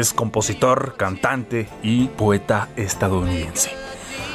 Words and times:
Es 0.00 0.12
compositor, 0.12 0.96
cantante 0.96 1.68
y 1.82 2.08
poeta 2.08 2.68
estadounidense. 2.74 3.70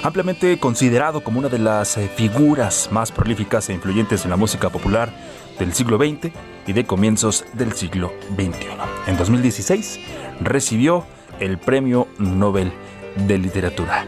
Ampliamente 0.03 0.57
considerado 0.57 1.21
como 1.21 1.39
una 1.39 1.49
de 1.49 1.59
las 1.59 1.97
eh, 1.97 2.09
figuras 2.15 2.87
más 2.91 3.11
prolíficas 3.11 3.67
e 3.67 3.73
influyentes 3.73 4.23
en 4.23 4.29
la 4.29 4.37
música 4.37 4.69
popular 4.69 5.11
del 5.59 5.73
siglo 5.73 5.97
XX 5.97 6.31
y 6.65 6.73
de 6.73 6.85
comienzos 6.85 7.43
del 7.53 7.73
siglo 7.73 8.13
XXI. 8.35 8.67
En 9.07 9.17
2016 9.17 9.99
recibió 10.39 11.05
el 11.41 11.57
Premio 11.57 12.07
Nobel 12.17 12.71
de 13.27 13.37
Literatura. 13.37 14.05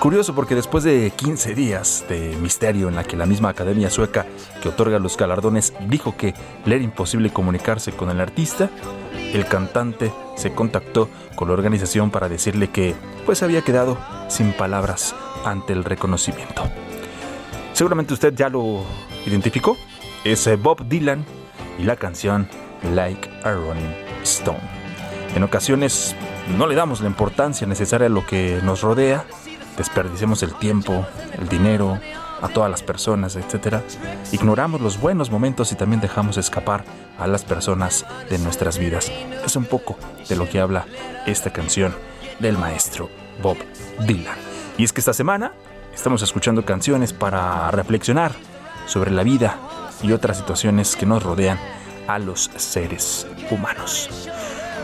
Curioso 0.00 0.34
porque 0.34 0.54
después 0.54 0.82
de 0.82 1.12
15 1.14 1.54
días 1.54 2.06
de 2.08 2.34
misterio 2.40 2.88
en 2.88 2.96
la 2.96 3.04
que 3.04 3.18
la 3.18 3.26
misma 3.26 3.50
Academia 3.50 3.90
Sueca 3.90 4.24
que 4.62 4.70
otorga 4.70 4.98
los 4.98 5.18
galardones 5.18 5.74
dijo 5.88 6.16
que 6.16 6.32
le 6.64 6.76
era 6.76 6.84
imposible 6.84 7.28
comunicarse 7.28 7.92
con 7.92 8.08
el 8.08 8.18
artista, 8.18 8.70
el 9.34 9.44
cantante 9.44 10.10
se 10.36 10.54
contactó 10.54 11.10
con 11.34 11.48
la 11.48 11.54
organización 11.54 12.10
para 12.10 12.30
decirle 12.30 12.70
que 12.70 12.94
pues 13.26 13.42
había 13.42 13.60
quedado 13.60 13.98
sin 14.28 14.54
palabras 14.54 15.14
ante 15.44 15.74
el 15.74 15.84
reconocimiento. 15.84 16.62
Seguramente 17.74 18.14
usted 18.14 18.34
ya 18.34 18.48
lo 18.48 18.82
identificó, 19.26 19.76
es 20.24 20.46
eh, 20.46 20.56
Bob 20.56 20.88
Dylan 20.88 21.26
y 21.78 21.82
la 21.82 21.96
canción 21.96 22.48
Like 22.94 23.28
a 23.44 23.52
Rolling 23.52 23.94
Stone. 24.22 24.60
En 25.36 25.42
ocasiones 25.42 26.16
no 26.56 26.66
le 26.66 26.74
damos 26.74 27.02
la 27.02 27.06
importancia 27.06 27.66
necesaria 27.66 28.06
a 28.06 28.10
lo 28.10 28.26
que 28.26 28.60
nos 28.62 28.80
rodea, 28.80 29.26
desperdiciamos 29.80 30.42
el 30.42 30.52
tiempo, 30.56 31.06
el 31.38 31.48
dinero, 31.48 31.98
a 32.42 32.48
todas 32.48 32.70
las 32.70 32.82
personas, 32.82 33.34
etc. 33.34 33.78
Ignoramos 34.30 34.82
los 34.82 35.00
buenos 35.00 35.30
momentos 35.30 35.72
y 35.72 35.74
también 35.74 36.02
dejamos 36.02 36.36
escapar 36.36 36.84
a 37.18 37.26
las 37.26 37.44
personas 37.44 38.04
de 38.28 38.38
nuestras 38.38 38.76
vidas. 38.76 39.10
Es 39.42 39.56
un 39.56 39.64
poco 39.64 39.96
de 40.28 40.36
lo 40.36 40.46
que 40.46 40.60
habla 40.60 40.84
esta 41.26 41.50
canción 41.50 41.94
del 42.40 42.58
maestro 42.58 43.08
Bob 43.42 43.56
Dylan. 44.06 44.36
Y 44.76 44.84
es 44.84 44.92
que 44.92 45.00
esta 45.00 45.14
semana 45.14 45.52
estamos 45.94 46.20
escuchando 46.20 46.62
canciones 46.66 47.14
para 47.14 47.70
reflexionar 47.70 48.32
sobre 48.84 49.10
la 49.10 49.22
vida 49.22 49.56
y 50.02 50.12
otras 50.12 50.36
situaciones 50.36 50.94
que 50.94 51.06
nos 51.06 51.22
rodean 51.22 51.58
a 52.06 52.18
los 52.18 52.50
seres 52.56 53.26
humanos. 53.50 54.10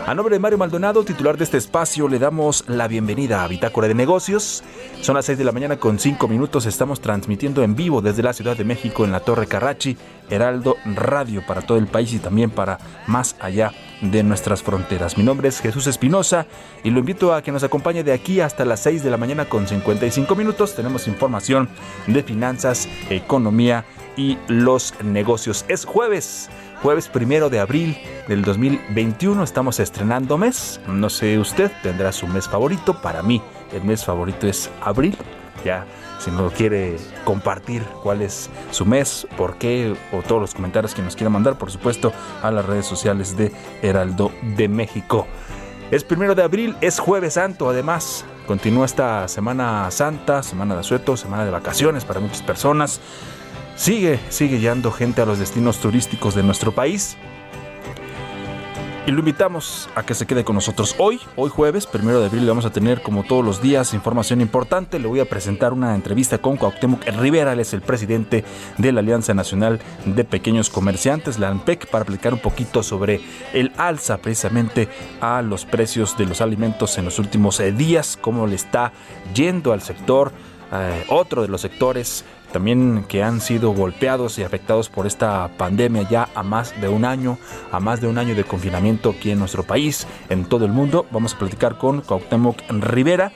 A 0.07 0.15
nombre 0.15 0.33
de 0.33 0.39
Mario 0.39 0.57
Maldonado, 0.57 1.03
titular 1.03 1.37
de 1.37 1.43
este 1.43 1.57
espacio, 1.57 2.07
le 2.07 2.17
damos 2.17 2.63
la 2.69 2.87
bienvenida 2.87 3.43
a 3.43 3.47
Bitácora 3.49 3.89
de 3.89 3.93
Negocios. 3.93 4.63
Son 5.01 5.15
las 5.15 5.25
6 5.25 5.37
de 5.37 5.43
la 5.43 5.51
mañana 5.51 5.81
con 5.81 5.99
5 5.99 6.29
minutos. 6.29 6.65
Estamos 6.65 7.01
transmitiendo 7.01 7.61
en 7.61 7.75
vivo 7.75 8.01
desde 8.01 8.23
la 8.23 8.31
Ciudad 8.31 8.55
de 8.55 8.63
México 8.63 9.03
en 9.03 9.11
la 9.11 9.19
Torre 9.19 9.47
Carrachi, 9.47 9.97
Heraldo 10.29 10.77
Radio 10.85 11.45
para 11.45 11.61
todo 11.61 11.77
el 11.77 11.87
país 11.87 12.13
y 12.13 12.19
también 12.19 12.51
para 12.51 12.77
más 13.05 13.35
allá 13.41 13.73
de 13.99 14.23
nuestras 14.23 14.63
fronteras. 14.63 15.17
Mi 15.17 15.25
nombre 15.25 15.49
es 15.49 15.59
Jesús 15.59 15.87
Espinosa 15.87 16.47
y 16.85 16.89
lo 16.89 16.99
invito 16.99 17.33
a 17.33 17.41
que 17.41 17.51
nos 17.51 17.65
acompañe 17.65 18.05
de 18.05 18.13
aquí 18.13 18.39
hasta 18.39 18.63
las 18.63 18.79
6 18.83 19.03
de 19.03 19.11
la 19.11 19.17
mañana 19.17 19.49
con 19.49 19.67
55 19.67 20.33
minutos. 20.35 20.73
Tenemos 20.73 21.09
información 21.09 21.67
de 22.07 22.23
finanzas, 22.23 22.87
economía 23.09 23.83
y 24.15 24.37
los 24.47 24.93
negocios. 25.03 25.65
Es 25.67 25.83
jueves 25.83 26.49
jueves 26.81 27.07
primero 27.07 27.49
de 27.49 27.59
abril 27.59 27.97
del 28.27 28.43
2021. 28.43 29.43
Estamos 29.43 29.79
estrenando 29.79 30.37
mes. 30.37 30.79
No 30.87 31.09
sé 31.09 31.39
usted, 31.39 31.71
tendrá 31.83 32.11
su 32.11 32.27
mes 32.27 32.47
favorito. 32.47 33.01
Para 33.01 33.23
mí, 33.23 33.41
el 33.73 33.83
mes 33.83 34.05
favorito 34.05 34.47
es 34.47 34.69
abril. 34.81 35.17
Ya, 35.65 35.85
si 36.19 36.29
no 36.31 36.49
quiere 36.49 36.97
compartir 37.25 37.83
cuál 38.03 38.21
es 38.21 38.49
su 38.71 38.85
mes, 38.85 39.27
por 39.37 39.57
qué, 39.57 39.95
o 40.11 40.21
todos 40.21 40.41
los 40.41 40.53
comentarios 40.53 40.93
que 40.93 41.01
nos 41.01 41.15
quiera 41.15 41.29
mandar, 41.29 41.57
por 41.57 41.71
supuesto, 41.71 42.13
a 42.43 42.51
las 42.51 42.65
redes 42.65 42.85
sociales 42.85 43.35
de 43.35 43.51
Heraldo 43.81 44.31
de 44.55 44.67
México. 44.67 45.27
Es 45.89 46.03
primero 46.03 46.35
de 46.35 46.43
abril, 46.43 46.75
es 46.81 46.99
jueves 46.99 47.35
santo, 47.35 47.69
además. 47.69 48.25
Continúa 48.45 48.85
esta 48.85 49.27
Semana 49.27 49.89
Santa, 49.89 50.43
Semana 50.43 50.75
de 50.75 50.81
Asueto, 50.81 51.17
Semana 51.17 51.43
de 51.43 51.51
Vacaciones 51.51 52.05
para 52.05 52.19
muchas 52.19 52.41
personas. 52.43 53.01
Sigue, 53.77 54.19
sigue 54.29 54.59
llegando 54.59 54.91
gente 54.91 55.21
a 55.21 55.25
los 55.27 55.37
destinos 55.37 55.77
turísticos 55.79 56.33
de 56.33 56.41
nuestro 56.41 56.71
país. 56.71 57.15
Y 59.05 59.11
lo 59.11 59.19
invitamos 59.19 59.87
a 59.93 60.03
que 60.03 60.15
se 60.15 60.25
quede 60.25 60.43
con 60.43 60.55
nosotros 60.55 60.95
hoy, 60.97 61.21
hoy 61.35 61.49
jueves, 61.51 61.85
primero 61.85 62.19
de 62.19 62.25
abril, 62.25 62.41
le 62.41 62.49
vamos 62.49 62.65
a 62.65 62.71
tener 62.71 63.03
como 63.03 63.23
todos 63.23 63.45
los 63.45 63.61
días 63.61 63.93
información 63.93 64.41
importante. 64.41 64.97
Le 64.97 65.07
voy 65.07 65.19
a 65.19 65.29
presentar 65.29 65.73
una 65.73 65.93
entrevista 65.93 66.39
con 66.39 66.57
Cuauhtémoc 66.57 67.05
Rivera, 67.19 67.53
él 67.53 67.59
es 67.59 67.71
el 67.73 67.81
presidente 67.81 68.43
de 68.79 68.91
la 68.91 69.01
Alianza 69.01 69.35
Nacional 69.35 69.79
de 70.05 70.23
Pequeños 70.25 70.71
Comerciantes, 70.71 71.37
la 71.37 71.49
ANPEC, 71.49 71.87
para 71.87 72.01
explicar 72.01 72.33
un 72.33 72.39
poquito 72.39 72.81
sobre 72.81 73.21
el 73.53 73.71
alza 73.77 74.17
precisamente 74.17 74.89
a 75.21 75.43
los 75.43 75.65
precios 75.65 76.17
de 76.17 76.25
los 76.25 76.41
alimentos 76.41 76.97
en 76.97 77.05
los 77.05 77.19
últimos 77.19 77.59
eh, 77.59 77.71
días, 77.71 78.17
cómo 78.19 78.47
le 78.47 78.55
está 78.55 78.91
yendo 79.35 79.71
al 79.71 79.81
sector 79.83 80.33
eh, 80.69 81.05
otro 81.07 81.43
de 81.43 81.47
los 81.47 81.61
sectores 81.61 82.25
también 82.51 83.05
que 83.07 83.23
han 83.23 83.41
sido 83.41 83.71
golpeados 83.71 84.37
y 84.39 84.43
afectados 84.43 84.89
por 84.89 85.07
esta 85.07 85.49
pandemia 85.57 86.07
ya 86.09 86.29
a 86.35 86.43
más 86.43 86.79
de 86.79 86.87
un 86.87 87.05
año, 87.05 87.37
a 87.71 87.79
más 87.79 88.01
de 88.01 88.07
un 88.07 88.17
año 88.17 88.35
de 88.35 88.43
confinamiento 88.43 89.11
aquí 89.17 89.31
en 89.31 89.39
nuestro 89.39 89.63
país, 89.63 90.07
en 90.29 90.45
todo 90.45 90.65
el 90.65 90.71
mundo. 90.71 91.05
Vamos 91.11 91.33
a 91.33 91.39
platicar 91.39 91.77
con 91.77 92.01
Cuauhtémoc 92.01 92.57
Rivera. 92.69 93.31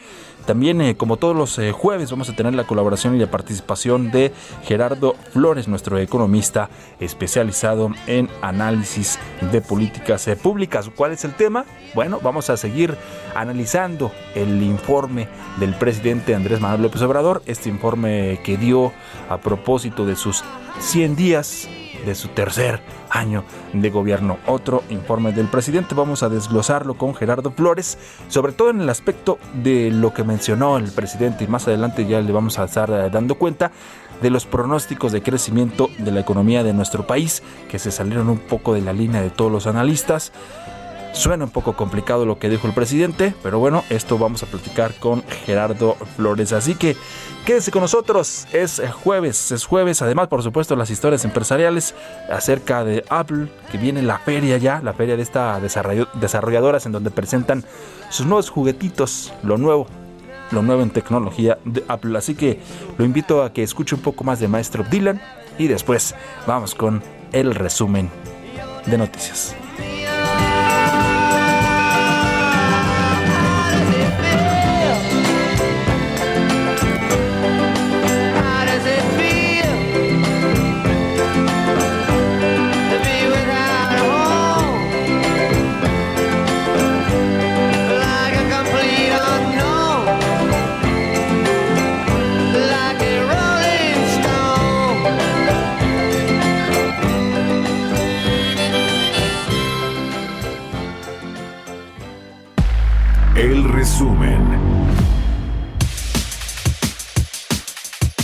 También, 0.46 0.82
eh, 0.82 0.96
como 0.96 1.18
todos 1.18 1.36
los 1.36 1.58
eh, 1.60 1.72
jueves, 1.72 2.10
vamos 2.12 2.30
a 2.30 2.36
tener 2.36 2.54
la 2.56 2.66
colaboración 2.66 3.16
y 3.16 3.20
la 3.20 3.30
participación 3.30 4.12
de 4.12 4.32
Gerardo 4.64 5.16
Flores, 5.32 5.68
nuestro 5.68 5.98
economista 6.00 6.70
especializado 7.00 7.92
en 8.08 8.30
análisis 8.42 9.20
de 9.52 9.62
políticas 9.62 10.28
eh, 10.28 10.36
públicas. 10.36 10.90
¿Cuál 10.96 11.12
es 11.12 11.24
el 11.26 11.36
tema? 11.36 11.66
Bueno, 11.94 12.20
vamos 12.24 12.50
a 12.50 12.58
seguir 12.58 12.96
analizando 13.36 14.12
el 14.34 14.62
informe 14.64 15.28
del 15.60 15.76
presidente 15.76 16.34
Andrés 16.34 16.60
Manuel 16.60 16.82
López 16.84 17.02
Obrador, 17.02 17.44
este 17.46 17.70
informe 17.70 18.40
que 18.44 18.58
dio 18.58 18.92
a 19.30 19.38
propósito 19.38 20.06
de 20.06 20.16
sus 20.16 20.44
100 20.80 21.16
días 21.16 21.70
de 22.06 22.16
su 22.16 22.30
tercer 22.30 22.82
año 23.10 23.44
de 23.74 23.90
gobierno. 23.90 24.38
Otro 24.48 24.84
informe 24.90 25.32
del 25.32 25.48
presidente, 25.48 25.96
vamos 25.96 26.24
a 26.24 26.30
desglosarlo 26.30 26.96
con 26.96 27.16
Gerardo 27.16 27.52
Flores, 27.52 27.98
sobre 28.28 28.54
todo 28.54 28.70
en 28.70 28.82
el 28.82 28.90
aspecto 28.90 29.38
de 29.54 29.92
lo 29.92 30.14
que 30.14 30.24
mencionó 30.24 30.78
el 30.78 30.92
presidente 30.92 31.44
y 31.44 31.48
más 31.48 31.68
adelante 31.68 32.06
ya 32.06 32.22
le 32.22 32.32
vamos 32.32 32.60
a 32.60 32.66
estar 32.66 32.90
eh, 32.90 33.10
dando 33.10 33.36
cuenta 33.36 33.72
de 34.22 34.30
los 34.30 34.46
pronósticos 34.46 35.12
de 35.12 35.24
crecimiento 35.24 35.90
de 35.98 36.12
la 36.12 36.20
economía 36.20 36.64
de 36.64 36.74
nuestro 36.74 37.08
país, 37.08 37.42
que 37.70 37.80
se 37.80 37.92
salieron 37.92 38.30
un 38.30 38.38
poco 38.38 38.74
de 38.74 38.82
la 38.82 38.94
línea 38.94 39.22
de 39.22 39.32
todos 39.32 39.52
los 39.52 39.68
analistas. 39.68 40.32
Suena 41.14 41.44
un 41.44 41.52
poco 41.52 41.74
complicado 41.74 42.26
lo 42.26 42.40
que 42.40 42.50
dijo 42.50 42.68
el 42.68 42.74
presidente, 42.74 43.34
pero 43.44 43.60
bueno, 43.60 43.84
esto 43.90 44.18
vamos 44.18 44.44
a 44.44 44.46
platicar 44.46 44.94
con 44.96 45.24
Gerardo 45.46 45.96
Flores. 46.16 46.54
Así 46.54 46.76
que 46.76 46.96
quédese 47.46 47.70
con 47.70 47.82
nosotros. 47.82 48.48
Es 48.54 48.82
jueves, 49.04 49.52
es 49.52 49.66
jueves. 49.66 50.02
Además, 50.02 50.30
por 50.30 50.42
supuesto, 50.42 50.76
las 50.78 50.90
historias 50.90 51.26
empresariales 51.26 51.96
acerca 52.32 52.86
de 52.86 53.04
Apple, 53.10 53.50
que 53.72 53.78
viene 53.78 54.02
la 54.02 54.20
feria 54.20 54.58
ya, 54.58 54.82
la 54.82 54.94
feria 54.94 55.18
de 55.18 55.24
estas 55.24 55.62
desarrolladoras 56.14 56.86
en 56.86 56.94
donde 56.94 57.12
presentan 57.12 57.66
sus 58.10 58.26
nuevos 58.26 58.50
juguetitos, 58.50 59.34
lo 59.44 59.58
nuevo, 59.58 59.88
lo 60.52 60.62
nuevo 60.62 60.82
en 60.82 60.92
tecnología 60.92 61.58
de 61.66 61.84
Apple. 61.90 62.18
Así 62.18 62.36
que 62.36 62.62
lo 62.98 63.04
invito 63.04 63.44
a 63.44 63.52
que 63.52 63.64
escuche 63.64 63.96
un 63.96 64.02
poco 64.02 64.24
más 64.24 64.40
de 64.40 64.48
Maestro 64.48 64.86
Dylan 64.90 65.22
y 65.58 65.68
después 65.68 66.16
vamos 66.48 66.74
con 66.74 67.04
el 67.34 67.54
resumen 67.54 68.10
de 68.86 68.98
noticias. 68.98 69.56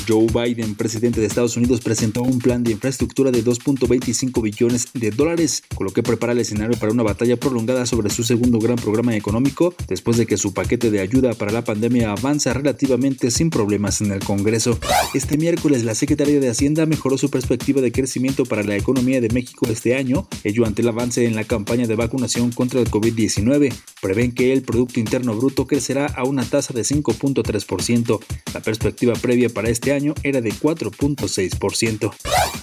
Joe 0.08 0.28
Biden, 0.28 0.76
presidente 0.76 1.20
de 1.20 1.28
Estados 1.28 1.58
Unidos, 1.58 1.82
presentó 1.82 2.22
un 2.22 2.40
plan 2.40 2.64
de 2.64 2.72
infraestructura 2.72 3.30
de 3.32 3.44
2.25 3.44 4.42
billones 4.42 4.88
de 4.94 5.12
dólares, 5.12 5.64
con 5.76 5.86
lo 5.86 5.92
que 5.92 6.02
prepara 6.02 6.32
el 6.32 6.40
escenario 6.40 6.78
para 6.80 6.94
una 6.94 7.04
batalla 7.04 7.36
prolongada 7.36 7.86
sobre 7.86 8.10
su 8.10 8.24
segundo 8.24 8.60
gran 8.60 8.78
programa 8.78 9.16
económico, 9.16 9.76
después 9.90 10.16
de 10.18 10.26
que 10.26 10.38
su 10.38 10.54
paquete 10.54 10.92
de 10.92 11.02
ayuda 11.02 11.34
para 11.34 11.52
la 11.52 11.66
pandemia 11.66 12.12
avanza 12.12 12.54
relativamente 12.54 13.32
sin 13.32 13.50
problemas 13.50 14.00
en 14.00 14.12
el 14.12 14.20
Congreso. 14.20 14.80
Este 15.14 15.38
miércoles, 15.38 15.84
la 15.84 15.96
secretaria 15.96 16.40
de 16.40 16.50
Hacienda 16.50 16.86
mejoró 16.86 17.18
su 17.18 17.30
perspectiva 17.30 17.82
de 17.82 17.92
crecimiento 17.92 18.46
para 18.46 18.64
la 18.64 18.78
economía 18.78 19.20
de 19.20 19.30
México 19.30 19.68
este 19.70 19.96
año, 19.96 20.28
ello 20.46 20.66
ante 20.66 20.84
el 20.84 20.88
avance 20.88 21.26
en 21.26 21.36
la 21.36 21.44
campaña 21.44 21.86
de 21.86 21.96
vacunación 21.96 22.52
contra 22.52 22.80
el 22.80 22.90
COVID-19. 22.90 23.74
Prevén 24.02 24.32
que 24.32 24.54
el 24.54 24.62
Producto 24.62 25.00
Interno 25.02 25.36
Bruto 25.36 25.68
crecerá 25.68 26.06
a 26.06 26.24
una 26.24 26.46
tasa 26.46 26.74
de 26.74 26.84
5.3%. 26.84 28.20
La 28.54 28.62
perspectiva 28.62 29.14
previa 29.14 29.50
para 29.50 29.70
este 29.70 29.92
año 29.92 29.97
era 30.24 30.42
de 30.42 30.52
4.6%. 30.52 32.14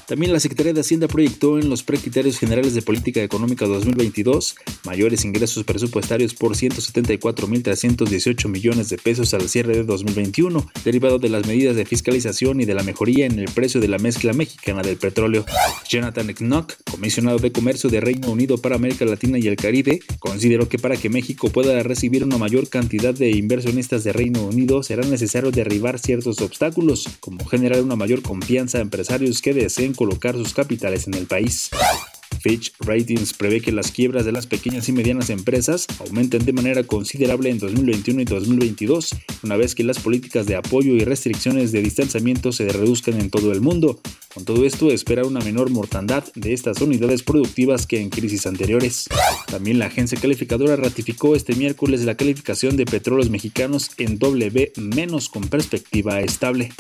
También 0.07 0.33
la 0.33 0.41
Secretaría 0.41 0.73
de 0.73 0.81
Hacienda 0.81 1.09
proyectó 1.09 1.59
en 1.59 1.69
los 1.71 1.83
precriterios 1.83 2.39
generales 2.39 2.75
de 2.75 2.83
política 2.83 3.23
económica 3.23 3.67
2022 3.67 4.55
mayores 4.85 5.25
ingresos 5.25 5.65
presupuestarios 5.65 6.35
por 6.35 6.55
174.318 6.55 8.49
millones 8.49 8.91
de 8.91 8.99
pesos 8.99 9.33
al 9.35 9.49
cierre 9.49 9.75
de 9.75 9.85
2021, 9.85 10.71
derivado 10.85 11.19
de 11.19 11.31
las 11.31 11.47
medidas 11.47 11.77
de 11.77 11.87
fiscalización 11.87 12.61
y 12.61 12.65
de 12.65 12.75
la 12.75 12.83
mejoría 12.83 13.27
en 13.27 13.39
el 13.39 13.51
precio 13.51 13.81
de 13.81 13.89
la 13.89 13.99
mezcla 13.99 14.33
mexicana 14.33 14.83
del 14.83 14.97
petróleo. 14.97 15.47
Jonathan 15.89 16.35
Knock, 16.35 16.75
comisionado 16.91 17.39
de 17.39 17.53
Comercio 17.53 17.89
de 17.91 18.01
Reino 18.01 18.31
Unido 18.31 18.59
para 18.59 18.77
América 18.77 19.05
Latina 19.05 19.39
y 19.39 19.49
el 19.49 19.57
Caribe, 19.57 20.01
consideró 20.19 20.69
que 20.69 20.79
para 20.79 20.97
que 20.97 21.09
México 21.09 21.51
pueda 21.51 21.83
recibir 21.83 22.25
una 22.25 22.39
mayor 22.39 22.69
cantidad 22.69 23.15
de 23.15 23.31
inversionistas 23.31 24.05
de 24.05 24.13
Reino 24.13 24.45
Unido 24.45 24.83
será 24.83 25.07
necesario 25.07 25.51
derribar 25.51 25.99
ciertos 25.99 26.41
obstáculos, 26.41 27.09
como 27.25 27.43
generar 27.47 27.81
una 27.81 27.97
mayor 27.97 28.21
confianza 28.21 28.77
a 28.77 28.81
empresarios 28.83 29.41
que 29.41 29.55
deseen 29.55 29.95
colocar 29.95 30.35
sus 30.35 30.53
capitales 30.53 31.07
en 31.07 31.15
el 31.15 31.27
país. 31.27 31.71
Fitch 32.41 32.73
Ratings 32.81 33.33
prevé 33.33 33.61
que 33.61 33.73
las 33.73 33.91
quiebras 33.91 34.25
de 34.25 34.33
las 34.33 34.47
pequeñas 34.47 34.89
y 34.89 34.93
medianas 34.93 35.31
empresas 35.31 35.87
aumenten 36.01 36.45
de 36.45 36.53
manera 36.53 36.83
considerable 36.85 37.51
en 37.51 37.59
2021 37.59 38.23
y 38.23 38.25
2022, 38.25 39.15
una 39.43 39.57
vez 39.57 39.75
que 39.75 39.85
las 39.85 39.99
políticas 39.99 40.47
de 40.47 40.57
apoyo 40.57 40.95
y 40.95 41.05
restricciones 41.05 41.73
de 41.73 41.83
distanciamiento 41.83 42.53
se 42.53 42.69
reduzcan 42.69 43.21
en 43.21 43.31
todo 43.31 43.53
el 43.53 43.61
mundo. 43.61 44.01
Con 44.35 44.45
todo 44.45 44.65
esto, 44.65 44.91
espera 44.91 45.25
una 45.25 45.41
menor 45.41 45.71
mortandad 45.71 46.25
de 46.35 46.53
estas 46.53 46.81
unidades 46.81 47.23
productivas 47.23 47.87
que 47.87 48.01
en 48.01 48.11
crisis 48.11 48.47
anteriores. 48.47 49.07
También 49.47 49.79
la 49.79 49.87
agencia 49.87 50.19
calificadora 50.21 50.75
ratificó 50.75 51.37
este 51.37 51.55
miércoles 51.55 52.05
la 52.05 52.17
calificación 52.17 52.77
de 52.77 52.85
petróleos 52.85 53.31
mexicanos 53.31 53.91
en 53.97 54.19
W- 54.19 54.73
con 55.31 55.49
perspectiva 55.49 56.21
estable. 56.21 56.73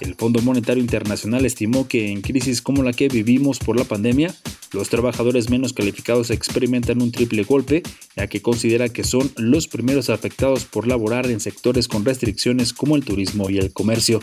El 0.00 0.14
Fondo 0.14 0.42
Monetario 0.42 0.82
Internacional 0.82 1.46
estimó 1.46 1.88
que 1.88 2.10
en 2.10 2.20
crisis 2.20 2.60
como 2.60 2.82
la 2.82 2.92
que 2.92 3.08
vivimos 3.08 3.58
por 3.58 3.76
la 3.76 3.84
pandemia, 3.84 4.34
los 4.72 4.90
trabajadores 4.98 5.48
menos 5.48 5.72
calificados 5.72 6.30
experimentan 6.30 7.00
un 7.00 7.12
triple 7.12 7.44
golpe, 7.44 7.84
ya 8.16 8.26
que 8.26 8.42
considera 8.42 8.88
que 8.88 9.04
son 9.04 9.30
los 9.36 9.68
primeros 9.68 10.10
afectados 10.10 10.64
por 10.64 10.88
laborar 10.88 11.30
en 11.30 11.38
sectores 11.38 11.86
con 11.86 12.04
restricciones 12.04 12.72
como 12.72 12.96
el 12.96 13.04
turismo 13.04 13.48
y 13.48 13.58
el 13.58 13.72
comercio. 13.72 14.20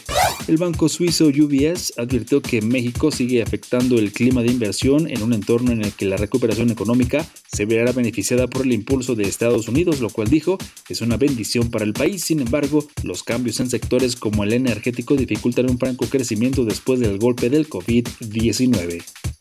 El 0.50 0.58
banco 0.58 0.90
suizo 0.90 1.28
UBS 1.28 1.94
advirtió 1.96 2.42
que 2.42 2.62
México 2.62 3.10
sigue 3.10 3.42
afectando 3.42 3.98
el 3.98 4.12
clima 4.12 4.42
de 4.42 4.52
inversión 4.52 5.10
en 5.10 5.24
un 5.24 5.32
entorno 5.32 5.72
en 5.72 5.82
el 5.82 5.94
que 5.94 6.04
la 6.04 6.18
recuperación 6.18 6.70
económica 6.72 7.26
se 7.50 7.66
verá 7.66 7.94
beneficiada 7.94 8.48
por 8.48 8.66
el 8.66 8.74
impulso 8.74 9.16
de 9.16 9.24
Estados 9.24 9.70
Unidos, 9.70 10.02
lo 10.02 10.10
cual 10.10 10.28
dijo 10.28 10.58
es 10.90 11.00
una 11.00 11.16
bendición 11.16 11.72
para 11.72 11.86
el 11.86 11.94
país. 11.94 12.26
Sin 12.26 12.42
embargo, 12.42 12.86
los 13.02 13.24
cambios 13.24 13.62
en 13.62 13.70
sectores 13.70 14.18
como 14.18 14.44
el 14.44 14.52
energético 14.52 15.16
dificultan 15.16 15.70
un 15.70 15.80
franco 15.80 16.06
crecimiento 16.08 16.66
después 16.66 17.00
del 17.00 17.18
golpe 17.18 17.50
del 17.50 17.70
COVID-19. 17.70 19.35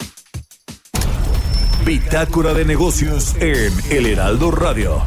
Bitácora 1.84 2.54
de 2.54 2.64
negocios 2.64 3.36
en 3.40 3.70
El 3.90 4.06
Heraldo 4.06 4.50
Radio. 4.50 5.02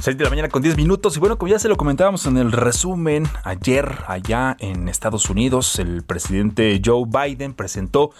6 0.00 0.18
de 0.18 0.24
la 0.24 0.30
mañana 0.30 0.48
con 0.48 0.60
10 0.60 0.76
minutos. 0.76 1.16
Y 1.16 1.20
bueno, 1.20 1.38
como 1.38 1.50
ya 1.50 1.60
se 1.60 1.68
lo 1.68 1.76
comentábamos 1.76 2.26
en 2.26 2.36
el 2.36 2.50
resumen, 2.50 3.28
ayer 3.44 3.98
allá 4.08 4.56
en 4.58 4.88
Estados 4.88 5.30
Unidos, 5.30 5.78
el 5.78 6.02
presidente 6.02 6.80
Joe 6.84 7.04
Biden 7.06 7.54
presentó 7.54 8.10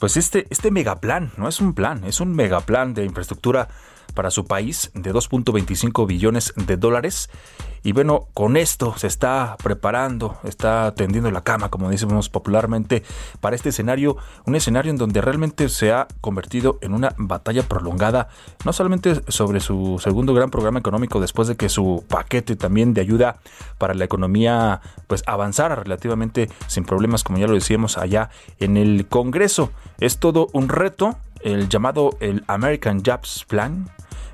pues 0.00 0.16
este, 0.16 0.46
este 0.48 0.70
megaplan, 0.70 1.32
no 1.36 1.48
es 1.48 1.60
un 1.60 1.74
plan, 1.74 2.04
es 2.04 2.20
un 2.20 2.34
megaplan 2.34 2.94
de 2.94 3.04
infraestructura 3.04 3.68
para 4.14 4.30
su 4.30 4.44
país 4.46 4.90
de 4.94 5.12
2.25 5.12 6.06
billones 6.06 6.52
de 6.56 6.76
dólares. 6.76 7.30
Y 7.84 7.92
bueno, 7.92 8.28
con 8.32 8.56
esto 8.56 8.94
se 8.96 9.08
está 9.08 9.56
preparando, 9.60 10.38
está 10.44 10.94
tendiendo 10.94 11.32
la 11.32 11.42
cama, 11.42 11.68
como 11.68 11.90
decimos 11.90 12.28
popularmente, 12.28 13.02
para 13.40 13.56
este 13.56 13.70
escenario, 13.70 14.16
un 14.46 14.54
escenario 14.54 14.90
en 14.92 14.98
donde 14.98 15.20
realmente 15.20 15.68
se 15.68 15.90
ha 15.90 16.06
convertido 16.20 16.78
en 16.80 16.94
una 16.94 17.12
batalla 17.18 17.64
prolongada, 17.64 18.28
no 18.64 18.72
solamente 18.72 19.20
sobre 19.26 19.58
su 19.58 19.98
segundo 20.00 20.32
gran 20.32 20.50
programa 20.50 20.78
económico 20.78 21.20
después 21.20 21.48
de 21.48 21.56
que 21.56 21.68
su 21.68 22.04
paquete 22.06 22.54
también 22.54 22.94
de 22.94 23.00
ayuda 23.00 23.38
para 23.78 23.94
la 23.94 24.04
economía 24.04 24.80
pues 25.08 25.24
avanzara 25.26 25.74
relativamente 25.74 26.48
sin 26.68 26.84
problemas, 26.84 27.24
como 27.24 27.38
ya 27.38 27.48
lo 27.48 27.54
decíamos 27.54 27.98
allá 27.98 28.30
en 28.60 28.76
el 28.76 29.08
Congreso. 29.08 29.72
Es 29.98 30.18
todo 30.18 30.48
un 30.52 30.68
reto, 30.68 31.16
el 31.42 31.68
llamado 31.68 32.16
el 32.20 32.44
American 32.46 33.02
Jobs 33.04 33.44
Plan, 33.44 33.90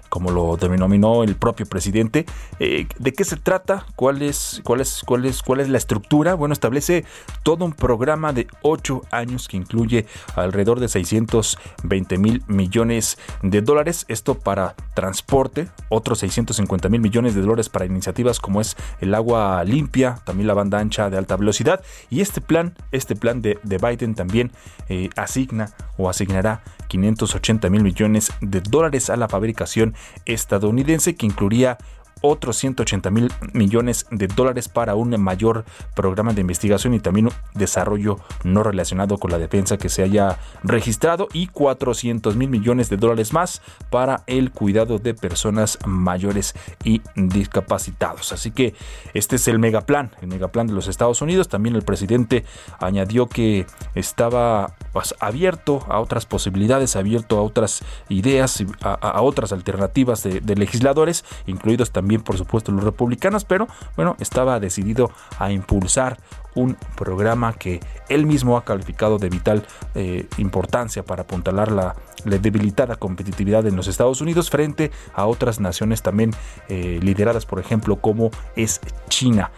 como 0.08 0.30
lo 0.30 0.56
denominó 0.56 1.22
el 1.22 1.36
propio 1.36 1.66
presidente. 1.66 2.26
Eh, 2.58 2.86
¿De 2.98 3.12
qué 3.12 3.24
se 3.24 3.36
trata? 3.36 3.86
¿Cuál 3.96 4.22
es, 4.22 4.60
cuál, 4.64 4.80
es, 4.80 5.02
cuál, 5.04 5.24
es, 5.24 5.42
¿Cuál 5.42 5.60
es 5.60 5.68
la 5.68 5.78
estructura? 5.78 6.34
Bueno, 6.34 6.52
establece 6.52 7.04
todo 7.42 7.64
un 7.64 7.72
programa 7.72 8.32
de 8.32 8.46
ocho 8.62 9.02
años 9.10 9.48
que 9.48 9.56
incluye 9.56 10.06
alrededor 10.36 10.80
de 10.80 10.88
620 10.88 12.18
mil 12.18 12.42
millones 12.46 13.18
de 13.42 13.60
dólares. 13.60 14.04
Esto 14.08 14.34
para 14.34 14.74
transporte, 14.94 15.68
otros 15.88 16.20
650 16.20 16.88
mil 16.88 17.00
millones 17.00 17.34
de 17.34 17.42
dólares 17.42 17.68
para 17.68 17.86
iniciativas 17.86 18.40
como 18.40 18.60
es 18.60 18.76
el 19.00 19.14
agua 19.14 19.62
limpia, 19.64 20.20
también 20.24 20.46
la 20.46 20.54
banda 20.54 20.78
ancha 20.78 21.10
de 21.10 21.18
alta 21.18 21.36
velocidad. 21.36 21.82
Y 22.10 22.20
este 22.20 22.40
plan, 22.40 22.74
este 22.92 23.16
plan 23.16 23.42
de, 23.42 23.58
Biden 23.62 24.14
también 24.14 24.50
eh, 24.88 25.10
asigna 25.16 25.70
o 25.96 26.08
asignará 26.08 26.62
580 26.88 27.70
mil 27.70 27.82
millones 27.82 28.32
de 28.40 28.60
dólares 28.60 29.10
a 29.10 29.16
la 29.16 29.28
fabricación 29.28 29.94
estadounidense 30.24 31.14
que 31.14 31.26
incluiría 31.26 31.78
otros 32.20 32.56
180 32.56 33.10
mil 33.10 33.32
millones 33.52 34.06
de 34.10 34.26
dólares 34.26 34.68
para 34.68 34.94
un 34.94 35.10
mayor 35.20 35.64
programa 35.94 36.32
de 36.32 36.40
investigación 36.40 36.94
y 36.94 37.00
también 37.00 37.30
desarrollo 37.54 38.18
no 38.44 38.62
relacionado 38.62 39.18
con 39.18 39.30
la 39.30 39.38
defensa 39.38 39.78
que 39.78 39.88
se 39.88 40.02
haya 40.02 40.38
registrado 40.62 41.28
y 41.32 41.46
400 41.48 42.36
mil 42.36 42.48
millones 42.48 42.90
de 42.90 42.96
dólares 42.96 43.32
más 43.32 43.62
para 43.90 44.22
el 44.26 44.50
cuidado 44.50 44.98
de 44.98 45.14
personas 45.14 45.78
mayores 45.86 46.54
y 46.84 47.02
discapacitados. 47.14 48.32
Así 48.32 48.50
que 48.50 48.74
este 49.14 49.36
es 49.36 49.48
el 49.48 49.58
megaplan, 49.58 50.10
el 50.20 50.28
megaplan 50.28 50.66
de 50.66 50.72
los 50.72 50.88
Estados 50.88 51.22
Unidos. 51.22 51.48
También 51.48 51.76
el 51.76 51.82
presidente 51.82 52.44
añadió 52.80 53.26
que 53.26 53.66
estaba 53.94 54.74
pues, 54.92 55.14
abierto 55.20 55.84
a 55.88 56.00
otras 56.00 56.26
posibilidades, 56.26 56.96
abierto 56.96 57.38
a 57.38 57.42
otras 57.42 57.82
ideas, 58.08 58.64
a, 58.82 58.94
a 58.94 59.22
otras 59.22 59.52
alternativas 59.52 60.22
de, 60.22 60.40
de 60.40 60.56
legisladores, 60.56 61.24
incluidos 61.46 61.90
también 61.90 62.07
también 62.08 62.22
por 62.22 62.38
supuesto 62.38 62.72
los 62.72 62.84
republicanos, 62.84 63.44
pero 63.44 63.68
bueno, 63.94 64.16
estaba 64.18 64.58
decidido 64.60 65.10
a 65.38 65.52
impulsar 65.52 66.16
un 66.54 66.74
programa 66.96 67.52
que 67.52 67.80
él 68.08 68.24
mismo 68.24 68.56
ha 68.56 68.64
calificado 68.64 69.18
de 69.18 69.28
vital 69.28 69.66
eh, 69.94 70.26
importancia 70.38 71.04
para 71.04 71.24
apuntalar 71.24 71.70
la, 71.70 71.94
debilitada 72.24 72.96
competitividad 72.96 73.66
en 73.66 73.76
los 73.76 73.88
Estados 73.88 74.22
Unidos 74.22 74.48
frente 74.48 74.90
a 75.14 75.26
otras 75.26 75.60
naciones 75.60 76.00
también 76.00 76.30
eh, 76.70 76.98
lideradas, 77.02 77.44
por 77.44 77.60
ejemplo, 77.60 77.96
como 77.96 78.30
es 78.56 78.80
China. 79.10 79.50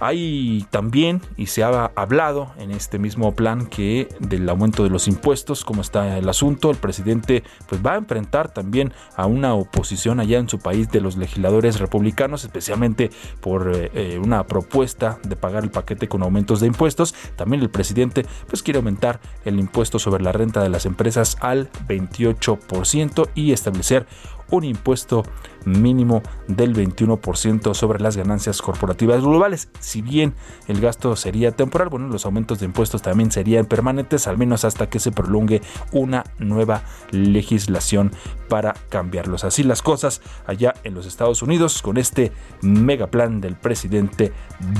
Hay 0.00 0.66
también, 0.70 1.20
y 1.36 1.46
se 1.46 1.62
ha 1.62 1.90
hablado 1.94 2.52
en 2.58 2.70
este 2.70 2.98
mismo 2.98 3.34
plan, 3.34 3.66
que 3.66 4.08
del 4.20 4.48
aumento 4.48 4.84
de 4.84 4.90
los 4.90 5.08
impuestos, 5.08 5.64
como 5.64 5.82
está 5.82 6.18
el 6.18 6.28
asunto, 6.28 6.70
el 6.70 6.76
presidente 6.76 7.42
pues 7.68 7.84
va 7.84 7.92
a 7.92 7.96
enfrentar 7.96 8.52
también 8.52 8.92
a 9.16 9.26
una 9.26 9.54
oposición 9.54 10.20
allá 10.20 10.38
en 10.38 10.48
su 10.48 10.58
país 10.58 10.90
de 10.90 11.00
los 11.00 11.16
legisladores 11.16 11.78
republicanos, 11.78 12.44
especialmente 12.44 13.10
por 13.40 13.72
eh, 13.74 13.90
eh, 13.94 14.20
una 14.22 14.46
propuesta 14.46 15.18
de 15.24 15.36
pagar 15.36 15.64
el 15.64 15.70
paquete 15.70 16.08
con 16.08 16.22
aumentos 16.22 16.60
de 16.60 16.66
impuestos. 16.66 17.14
También 17.36 17.62
el 17.62 17.70
presidente 17.70 18.24
pues 18.48 18.62
quiere 18.62 18.78
aumentar 18.78 19.20
el 19.44 19.58
impuesto 19.58 19.98
sobre 19.98 20.22
la 20.22 20.32
renta 20.32 20.62
de 20.62 20.68
las 20.68 20.86
empresas 20.86 21.36
al 21.40 21.70
28% 21.88 23.30
y 23.34 23.52
establecer 23.52 24.06
un 24.50 24.64
impuesto 24.64 25.24
mínimo 25.64 26.22
del 26.46 26.74
21% 26.74 27.74
sobre 27.74 28.00
las 28.00 28.16
ganancias 28.16 28.62
corporativas 28.62 29.22
globales. 29.22 29.68
Si 29.80 30.02
bien 30.02 30.34
el 30.66 30.80
gasto 30.80 31.14
sería 31.16 31.52
temporal, 31.52 31.88
bueno, 31.88 32.08
los 32.08 32.24
aumentos 32.24 32.60
de 32.60 32.66
impuestos 32.66 33.02
también 33.02 33.30
serían 33.30 33.66
permanentes, 33.66 34.26
al 34.26 34.38
menos 34.38 34.64
hasta 34.64 34.88
que 34.88 34.98
se 34.98 35.12
prolongue 35.12 35.62
una 35.92 36.24
nueva 36.38 36.82
legislación 37.10 38.12
para 38.48 38.74
cambiarlos. 38.88 39.44
Así 39.44 39.62
las 39.62 39.82
cosas 39.82 40.22
allá 40.46 40.74
en 40.84 40.94
los 40.94 41.06
Estados 41.06 41.42
Unidos 41.42 41.82
con 41.82 41.98
este 41.98 42.32
mega 42.62 43.08
plan 43.08 43.40
del 43.40 43.56
presidente 43.56 44.32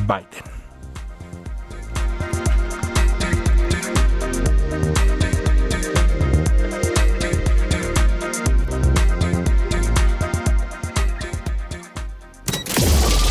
Biden. 0.06 0.57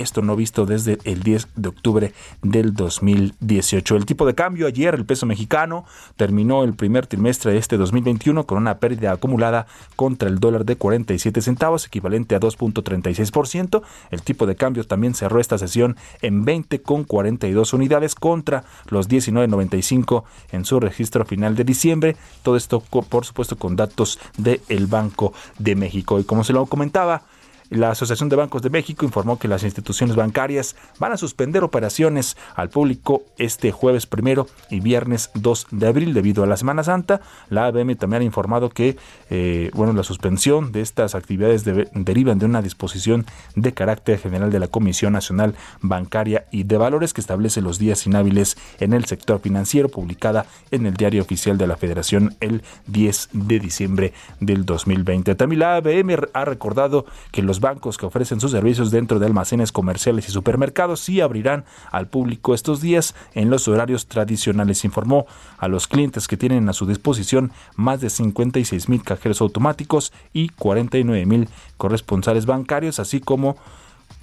esto 0.00 0.22
no 0.22 0.36
visto 0.36 0.66
desde 0.66 0.98
el 1.04 1.22
10 1.22 1.48
de 1.56 1.68
octubre 1.68 2.12
del 2.42 2.74
2018. 2.74 3.96
El 3.96 4.06
tipo 4.06 4.26
de 4.26 4.34
cambio 4.34 4.66
ayer, 4.66 4.94
el 4.94 5.04
peso 5.04 5.26
mexicano, 5.26 5.84
terminó 6.16 6.64
el 6.64 6.74
primer 6.74 7.06
trimestre 7.06 7.52
de 7.52 7.58
este 7.58 7.76
2021 7.76 8.44
con 8.46 8.58
una 8.58 8.78
pérdida 8.78 9.12
acumulada 9.12 9.66
contra 9.96 10.28
el 10.28 10.38
dólar 10.38 10.64
de 10.64 10.76
47 10.76 11.40
centavos, 11.40 11.86
equivalente 11.86 12.34
a 12.34 12.40
2.36%. 12.40 13.82
El 14.10 14.22
tipo 14.22 14.46
de 14.46 14.56
cambio 14.56 14.84
también 14.84 15.14
cerró 15.14 15.40
esta 15.40 15.58
sesión 15.58 15.96
en 16.22 16.44
20,42 16.44 17.74
unidades 17.74 18.14
contra 18.14 18.64
los 18.88 19.08
19.95 19.08 20.24
en 20.52 20.64
su 20.64 20.80
registro 20.80 21.24
final 21.24 21.56
de 21.56 21.64
diciembre. 21.64 22.16
Todo 22.42 22.56
esto, 22.56 22.80
por 22.80 23.24
supuesto, 23.24 23.56
con 23.56 23.76
datos 23.76 24.18
del 24.36 24.86
Banco 24.86 25.32
de 25.58 25.76
México. 25.76 26.18
Y 26.18 26.24
como 26.24 26.44
se 26.44 26.52
lo 26.52 26.66
comentaba, 26.66 27.22
la 27.70 27.90
Asociación 27.90 28.28
de 28.28 28.36
Bancos 28.36 28.62
de 28.62 28.70
México 28.70 29.04
informó 29.04 29.38
que 29.38 29.48
las 29.48 29.62
instituciones 29.62 30.16
bancarias 30.16 30.76
van 30.98 31.12
a 31.12 31.16
suspender 31.16 31.64
operaciones 31.64 32.36
al 32.54 32.70
público 32.70 33.22
este 33.36 33.72
jueves 33.72 34.06
primero 34.06 34.46
y 34.70 34.80
viernes 34.80 35.30
2 35.34 35.66
de 35.70 35.86
abril 35.86 36.14
debido 36.14 36.42
a 36.42 36.46
la 36.46 36.56
Semana 36.56 36.82
Santa. 36.82 37.20
La 37.50 37.66
ABM 37.66 37.96
también 37.96 38.22
ha 38.22 38.24
informado 38.24 38.70
que 38.70 38.96
eh, 39.30 39.70
bueno, 39.74 39.92
la 39.92 40.02
suspensión 40.02 40.72
de 40.72 40.80
estas 40.80 41.14
actividades 41.14 41.64
derivan 41.64 42.38
de 42.38 42.46
una 42.46 42.62
disposición 42.62 43.26
de 43.54 43.72
carácter 43.74 44.18
general 44.18 44.50
de 44.50 44.58
la 44.58 44.68
Comisión 44.68 45.12
Nacional 45.12 45.54
Bancaria 45.80 46.46
y 46.50 46.64
de 46.64 46.78
Valores 46.78 47.12
que 47.12 47.20
establece 47.20 47.60
los 47.60 47.78
días 47.78 48.06
inhábiles 48.06 48.56
en 48.80 48.92
el 48.92 49.04
sector 49.04 49.40
financiero, 49.40 49.88
publicada 49.88 50.46
en 50.70 50.86
el 50.86 50.94
Diario 50.94 51.22
Oficial 51.22 51.58
de 51.58 51.66
la 51.66 51.76
Federación 51.76 52.36
el 52.40 52.62
10 52.86 53.30
de 53.32 53.60
diciembre 53.60 54.12
del 54.40 54.64
2020. 54.64 55.34
También 55.34 55.60
la 55.60 55.76
ABM 55.76 56.16
ha 56.32 56.44
recordado 56.44 57.06
que 57.30 57.42
los 57.42 57.57
bancos 57.60 57.98
que 57.98 58.06
ofrecen 58.06 58.40
sus 58.40 58.50
servicios 58.50 58.90
dentro 58.90 59.18
de 59.18 59.26
almacenes 59.26 59.72
comerciales 59.72 60.28
y 60.28 60.32
supermercados 60.32 61.00
sí 61.00 61.20
abrirán 61.20 61.64
al 61.90 62.06
público 62.06 62.54
estos 62.54 62.80
días 62.80 63.14
en 63.34 63.50
los 63.50 63.68
horarios 63.68 64.06
tradicionales. 64.06 64.84
Informó 64.84 65.26
a 65.58 65.68
los 65.68 65.86
clientes 65.86 66.28
que 66.28 66.36
tienen 66.36 66.68
a 66.68 66.72
su 66.72 66.86
disposición 66.86 67.52
más 67.76 68.00
de 68.00 68.10
56 68.10 68.88
mil 68.88 69.02
cajeros 69.02 69.40
automáticos 69.40 70.12
y 70.32 70.48
49 70.50 71.26
mil 71.26 71.48
corresponsales 71.76 72.46
bancarios, 72.46 72.98
así 72.98 73.20
como 73.20 73.56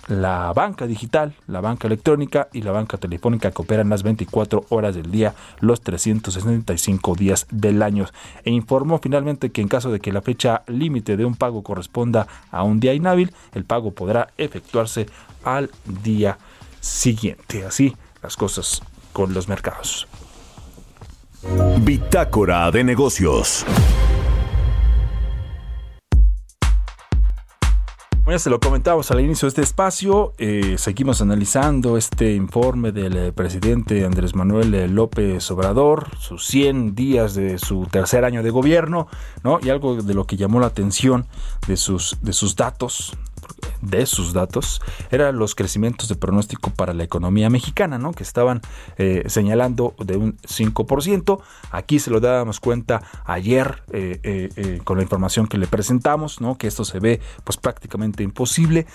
la 0.08 0.54
banca 0.54 0.86
digital, 0.86 1.34
la 1.48 1.62
banca 1.62 1.88
electrónica 1.88 2.48
y 2.54 2.62
la 2.62 2.72
banca 2.72 2.98
telefónica 2.98 3.52
que 3.52 3.62
operan 3.62 3.90
las 3.90 4.04
24 4.04 4.66
horas 4.70 4.96
del 4.96 5.12
día, 5.12 5.34
los 5.60 5.82
365 5.82 7.16
días 7.16 7.48
del 7.52 7.82
año. 7.82 8.06
E 8.44 8.52
informó 8.52 9.00
finalmente 9.00 9.52
que 9.52 9.62
en 9.62 9.68
caso 9.68 9.92
de 9.92 10.00
que 10.00 10.12
la 10.12 10.22
fecha 10.22 10.64
límite 10.68 11.18
de 11.18 11.26
un 11.26 11.36
pago 11.36 11.64
corresponda 11.64 12.28
a 12.52 12.64
un 12.64 12.80
día 12.80 12.94
inhábil, 12.94 13.34
el 13.54 13.66
pago 13.66 13.92
podrá 13.92 14.30
efectuarse 14.38 15.08
al 15.44 15.72
día 16.04 16.38
siguiente. 16.80 17.66
Así 17.66 17.96
las 18.22 18.36
cosas 18.36 18.82
con 19.14 19.34
los 19.34 19.48
mercados. 19.48 20.08
Bitácora 21.82 22.72
de 22.72 22.84
negocios. 22.84 23.66
Bueno, 28.25 28.39
se 28.39 28.50
lo 28.50 28.60
comentábamos 28.60 29.12
al 29.12 29.20
inicio 29.20 29.46
de 29.46 29.50
este 29.50 29.62
espacio. 29.62 30.34
Eh, 30.39 30.77
seguimos 30.79 31.22
analizando 31.22 31.96
este 31.96 32.34
informe 32.34 32.91
del 32.91 33.15
eh, 33.15 33.32
presidente 33.32 34.03
Andrés 34.03 34.34
Manuel 34.34 34.74
eh, 34.74 34.88
López 34.88 35.51
Obrador, 35.51 36.08
sus 36.17 36.44
100 36.48 36.96
días 36.96 37.36
de 37.36 37.60
su 37.60 37.86
tercer 37.86 38.25
año 38.25 38.41
de 38.41 38.50
gobierno, 38.50 39.08
¿no? 39.44 39.60
Y 39.62 39.70
algo 39.70 40.01
de 40.01 40.15
lo 40.15 40.25
que 40.25 40.38
llamó 40.38 40.60
la 40.60 40.65
atención 40.65 41.27
de 41.67 41.77
sus, 41.77 42.17
de 42.24 42.34
sus 42.34 42.55
datos, 42.55 43.15
de 43.82 44.06
sus 44.06 44.34
datos 44.34 44.82
eran 45.12 45.38
los 45.38 45.56
crecimientos 45.56 46.10
de 46.10 46.16
pronóstico 46.16 46.72
para 46.72 46.94
la 46.94 47.04
economía 47.04 47.50
mexicana, 47.50 47.98
¿no? 47.98 48.12
que 48.12 48.24
estaban 48.24 48.62
eh, 48.98 49.24
señalando 49.28 49.96
de 50.00 50.18
un 50.18 50.38
5%. 50.38 51.40
Aquí 51.72 52.00
se 52.00 52.12
lo 52.12 52.20
dábamos 52.20 52.60
cuenta 52.60 53.02
ayer 53.26 53.84
eh, 53.92 54.20
eh, 54.24 54.82
con 54.84 54.98
la 54.98 55.04
información 55.04 55.48
que 55.48 55.58
le 55.58 55.68
presentamos, 55.68 56.42
¿no? 56.42 56.58
que 56.58 56.68
esto 56.68 56.86
se 56.86 57.00
ve 57.00 57.22
pues 57.44 57.58
prácticamente 57.58 58.24
imposible. 58.24 58.88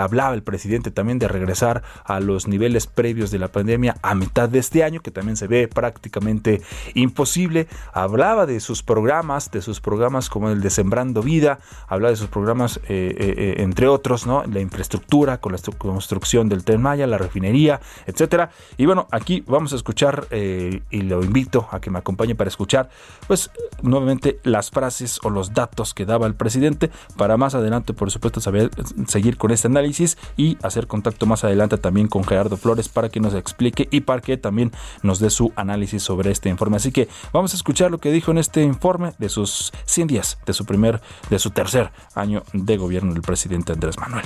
hablaba 0.00 0.34
el 0.34 0.42
presidente 0.42 0.90
también 0.90 1.18
de 1.18 1.28
regresar 1.28 1.82
a 2.04 2.20
los 2.20 2.48
niveles 2.48 2.86
previos 2.86 3.30
de 3.30 3.38
la 3.38 3.48
pandemia 3.48 3.96
a 4.02 4.14
mitad 4.14 4.48
de 4.48 4.58
este 4.58 4.84
año, 4.84 5.00
que 5.00 5.10
también 5.10 5.36
se 5.36 5.46
ve 5.46 5.68
prácticamente 5.68 6.62
imposible. 6.94 7.68
Hablaba 7.92 8.46
de 8.46 8.60
sus 8.60 8.82
programas, 8.82 9.50
de 9.50 9.62
sus 9.62 9.80
programas 9.80 10.28
como 10.28 10.50
el 10.50 10.60
de 10.60 10.70
Sembrando 10.70 11.22
Vida, 11.22 11.58
hablaba 11.88 12.10
de 12.10 12.16
sus 12.16 12.28
programas 12.28 12.80
entre 12.88 13.88
otros, 13.88 14.01
¿no? 14.26 14.44
La 14.44 14.60
infraestructura 14.60 15.38
con 15.38 15.52
la 15.52 15.58
construcción 15.78 16.48
del 16.48 16.64
Tren 16.64 16.82
Maya, 16.82 17.06
la 17.06 17.18
refinería, 17.18 17.80
etcétera. 18.06 18.50
Y 18.76 18.86
bueno, 18.86 19.06
aquí 19.10 19.42
vamos 19.46 19.72
a 19.72 19.76
escuchar 19.76 20.26
eh, 20.30 20.82
y 20.90 21.02
lo 21.02 21.22
invito 21.22 21.68
a 21.70 21.80
que 21.80 21.90
me 21.90 21.98
acompañe 21.98 22.34
para 22.34 22.48
escuchar, 22.48 22.90
pues 23.26 23.50
nuevamente 23.82 24.40
las 24.42 24.70
frases 24.70 25.20
o 25.22 25.30
los 25.30 25.54
datos 25.54 25.94
que 25.94 26.04
daba 26.04 26.26
el 26.26 26.34
presidente 26.34 26.90
para 27.16 27.36
más 27.36 27.54
adelante, 27.54 27.92
por 27.92 28.10
supuesto, 28.10 28.40
saber 28.40 28.70
seguir 29.06 29.36
con 29.36 29.50
este 29.50 29.68
análisis 29.68 30.18
y 30.36 30.58
hacer 30.62 30.86
contacto 30.86 31.26
más 31.26 31.44
adelante 31.44 31.78
también 31.78 32.08
con 32.08 32.24
Gerardo 32.24 32.56
Flores 32.56 32.88
para 32.88 33.08
que 33.08 33.20
nos 33.20 33.34
explique 33.34 33.88
y 33.90 34.00
para 34.00 34.20
que 34.20 34.36
también 34.36 34.72
nos 35.02 35.18
dé 35.18 35.30
su 35.30 35.52
análisis 35.56 36.02
sobre 36.02 36.30
este 36.30 36.48
informe. 36.48 36.76
Así 36.76 36.92
que 36.92 37.08
vamos 37.32 37.52
a 37.52 37.56
escuchar 37.56 37.90
lo 37.90 37.98
que 37.98 38.10
dijo 38.10 38.30
en 38.30 38.38
este 38.38 38.62
informe 38.62 39.12
de 39.18 39.28
sus 39.28 39.72
100 39.84 40.08
días, 40.08 40.38
de 40.46 40.52
su 40.52 40.64
primer, 40.64 41.00
de 41.30 41.38
su 41.38 41.50
tercer 41.50 41.92
año 42.14 42.42
de 42.52 42.76
gobierno 42.76 43.12
del 43.12 43.22
presidente 43.22 43.72
Andrés 43.72 43.91
Manuel. 43.98 44.24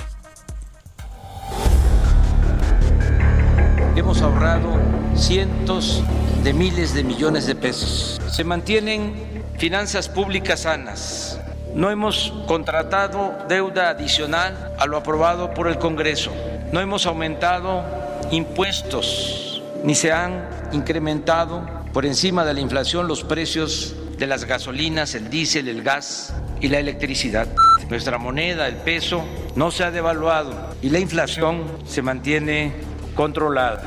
Hemos 3.95 4.21
ahorrado 4.21 4.69
cientos 5.15 6.03
de 6.43 6.53
miles 6.53 6.93
de 6.93 7.03
millones 7.03 7.47
de 7.47 7.55
pesos. 7.55 8.21
Se 8.31 8.43
mantienen 8.43 9.43
finanzas 9.57 10.07
públicas 10.07 10.61
sanas. 10.61 11.39
No 11.73 11.89
hemos 11.89 12.33
contratado 12.47 13.35
deuda 13.49 13.89
adicional 13.89 14.75
a 14.79 14.85
lo 14.85 14.97
aprobado 14.97 15.53
por 15.53 15.67
el 15.67 15.77
Congreso. 15.77 16.31
No 16.71 16.79
hemos 16.79 17.05
aumentado 17.05 17.83
impuestos 18.31 19.61
ni 19.83 19.95
se 19.95 20.11
han 20.11 20.47
incrementado 20.71 21.63
por 21.93 22.05
encima 22.05 22.45
de 22.45 22.53
la 22.53 22.59
inflación 22.59 23.07
los 23.07 23.23
precios 23.23 23.95
de 24.17 24.27
las 24.27 24.45
gasolinas, 24.45 25.15
el 25.15 25.29
diésel, 25.29 25.67
el 25.67 25.83
gas 25.83 26.33
y 26.59 26.69
la 26.69 26.79
electricidad. 26.79 27.47
Nuestra 27.89 28.17
moneda, 28.17 28.67
el 28.67 28.77
peso, 28.77 29.23
no 29.55 29.71
se 29.71 29.83
ha 29.83 29.91
devaluado 29.91 30.75
y 30.81 30.89
la 30.89 30.99
inflación 30.99 31.63
se 31.85 32.01
mantiene 32.01 32.73
controlada. 33.15 33.83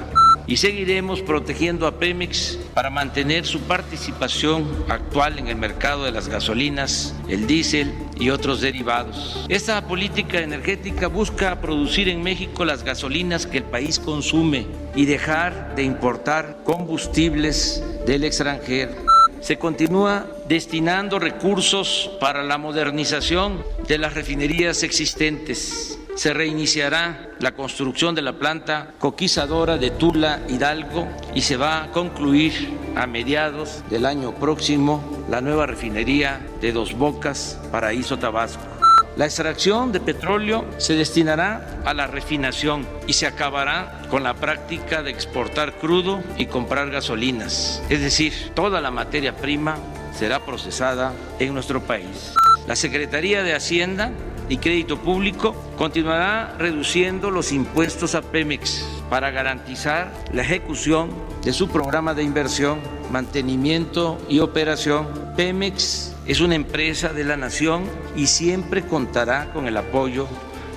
Y 0.47 0.57
seguiremos 0.57 1.23
protegiendo 1.23 1.87
a 1.87 2.01
Pemex 2.01 2.59
para 2.75 2.91
mantener 2.91 3.47
su 3.47 3.61
participación 3.61 4.67
actual 4.89 5.39
en 5.39 5.47
el 5.47 5.55
mercado 5.55 6.05
de 6.05 6.11
las 6.11 6.29
gasolinas, 6.29 7.15
el 7.29 7.47
diésel 7.47 7.95
y 8.19 8.31
otros 8.31 8.61
derivados. 8.61 9.47
Esta 9.49 9.87
política 9.87 10.41
energética 10.41 11.07
busca 11.07 11.61
producir 11.61 12.09
en 12.09 12.23
México 12.23 12.65
las 12.65 12.83
gasolinas 12.83 13.47
que 13.47 13.59
el 13.59 13.65
país 13.65 14.01
consume 14.01 14.67
y 14.97 15.05
dejar 15.05 15.77
de 15.77 15.85
importar 15.85 16.59
combustibles 16.65 17.85
del 18.05 18.25
extranjero. 18.25 19.10
Se 19.41 19.59
continúa 19.59 20.27
destinando 20.49 21.19
recursos 21.19 22.11
para 22.21 22.43
la 22.43 22.59
modernización 22.59 23.63
de 23.89 23.99
las 23.99 24.15
refinerías 24.15 24.83
existentes 24.83 25.99
se 26.21 26.35
reiniciará 26.35 27.31
la 27.39 27.53
construcción 27.53 28.15
de 28.15 28.21
la 28.21 28.35
planta 28.35 28.93
coquizadora 28.99 29.79
de 29.79 29.91
Tula 29.91 30.41
Hidalgo 30.49 31.09
y 31.35 31.41
se 31.41 31.57
va 31.57 31.85
a 31.85 31.91
concluir 31.93 32.77
a 32.95 33.07
mediados 33.07 33.83
del 33.89 34.05
año 34.05 34.35
próximo 34.35 35.03
la 35.31 35.41
nueva 35.41 35.65
refinería 35.67 36.47
de 36.61 36.73
Dos 36.73 36.93
Bocas, 36.93 37.59
Paraíso 37.71 38.19
Tabasco. 38.19 38.70
La 39.21 39.27
extracción 39.27 39.93
de 39.93 40.01
petróleo 40.01 40.65
se 40.79 40.95
destinará 40.95 41.83
a 41.85 41.93
la 41.93 42.07
refinación 42.07 42.89
y 43.07 43.13
se 43.13 43.27
acabará 43.27 44.01
con 44.09 44.23
la 44.23 44.33
práctica 44.33 45.03
de 45.03 45.11
exportar 45.11 45.75
crudo 45.75 46.23
y 46.39 46.47
comprar 46.47 46.91
gasolinas. 46.91 47.83
Es 47.91 48.01
decir, 48.01 48.33
toda 48.55 48.81
la 48.81 48.91
materia 48.91 49.37
prima 49.37 49.77
será 50.15 50.47
procesada 50.47 51.13
en 51.39 51.53
nuestro 51.53 51.83
país. 51.83 52.33
La 52.67 52.77
Secretaría 52.77 53.43
de 53.43 53.55
Hacienda 53.55 54.11
y 54.49 54.57
Crédito 54.57 54.97
Público 54.97 55.55
continuará 55.77 56.55
reduciendo 56.59 57.31
los 57.31 57.53
impuestos 57.53 58.15
a 58.15 58.23
Pemex 58.23 58.83
para 59.11 59.31
garantizar 59.31 60.11
la 60.33 60.41
ejecución 60.41 61.11
de 61.45 61.53
su 61.53 61.69
programa 61.69 62.15
de 62.15 62.23
inversión, 62.23 62.81
mantenimiento 63.13 64.17
y 64.31 64.39
operación. 64.39 65.07
Pemex 65.37 66.10
es 66.31 66.41
una 66.41 66.55
empresa 66.55 67.13
de 67.13 67.25
la 67.25 67.37
nación 67.37 67.91
y 68.15 68.29
siempre 68.29 68.87
contará 68.87 69.53
con 69.53 69.67
el 69.67 69.77
apoyo 69.77 70.29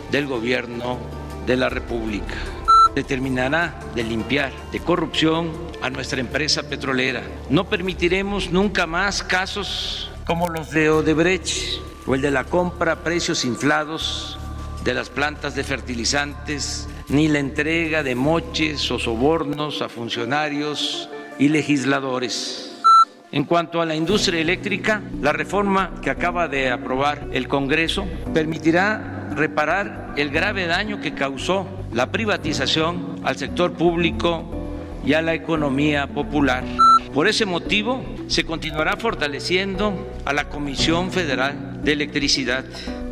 del 0.09 0.25
gobierno 0.25 0.97
de 1.45 1.55
la 1.55 1.69
República. 1.69 2.33
Determinará 2.95 3.79
de 3.93 4.03
limpiar 4.03 4.51
de 4.71 4.79
corrupción 4.79 5.51
a 5.83 5.91
nuestra 5.91 6.19
empresa 6.19 6.63
petrolera. 6.63 7.21
No 7.51 7.69
permitiremos 7.69 8.49
nunca 8.49 8.87
más 8.87 9.21
casos 9.21 10.09
como 10.25 10.49
los 10.49 10.71
de 10.71 10.89
Odebrecht 10.89 11.81
o 12.07 12.15
el 12.15 12.21
de 12.23 12.31
la 12.31 12.45
compra 12.45 12.93
a 12.93 13.03
precios 13.03 13.45
inflados 13.45 14.39
de 14.83 14.95
las 14.95 15.11
plantas 15.11 15.53
de 15.53 15.63
fertilizantes, 15.63 16.89
ni 17.09 17.27
la 17.27 17.37
entrega 17.37 18.01
de 18.01 18.15
moches 18.15 18.89
o 18.89 18.97
sobornos 18.97 19.83
a 19.83 19.89
funcionarios 19.89 21.09
y 21.37 21.49
legisladores. 21.49 22.72
En 23.33 23.45
cuanto 23.45 23.81
a 23.81 23.85
la 23.87 23.95
industria 23.95 24.41
eléctrica, 24.41 25.01
la 25.19 25.33
reforma 25.33 25.95
que 26.03 26.11
acaba 26.11 26.47
de 26.47 26.69
aprobar 26.69 27.29
el 27.31 27.47
Congreso 27.47 28.05
permitirá 28.31 29.31
reparar 29.35 30.13
el 30.17 30.29
grave 30.29 30.67
daño 30.67 31.01
que 31.01 31.15
causó 31.15 31.67
la 31.91 32.11
privatización 32.11 33.15
al 33.23 33.35
sector 33.35 33.73
público 33.73 34.45
y 35.03 35.13
a 35.13 35.23
la 35.23 35.33
economía 35.33 36.05
popular. 36.05 36.63
Por 37.11 37.27
ese 37.27 37.47
motivo, 37.47 38.05
se 38.27 38.43
continuará 38.43 38.97
fortaleciendo 38.97 40.15
a 40.25 40.33
la 40.33 40.47
Comisión 40.47 41.09
Federal 41.09 41.83
de 41.83 41.93
Electricidad, 41.93 42.63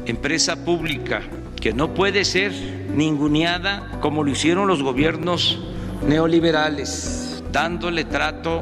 empresa 0.05 0.63
pública 0.63 1.23
que 1.60 1.73
no 1.73 1.95
puede 1.95 2.25
ser 2.25 2.51
ninguneada 2.93 3.89
como 4.01 4.23
lo 4.23 4.29
hicieron 4.29 4.67
los 4.67 4.84
gobiernos 4.84 5.60
neoliberales, 6.07 7.43
dándole 7.51 8.03
trato 8.03 8.62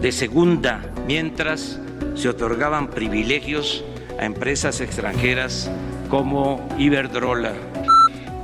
de 0.00 0.12
segunda 0.12 0.80
mientras 1.06 1.78
se 2.14 2.28
otorgaban 2.28 2.88
privilegios 2.88 3.84
a 4.18 4.24
empresas 4.24 4.80
extranjeras 4.80 5.70
como 6.08 6.68
Iberdrola. 6.78 7.52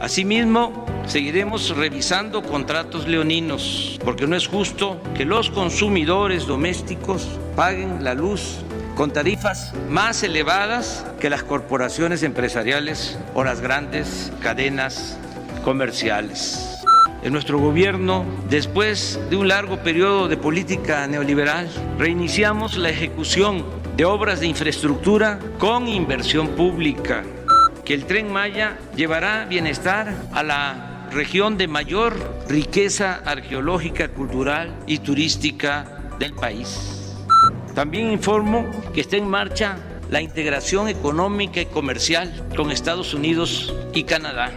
Asimismo, 0.01 0.85
seguiremos 1.07 1.77
revisando 1.77 2.43
contratos 2.43 3.07
leoninos, 3.07 3.99
porque 4.05 4.27
no 4.27 4.37
es 4.37 4.47
justo 4.47 5.01
que 5.17 5.25
los 5.25 5.51
consumidores 5.51 6.47
domésticos 6.47 7.39
paguen 7.57 8.05
la 8.05 8.15
luz 8.15 8.59
con 8.97 9.13
tarifas 9.13 9.73
más 9.89 10.23
elevadas 10.23 11.07
que 11.21 11.31
las 11.31 11.43
corporaciones 11.43 12.23
empresariales 12.23 13.19
o 13.35 13.45
las 13.45 13.61
grandes 13.61 14.33
cadenas 14.41 15.19
comerciales. 15.65 16.74
En 17.25 17.33
nuestro 17.33 17.59
gobierno, 17.59 18.27
después 18.51 19.19
de 19.31 19.37
un 19.37 19.49
largo 19.49 19.79
periodo 19.79 20.29
de 20.29 20.37
política 20.37 21.07
neoliberal, 21.07 21.71
reiniciamos 21.99 22.77
la 22.77 22.91
ejecución 22.91 23.65
de 23.97 24.05
obras 24.05 24.41
de 24.41 24.47
infraestructura 24.47 25.39
con 25.59 25.89
inversión 25.89 26.49
pública 26.49 27.25
que 27.83 27.95
el 27.95 28.05
tren 28.05 28.31
Maya 28.31 28.79
llevará 28.95 29.47
bienestar 29.47 30.15
a 30.35 30.43
la 30.43 31.09
región 31.13 31.57
de 31.57 31.67
mayor 31.67 32.15
riqueza 32.47 33.23
arqueológica, 33.25 34.09
cultural 34.09 34.75
y 34.87 34.99
turística 34.99 36.11
del 36.19 36.35
país. 36.35 37.15
También 37.75 38.11
informo 38.11 38.67
que 38.93 39.01
está 39.01 39.17
en 39.17 39.29
marcha 39.29 39.79
la 40.11 40.21
integración 40.21 40.89
económica 40.89 41.63
y 41.63 41.67
comercial 41.67 42.47
con 42.55 42.71
Estados 42.71 43.15
Unidos 43.15 43.75
y 43.95 44.05
Canadá. 44.05 44.53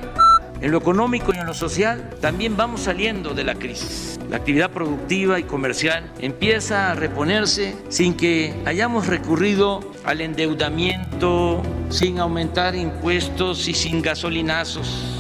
En 0.60 0.72
lo 0.72 0.80
económico 0.80 1.34
y 1.34 1.38
en 1.38 1.46
lo 1.46 1.54
social 1.54 2.10
también 2.20 2.58
vamos 2.58 2.82
saliendo 2.82 3.36
de 3.36 3.44
la 3.44 3.56
crisis. 3.56 4.20
La 4.30 4.38
actividad 4.38 4.72
productiva 4.72 5.40
y 5.40 5.44
comercial 5.44 6.12
empieza 6.20 6.92
a 6.92 6.96
reponerse 6.96 7.76
sin 7.90 8.16
que 8.16 8.56
hayamos 8.66 9.06
recurrido 9.06 9.80
al 10.04 10.22
endeudamiento, 10.22 11.62
sin 11.90 12.20
aumentar 12.20 12.76
impuestos 12.76 13.68
y 13.68 13.76
sin 13.76 14.02
gasolinazos. 14.02 15.14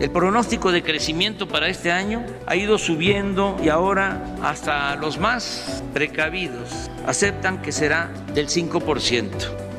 El 0.00 0.10
pronóstico 0.10 0.70
de 0.70 0.82
crecimiento 0.82 1.48
para 1.48 1.68
este 1.68 1.90
año 1.90 2.24
ha 2.46 2.54
ido 2.54 2.78
subiendo 2.78 3.56
y 3.64 3.70
ahora 3.70 4.36
hasta 4.42 4.94
los 4.96 5.18
más 5.18 5.82
precavidos 5.94 6.90
aceptan 7.06 7.62
que 7.62 7.72
será 7.72 8.10
del 8.34 8.48
5%. 8.48 9.28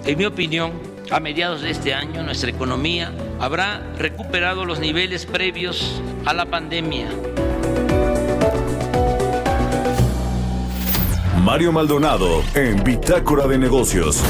En 0.05 0.17
mi 0.17 0.25
opinión, 0.25 0.71
a 1.11 1.19
mediados 1.19 1.61
de 1.61 1.71
este 1.71 1.93
año 1.93 2.23
nuestra 2.23 2.49
economía 2.49 3.11
habrá 3.39 3.81
recuperado 3.97 4.65
los 4.65 4.79
niveles 4.79 5.25
previos 5.25 6.01
a 6.25 6.33
la 6.33 6.45
pandemia. 6.45 7.09
Mario 11.43 11.71
Maldonado 11.71 12.43
en 12.53 12.83
Bitácora 12.83 13.47
de 13.47 13.57
Negocios. 13.57 14.21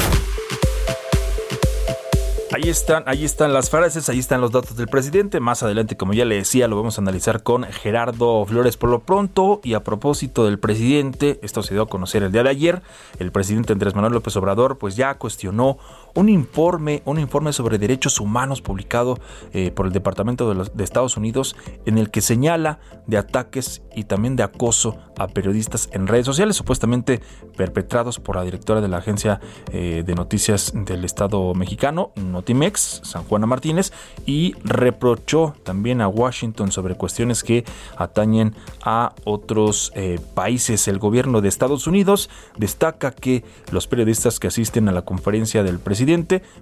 Ahí 2.52 2.68
están, 2.68 3.04
ahí 3.06 3.24
están 3.24 3.52
las 3.52 3.70
frases, 3.70 4.08
ahí 4.08 4.18
están 4.18 4.40
los 4.40 4.50
datos 4.50 4.76
del 4.76 4.88
presidente. 4.88 5.38
Más 5.38 5.62
adelante, 5.62 5.96
como 5.96 6.14
ya 6.14 6.24
le 6.24 6.34
decía, 6.34 6.66
lo 6.66 6.76
vamos 6.76 6.98
a 6.98 7.00
analizar 7.00 7.42
con 7.42 7.62
Gerardo 7.62 8.44
Flores 8.44 8.76
por 8.76 8.90
lo 8.90 9.00
pronto. 9.00 9.60
Y 9.62 9.74
a 9.74 9.84
propósito 9.84 10.44
del 10.44 10.58
presidente, 10.58 11.38
esto 11.42 11.62
se 11.62 11.74
dio 11.74 11.84
a 11.84 11.88
conocer 11.88 12.24
el 12.24 12.32
día 12.32 12.42
de 12.42 12.50
ayer. 12.50 12.82
El 13.18 13.30
presidente 13.30 13.72
Andrés 13.72 13.94
Manuel 13.94 14.14
López 14.14 14.36
Obrador, 14.36 14.78
pues 14.78 14.96
ya 14.96 15.14
cuestionó 15.14 15.78
un 16.14 16.28
informe, 16.28 17.02
un 17.04 17.18
informe 17.18 17.52
sobre 17.52 17.78
derechos 17.78 18.20
humanos 18.20 18.62
publicado 18.62 19.18
eh, 19.52 19.70
por 19.70 19.86
el 19.86 19.92
Departamento 19.92 20.52
de, 20.52 20.84
Estados 20.84 21.16
Unidos, 21.16 21.56
en 21.86 21.98
el 21.98 22.10
que 22.10 22.20
señala 22.20 22.78
de 23.06 23.16
ataques 23.18 23.82
y 23.94 24.04
también 24.04 24.36
de 24.36 24.42
acoso 24.42 24.98
a 25.18 25.28
periodistas 25.28 25.88
en 25.92 26.06
redes 26.06 26.26
sociales, 26.26 26.56
supuestamente 26.56 27.20
perpetrados 27.56 28.18
por 28.18 28.36
la 28.36 28.42
directora 28.42 28.80
de 28.80 28.88
la 28.88 28.98
agencia 28.98 29.40
eh, 29.72 30.02
de 30.04 30.14
noticias 30.14 30.72
del 30.74 31.04
Estado 31.04 31.54
mexicano, 31.54 32.12
Notimex, 32.16 33.00
San 33.04 33.24
Juana 33.24 33.46
Martínez, 33.46 33.92
y 34.26 34.54
reprochó 34.64 35.54
también 35.62 36.00
a 36.00 36.08
Washington 36.08 36.72
sobre 36.72 36.94
cuestiones 36.94 37.42
que 37.42 37.64
atañen 37.96 38.54
a 38.82 39.14
otros 39.24 39.92
eh, 39.94 40.18
países. 40.34 40.88
El 40.88 40.98
gobierno 40.98 41.40
de 41.40 41.48
Estados 41.48 41.86
Unidos 41.86 42.30
destaca 42.56 43.10
que 43.10 43.44
los 43.70 43.86
periodistas 43.86 44.38
que 44.40 44.46
asisten 44.46 44.88
a 44.88 44.92
la 44.92 45.02
conferencia 45.02 45.62
del 45.62 45.78
presidente, 45.78 45.99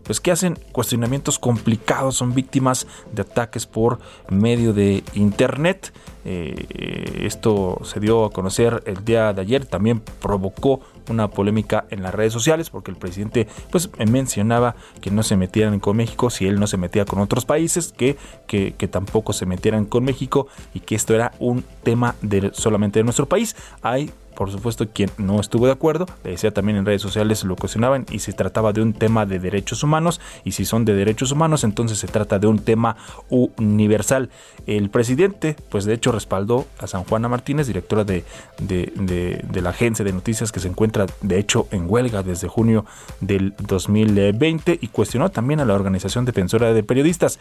pues 0.02 0.20
que 0.20 0.30
hacen 0.30 0.58
cuestionamientos 0.72 1.38
complicados, 1.38 2.16
son 2.16 2.34
víctimas 2.34 2.86
de 3.12 3.22
ataques 3.22 3.66
por 3.66 3.98
medio 4.30 4.72
de 4.72 5.02
Internet. 5.14 5.92
Eh, 6.24 7.22
esto 7.22 7.80
se 7.84 8.00
dio 8.00 8.24
a 8.24 8.30
conocer 8.30 8.82
el 8.86 9.04
día 9.04 9.32
de 9.32 9.40
ayer, 9.40 9.64
también 9.64 10.00
provocó 10.00 10.80
una 11.10 11.28
polémica 11.28 11.86
en 11.90 12.02
las 12.02 12.14
redes 12.14 12.32
sociales 12.32 12.70
porque 12.70 12.90
el 12.90 12.96
presidente 12.96 13.46
pues 13.70 13.90
mencionaba 14.10 14.74
que 15.00 15.10
no 15.10 15.22
se 15.22 15.36
metieran 15.36 15.80
con 15.80 15.96
México 15.96 16.30
si 16.30 16.46
él 16.46 16.60
no 16.60 16.66
se 16.66 16.76
metía 16.76 17.04
con 17.04 17.20
otros 17.20 17.44
países 17.44 17.94
que, 17.96 18.16
que, 18.46 18.74
que 18.76 18.88
tampoco 18.88 19.32
se 19.32 19.46
metieran 19.46 19.86
con 19.86 20.04
México 20.04 20.48
y 20.74 20.80
que 20.80 20.94
esto 20.94 21.14
era 21.14 21.32
un 21.38 21.64
tema 21.82 22.14
de 22.20 22.50
solamente 22.52 23.00
de 23.00 23.04
nuestro 23.04 23.26
país 23.26 23.56
hay 23.82 24.10
por 24.38 24.52
supuesto 24.52 24.86
quien 24.88 25.10
no 25.18 25.40
estuvo 25.40 25.66
de 25.66 25.72
acuerdo, 25.72 26.06
le 26.22 26.30
decía 26.30 26.52
también 26.52 26.78
en 26.78 26.86
redes 26.86 27.02
sociales 27.02 27.42
lo 27.42 27.56
cuestionaban 27.56 28.06
y 28.08 28.20
se 28.20 28.32
trataba 28.32 28.72
de 28.72 28.80
un 28.80 28.92
tema 28.92 29.26
de 29.26 29.40
derechos 29.40 29.82
humanos 29.82 30.20
y 30.44 30.52
si 30.52 30.64
son 30.64 30.84
de 30.84 30.94
derechos 30.94 31.32
humanos 31.32 31.64
entonces 31.64 31.98
se 31.98 32.06
trata 32.06 32.38
de 32.38 32.46
un 32.46 32.60
tema 32.60 32.96
universal. 33.30 34.30
El 34.68 34.90
presidente 34.90 35.56
pues 35.68 35.86
de 35.86 35.94
hecho 35.94 36.12
respaldó 36.12 36.66
a 36.78 36.86
San 36.86 37.02
Juana 37.02 37.28
Martínez, 37.28 37.66
directora 37.66 38.04
de, 38.04 38.24
de, 38.60 38.92
de, 38.94 39.42
de 39.42 39.60
la 39.60 39.70
agencia 39.70 40.04
de 40.04 40.12
noticias 40.12 40.52
que 40.52 40.60
se 40.60 40.68
encuentra 40.68 41.06
de 41.20 41.40
hecho 41.40 41.66
en 41.72 41.90
huelga 41.90 42.22
desde 42.22 42.46
junio 42.46 42.86
del 43.20 43.54
2020 43.58 44.78
y 44.80 44.86
cuestionó 44.86 45.32
también 45.32 45.58
a 45.58 45.64
la 45.64 45.74
organización 45.74 46.24
defensora 46.24 46.72
de 46.72 46.84
periodistas. 46.84 47.40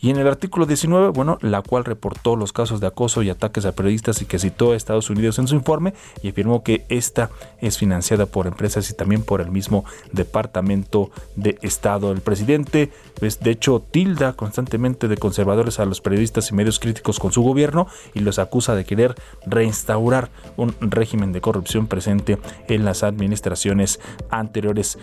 Y 0.00 0.10
en 0.10 0.18
el 0.18 0.26
artículo 0.26 0.66
19, 0.66 1.08
bueno, 1.08 1.38
la 1.40 1.62
cual 1.62 1.84
reportó 1.84 2.36
los 2.36 2.52
casos 2.52 2.80
de 2.80 2.86
acoso 2.86 3.22
y 3.22 3.30
ataques 3.30 3.64
a 3.64 3.72
periodistas 3.72 4.20
y 4.22 4.26
que 4.26 4.38
citó 4.38 4.72
a 4.72 4.76
Estados 4.76 5.10
Unidos 5.10 5.38
en 5.38 5.48
su 5.48 5.54
informe 5.54 5.94
y 6.22 6.28
afirmó 6.28 6.62
que 6.62 6.84
esta 6.88 7.30
es 7.60 7.78
financiada 7.78 8.26
por 8.26 8.46
empresas 8.46 8.90
y 8.90 8.94
también 8.94 9.22
por 9.22 9.40
el 9.40 9.50
mismo 9.50 9.84
Departamento 10.12 11.10
de 11.36 11.58
Estado. 11.62 12.12
El 12.12 12.20
presidente, 12.20 12.92
pues, 13.18 13.40
de 13.40 13.50
hecho, 13.50 13.82
tilda 13.90 14.34
constantemente 14.34 15.08
de 15.08 15.16
conservadores 15.16 15.80
a 15.80 15.84
los 15.84 16.00
periodistas 16.00 16.50
y 16.50 16.54
medios 16.54 16.78
críticos 16.78 17.18
con 17.18 17.32
su 17.32 17.42
gobierno 17.42 17.86
y 18.14 18.20
los 18.20 18.38
acusa 18.38 18.74
de 18.74 18.84
querer 18.84 19.14
reinstaurar 19.46 20.30
un 20.56 20.74
régimen 20.80 21.32
de 21.32 21.40
corrupción 21.40 21.86
presente 21.86 22.38
en 22.68 22.84
las 22.84 23.02
administraciones 23.02 24.00
anteriores. 24.30 24.98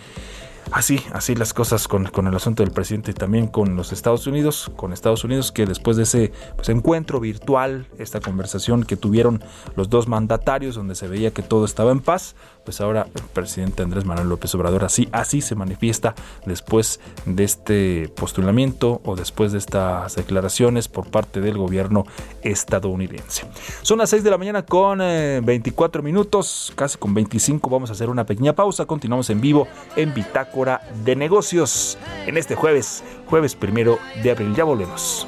Así, 0.72 1.02
así 1.12 1.36
las 1.36 1.54
cosas 1.54 1.88
con, 1.88 2.06
con, 2.06 2.28
el 2.28 2.36
asunto 2.36 2.64
del 2.64 2.72
presidente 2.72 3.12
y 3.12 3.14
también 3.14 3.48
con 3.48 3.76
los 3.76 3.92
Estados 3.92 4.26
Unidos, 4.28 4.72
con 4.76 4.94
Estados 4.94 5.24
Unidos 5.24 5.52
que 5.52 5.66
después 5.66 5.98
de 5.98 6.04
ese 6.04 6.32
pues, 6.56 6.70
encuentro 6.70 7.20
virtual, 7.20 7.88
esta 7.98 8.22
conversación 8.22 8.84
que 8.84 8.96
tuvieron 8.96 9.44
los 9.76 9.90
dos 9.90 10.08
mandatarios 10.08 10.76
donde 10.76 10.96
se 10.96 11.08
veía 11.08 11.32
que 11.32 11.42
todo 11.42 11.66
estaba 11.66 11.92
en 11.92 12.00
paz, 12.00 12.36
pues 12.64 12.82
ahora 12.82 13.08
el 13.16 13.24
presidente 13.34 13.84
Andrés 13.84 14.06
Manuel 14.06 14.30
López 14.30 14.54
Obrador 14.56 14.84
así, 14.84 15.10
así 15.12 15.42
se 15.42 15.56
manifiesta 15.56 16.16
después 16.46 17.00
de 17.26 17.44
este 17.44 18.10
postulamiento 18.16 19.02
o 19.04 19.16
después 19.16 19.52
de 19.52 19.58
estas 19.58 20.16
declaraciones 20.16 20.88
por 20.88 21.10
parte 21.10 21.42
del 21.42 21.58
gobierno 21.58 22.06
estadounidense. 22.42 23.46
Son 23.82 24.00
las 24.00 24.10
6 24.12 24.24
de 24.24 24.30
la 24.30 24.38
mañana 24.38 24.66
con 24.66 25.00
eh, 25.02 25.42
24 25.44 26.04
minutos, 26.04 26.72
casi 26.76 26.98
con 26.98 27.14
25 27.14 27.70
vamos 27.70 27.90
a 27.90 27.94
hacer 27.94 28.10
una 28.10 28.26
pequeña 28.26 28.54
pausa, 28.54 28.86
continuamos 28.86 29.30
en 29.30 29.42
vivo 29.42 29.68
en 29.96 30.14
Bitácora 30.14 30.82
de 31.04 31.16
Negocios 31.16 31.98
en 32.26 32.38
este 32.38 32.56
jueves, 32.56 33.04
jueves 33.28 33.56
primero 33.56 34.00
de 34.24 34.32
abril, 34.32 34.56
ya 34.56 34.64
volvemos. 34.64 35.28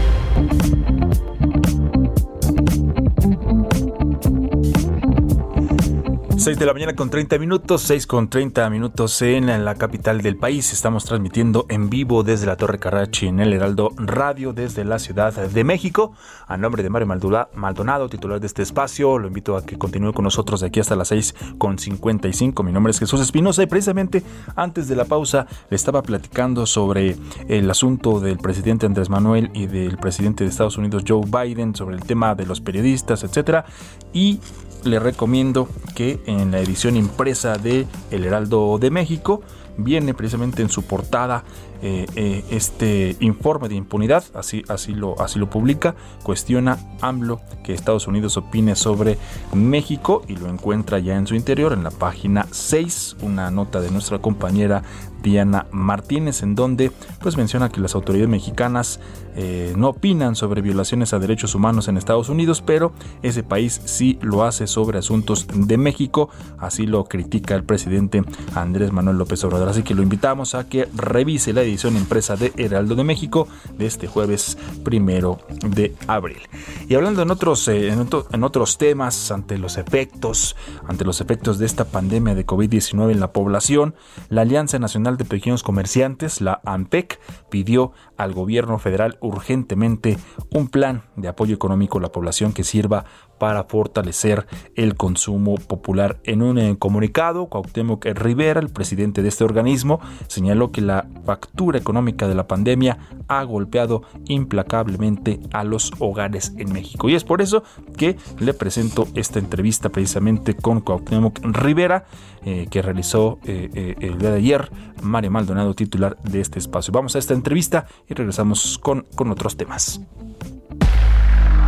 6 6.41 6.57
de 6.57 6.65
la 6.65 6.73
mañana 6.73 6.95
con 6.95 7.11
30 7.11 7.37
minutos, 7.37 7.83
6 7.83 8.07
con 8.07 8.27
30 8.27 8.67
minutos 8.71 9.21
en 9.21 9.63
la 9.63 9.75
capital 9.75 10.23
del 10.23 10.37
país. 10.37 10.73
Estamos 10.73 11.05
transmitiendo 11.05 11.67
en 11.69 11.87
vivo 11.87 12.23
desde 12.23 12.47
la 12.47 12.57
Torre 12.57 12.79
Carrachi 12.79 13.27
en 13.27 13.39
el 13.39 13.53
Heraldo 13.53 13.91
Radio 13.95 14.51
desde 14.51 14.83
la 14.83 14.97
Ciudad 14.97 15.31
de 15.35 15.63
México. 15.63 16.13
A 16.47 16.57
nombre 16.57 16.81
de 16.81 16.89
Mario 16.89 17.07
Maldonado, 17.53 18.09
titular 18.09 18.39
de 18.39 18.47
este 18.47 18.63
espacio, 18.63 19.19
lo 19.19 19.27
invito 19.27 19.55
a 19.55 19.63
que 19.63 19.77
continúe 19.77 20.13
con 20.13 20.23
nosotros 20.23 20.61
de 20.61 20.67
aquí 20.67 20.79
hasta 20.79 20.95
las 20.95 21.09
6 21.09 21.35
con 21.59 21.77
55. 21.77 22.63
Mi 22.63 22.71
nombre 22.71 22.89
es 22.89 22.97
Jesús 22.97 23.21
Espinosa 23.21 23.61
y 23.61 23.67
precisamente 23.67 24.23
antes 24.55 24.87
de 24.87 24.95
la 24.95 25.05
pausa 25.05 25.45
le 25.69 25.75
estaba 25.75 26.01
platicando 26.01 26.65
sobre 26.65 27.17
el 27.49 27.69
asunto 27.69 28.19
del 28.19 28.39
presidente 28.39 28.87
Andrés 28.87 29.11
Manuel 29.11 29.51
y 29.53 29.67
del 29.67 29.99
presidente 29.99 30.43
de 30.43 30.49
Estados 30.49 30.79
Unidos 30.79 31.03
Joe 31.07 31.21
Biden 31.23 31.75
sobre 31.75 31.97
el 31.97 32.01
tema 32.01 32.33
de 32.33 32.47
los 32.47 32.61
periodistas, 32.61 33.23
etcétera. 33.23 33.63
Y 34.11 34.39
le 34.83 34.99
recomiendo 34.99 35.67
que 35.95 36.19
en 36.25 36.51
la 36.51 36.59
edición 36.59 36.95
impresa 36.97 37.57
de 37.57 37.87
El 38.09 38.25
Heraldo 38.25 38.77
de 38.79 38.91
México 38.91 39.41
viene 39.77 40.13
precisamente 40.13 40.61
en 40.61 40.69
su 40.69 40.83
portada 40.83 41.43
eh, 41.81 42.05
eh, 42.15 42.43
este 42.51 43.15
informe 43.19 43.67
de 43.67 43.75
impunidad, 43.75 44.23
así, 44.33 44.63
así, 44.67 44.93
lo, 44.93 45.19
así 45.19 45.39
lo 45.39 45.49
publica, 45.49 45.95
cuestiona 46.23 46.77
AMLO 47.01 47.41
que 47.63 47.73
Estados 47.73 48.07
Unidos 48.07 48.37
opine 48.37 48.75
sobre 48.75 49.17
México 49.53 50.21
y 50.27 50.35
lo 50.35 50.47
encuentra 50.47 50.99
ya 50.99 51.15
en 51.15 51.27
su 51.27 51.35
interior 51.35 51.73
en 51.73 51.83
la 51.83 51.91
página 51.91 52.45
6, 52.51 53.17
una 53.21 53.49
nota 53.51 53.81
de 53.81 53.91
nuestra 53.91 54.19
compañera 54.19 54.83
Diana 55.21 55.67
Martínez, 55.71 56.43
en 56.43 56.55
donde 56.55 56.91
pues 57.21 57.37
menciona 57.37 57.69
que 57.69 57.79
las 57.79 57.95
autoridades 57.95 58.29
mexicanas 58.29 58.99
eh, 59.35 59.73
no 59.77 59.89
opinan 59.89 60.35
sobre 60.35 60.61
violaciones 60.61 61.13
a 61.13 61.19
derechos 61.19 61.55
humanos 61.55 61.87
en 61.87 61.97
Estados 61.97 62.29
Unidos, 62.29 62.61
pero 62.65 62.91
ese 63.21 63.43
país 63.43 63.81
sí 63.85 64.17
lo 64.21 64.43
hace 64.43 64.67
sobre 64.67 64.99
asuntos 64.99 65.47
de 65.53 65.77
México, 65.77 66.29
así 66.57 66.85
lo 66.85 67.05
critica 67.05 67.55
el 67.55 67.63
presidente 67.63 68.23
Andrés 68.55 68.91
Manuel 68.91 69.17
López 69.17 69.43
Obrador. 69.43 69.69
Así 69.69 69.83
que 69.83 69.95
lo 69.95 70.03
invitamos 70.03 70.55
a 70.55 70.67
que 70.67 70.87
revise 70.95 71.53
la 71.53 71.61
edición 71.71 71.97
impresa 71.97 72.35
de 72.35 72.53
Heraldo 72.57 72.95
de 72.95 73.03
México 73.03 73.47
de 73.77 73.85
este 73.85 74.07
jueves 74.07 74.57
primero 74.83 75.39
de 75.67 75.95
abril. 76.07 76.41
Y 76.87 76.95
hablando 76.95 77.21
en 77.21 77.31
otros, 77.31 77.67
eh, 77.67 77.89
en, 77.89 78.43
otros 78.43 78.77
temas, 78.77 79.31
ante 79.31 79.57
los 79.57 79.77
efectos, 79.77 80.55
ante 80.87 81.05
los 81.05 81.21
efectos 81.21 81.57
de 81.57 81.65
esta 81.65 81.85
pandemia 81.85 82.35
de 82.35 82.45
COVID-19 82.45 83.11
en 83.11 83.19
la 83.19 83.31
población, 83.31 83.95
la 84.29 84.41
Alianza 84.41 84.79
Nacional 84.79 85.17
de 85.17 85.25
Pequeños 85.25 85.63
Comerciantes, 85.63 86.41
la 86.41 86.61
ANPEC, 86.65 87.19
pidió 87.49 87.93
al 88.17 88.33
gobierno 88.33 88.77
federal 88.79 89.17
urgentemente 89.21 90.17
un 90.51 90.67
plan 90.67 91.03
de 91.15 91.27
apoyo 91.27 91.55
económico 91.55 91.97
a 91.97 92.01
la 92.01 92.11
población 92.11 92.53
que 92.53 92.63
sirva 92.63 93.05
para 93.41 93.63
fortalecer 93.63 94.45
el 94.75 94.93
consumo 94.93 95.55
popular. 95.55 96.19
En 96.25 96.43
un 96.43 96.59
eh, 96.59 96.75
comunicado, 96.77 97.47
Cuauhtémoc 97.47 98.05
Rivera, 98.05 98.59
el 98.59 98.69
presidente 98.69 99.23
de 99.23 99.29
este 99.29 99.43
organismo, 99.43 99.99
señaló 100.27 100.71
que 100.71 100.81
la 100.81 101.07
factura 101.25 101.79
económica 101.79 102.27
de 102.27 102.35
la 102.35 102.45
pandemia 102.45 102.99
ha 103.27 103.43
golpeado 103.43 104.03
implacablemente 104.25 105.39
a 105.53 105.63
los 105.63 105.91
hogares 105.97 106.53
en 106.59 106.71
México. 106.71 107.09
Y 107.09 107.15
es 107.15 107.23
por 107.23 107.41
eso 107.41 107.63
que 107.97 108.15
le 108.37 108.53
presento 108.53 109.07
esta 109.15 109.39
entrevista 109.39 109.89
precisamente 109.89 110.53
con 110.53 110.81
Cuauhtémoc 110.81 111.39
Rivera, 111.41 112.05
eh, 112.45 112.67
que 112.69 112.83
realizó 112.83 113.39
eh, 113.43 113.95
el 114.01 114.19
día 114.19 114.29
de 114.29 114.37
ayer 114.37 114.71
Mario 115.01 115.31
Maldonado, 115.31 115.73
titular 115.73 116.15
de 116.21 116.41
este 116.41 116.59
espacio. 116.59 116.93
Vamos 116.93 117.15
a 117.15 117.17
esta 117.17 117.33
entrevista 117.33 117.87
y 118.07 118.13
regresamos 118.13 118.77
con, 118.77 119.07
con 119.15 119.31
otros 119.31 119.57
temas. 119.57 119.99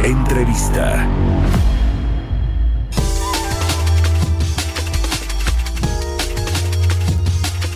Entrevista. 0.04 1.08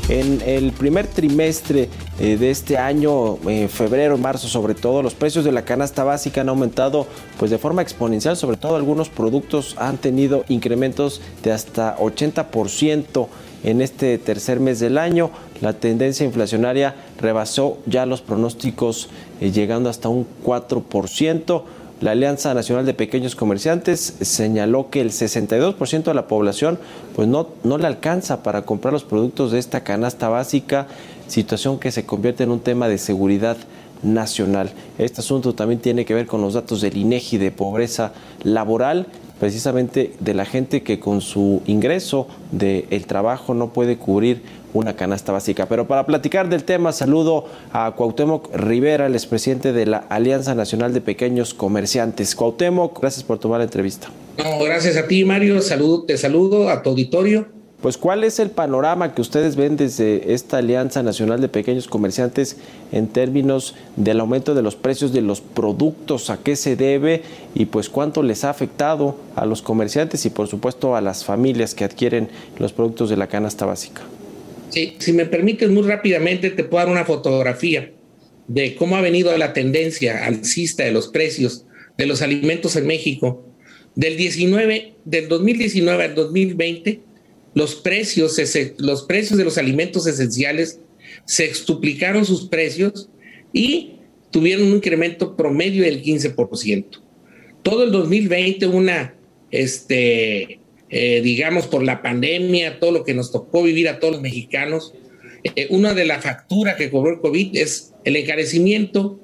En 0.10 0.42
el 0.46 0.72
primer 0.72 1.06
trimestre 1.06 1.90
eh, 2.18 2.38
de 2.38 2.50
este 2.50 2.78
año, 2.78 3.40
eh, 3.50 3.68
febrero, 3.68 4.18
marzo 4.18 4.48
sobre 4.48 4.74
todo, 4.74 5.04
los 5.04 5.16
precios 5.16 5.44
de 5.44 5.52
la 5.52 5.66
canasta 5.66 6.06
básica 6.06 6.40
han 6.40 6.48
aumentado 6.48 7.08
pues 7.38 7.52
de 7.52 7.58
forma 7.58 7.82
exponencial, 7.82 8.38
sobre 8.38 8.56
todo 8.56 8.78
algunos 8.78 9.10
productos 9.10 9.76
han 9.78 9.98
tenido 9.98 10.46
incrementos 10.48 11.22
de 11.44 11.52
hasta 11.52 11.98
80% 11.98 13.28
en 13.66 13.82
este 13.82 14.18
tercer 14.18 14.62
mes 14.62 14.80
del 14.80 14.98
año. 14.98 15.30
La 15.60 15.74
tendencia 15.74 16.26
inflacionaria 16.26 16.96
rebasó 17.20 17.80
ya 17.86 18.06
los 18.06 18.22
pronósticos 18.22 19.10
eh, 19.42 19.52
llegando 19.52 19.90
hasta 19.90 20.08
un 20.08 20.26
4%. 20.46 21.64
La 22.00 22.12
Alianza 22.12 22.54
Nacional 22.54 22.86
de 22.86 22.94
Pequeños 22.94 23.36
Comerciantes 23.36 24.18
señaló 24.22 24.92
que 24.92 25.02
el 25.02 25.10
62% 25.10 26.04
de 26.04 26.14
la 26.14 26.28
población 26.28 26.78
pues 27.16 27.28
no, 27.28 27.48
no 27.64 27.80
le 27.80 27.88
alcanza 27.88 28.44
para 28.44 28.62
comprar 28.62 28.94
los 28.94 29.04
productos 29.04 29.52
de 29.52 29.58
esta 29.58 29.84
canasta 29.84 30.30
básica, 30.30 30.86
situación 31.28 31.80
que 31.80 31.92
se 31.92 32.06
convierte 32.06 32.44
en 32.44 32.52
un 32.52 32.60
tema 32.60 32.88
de 32.88 33.00
seguridad 33.00 33.58
nacional. 34.04 34.70
Este 35.00 35.22
asunto 35.22 35.56
también 35.56 35.82
tiene 35.82 36.06
que 36.06 36.14
ver 36.14 36.28
con 36.28 36.40
los 36.40 36.54
datos 36.54 36.82
del 36.82 36.98
INEGI 36.98 37.40
de 37.40 37.50
pobreza 37.50 38.14
laboral, 38.44 39.08
precisamente 39.40 40.14
de 40.20 40.34
la 40.34 40.46
gente 40.46 40.84
que 40.84 41.00
con 41.00 41.22
su 41.22 41.62
ingreso 41.66 42.28
del 42.52 43.06
trabajo 43.06 43.54
no 43.54 43.74
puede 43.74 43.98
cubrir 43.98 44.42
una 44.74 44.96
canasta 44.96 45.32
básica. 45.32 45.68
Pero 45.68 45.88
para 45.88 46.06
platicar 46.06 46.50
del 46.50 46.64
tema, 46.64 46.92
saludo 46.92 47.46
a 47.72 47.94
Cuauhtémoc 47.96 48.54
Rivera, 48.56 49.08
el 49.08 49.14
expresidente 49.14 49.74
de 49.74 49.86
la 49.86 49.98
Alianza 49.98 50.56
Nacional 50.56 50.94
de 50.94 51.02
Pequeños 51.02 51.54
Comerciantes. 51.54 52.36
Cuauhtémoc, 52.36 53.00
gracias 53.00 53.24
por 53.24 53.40
tomar 53.40 53.60
la 53.60 53.66
entrevista. 53.66 54.10
No, 54.38 54.64
gracias 54.64 54.98
a 54.98 55.08
ti, 55.08 55.26
Mario. 55.26 55.62
Saludo, 55.62 56.04
te 56.04 56.18
saludo 56.18 56.70
a 56.70 56.84
tu 56.84 56.92
auditorio. 56.92 57.57
Pues, 57.82 57.96
¿cuál 57.98 58.24
es 58.24 58.40
el 58.40 58.50
panorama 58.50 59.14
que 59.14 59.22
ustedes 59.22 59.56
ven 59.56 59.78
desde 59.78 60.34
esta 60.34 60.58
Alianza 60.58 61.04
Nacional 61.04 61.42
de 61.42 61.48
Pequeños 61.48 61.88
Comerciantes 61.88 62.58
en 62.92 63.08
términos 63.08 63.76
del 63.96 64.20
aumento 64.20 64.56
de 64.56 64.64
los 64.64 64.76
precios 64.76 65.14
de 65.14 65.22
los 65.22 65.42
productos? 65.42 66.32
¿A 66.32 66.38
qué 66.38 66.56
se 66.56 66.76
debe? 66.76 67.22
Y 67.54 67.66
pues, 67.66 67.90
¿cuánto 67.90 68.24
les 68.24 68.44
ha 68.44 68.50
afectado 68.50 69.20
a 69.36 69.46
los 69.46 69.62
comerciantes 69.62 70.26
y, 70.26 70.32
por 70.32 70.48
supuesto, 70.48 70.96
a 70.96 71.02
las 71.02 71.24
familias 71.24 71.76
que 71.76 71.84
adquieren 71.84 72.30
los 72.58 72.74
productos 72.74 73.12
de 73.12 73.18
la 73.18 73.28
canasta 73.28 73.68
básica? 73.68 74.02
Sí, 74.70 74.96
si 74.98 75.14
me 75.14 75.28
permites 75.28 75.70
muy 75.70 75.84
rápidamente, 75.84 76.50
te 76.50 76.64
puedo 76.64 76.84
dar 76.84 76.92
una 76.92 77.06
fotografía 77.06 77.92
de 78.48 78.76
cómo 78.76 78.96
ha 78.96 79.02
venido 79.02 79.38
la 79.38 79.54
tendencia 79.54 80.26
alcista 80.26 80.84
de 80.84 80.92
los 80.92 81.10
precios 81.10 81.66
de 81.96 82.08
los 82.08 82.24
alimentos 82.24 82.76
en 82.76 82.88
México. 82.88 83.44
Del 83.94 84.18
19, 84.18 84.96
del 85.06 85.28
2019 85.28 86.04
al 86.04 86.16
2020, 86.16 87.07
los 87.58 87.74
precios, 87.74 88.40
los 88.78 89.02
precios 89.02 89.36
de 89.36 89.44
los 89.44 89.58
alimentos 89.58 90.06
esenciales 90.06 90.80
se 91.26 91.46
extuplicaron 91.46 92.24
sus 92.24 92.50
precios 92.50 93.10
y 93.52 93.94
tuvieron 94.30 94.68
un 94.68 94.76
incremento 94.76 95.36
promedio 95.36 95.84
del 95.84 96.04
15%. 96.04 96.86
Todo 97.64 97.84
el 97.84 97.92
2020 97.92 98.68
una 98.68 99.16
este, 99.50 100.60
eh, 100.92 101.22
digamos, 101.24 101.66
por 101.66 101.82
la 101.82 102.04
pandemia, 102.04 102.80
todo 102.80 102.92
lo 102.92 103.04
que 103.04 103.16
nos 103.16 103.32
tocó 103.32 103.64
vivir 103.64 103.90
a 103.90 104.00
todos 104.00 104.14
los 104.14 104.22
mexicanos. 104.22 104.94
Eh, 105.44 105.66
una 105.72 105.96
de 105.96 106.06
las 106.06 106.24
facturas 106.24 106.76
que 106.76 106.92
cobró 106.92 107.12
el 107.12 107.22
COVID 107.22 107.58
es 107.58 107.96
el 108.04 108.18
encarecimiento 108.18 109.20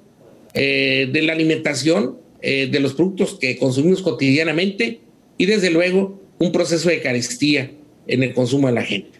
eh, 0.55 1.07
de 1.11 1.21
la 1.21 1.33
alimentación, 1.33 2.17
de 2.41 2.79
los 2.81 2.93
productos 2.93 3.37
que 3.39 3.57
consumimos 3.57 4.01
cotidianamente 4.01 4.99
y 5.37 5.45
desde 5.45 5.69
luego 5.69 6.21
un 6.39 6.51
proceso 6.51 6.89
de 6.89 6.99
carestía 6.99 7.71
en 8.07 8.23
el 8.23 8.33
consumo 8.33 8.67
de 8.67 8.73
la 8.73 8.83
gente. 8.83 9.19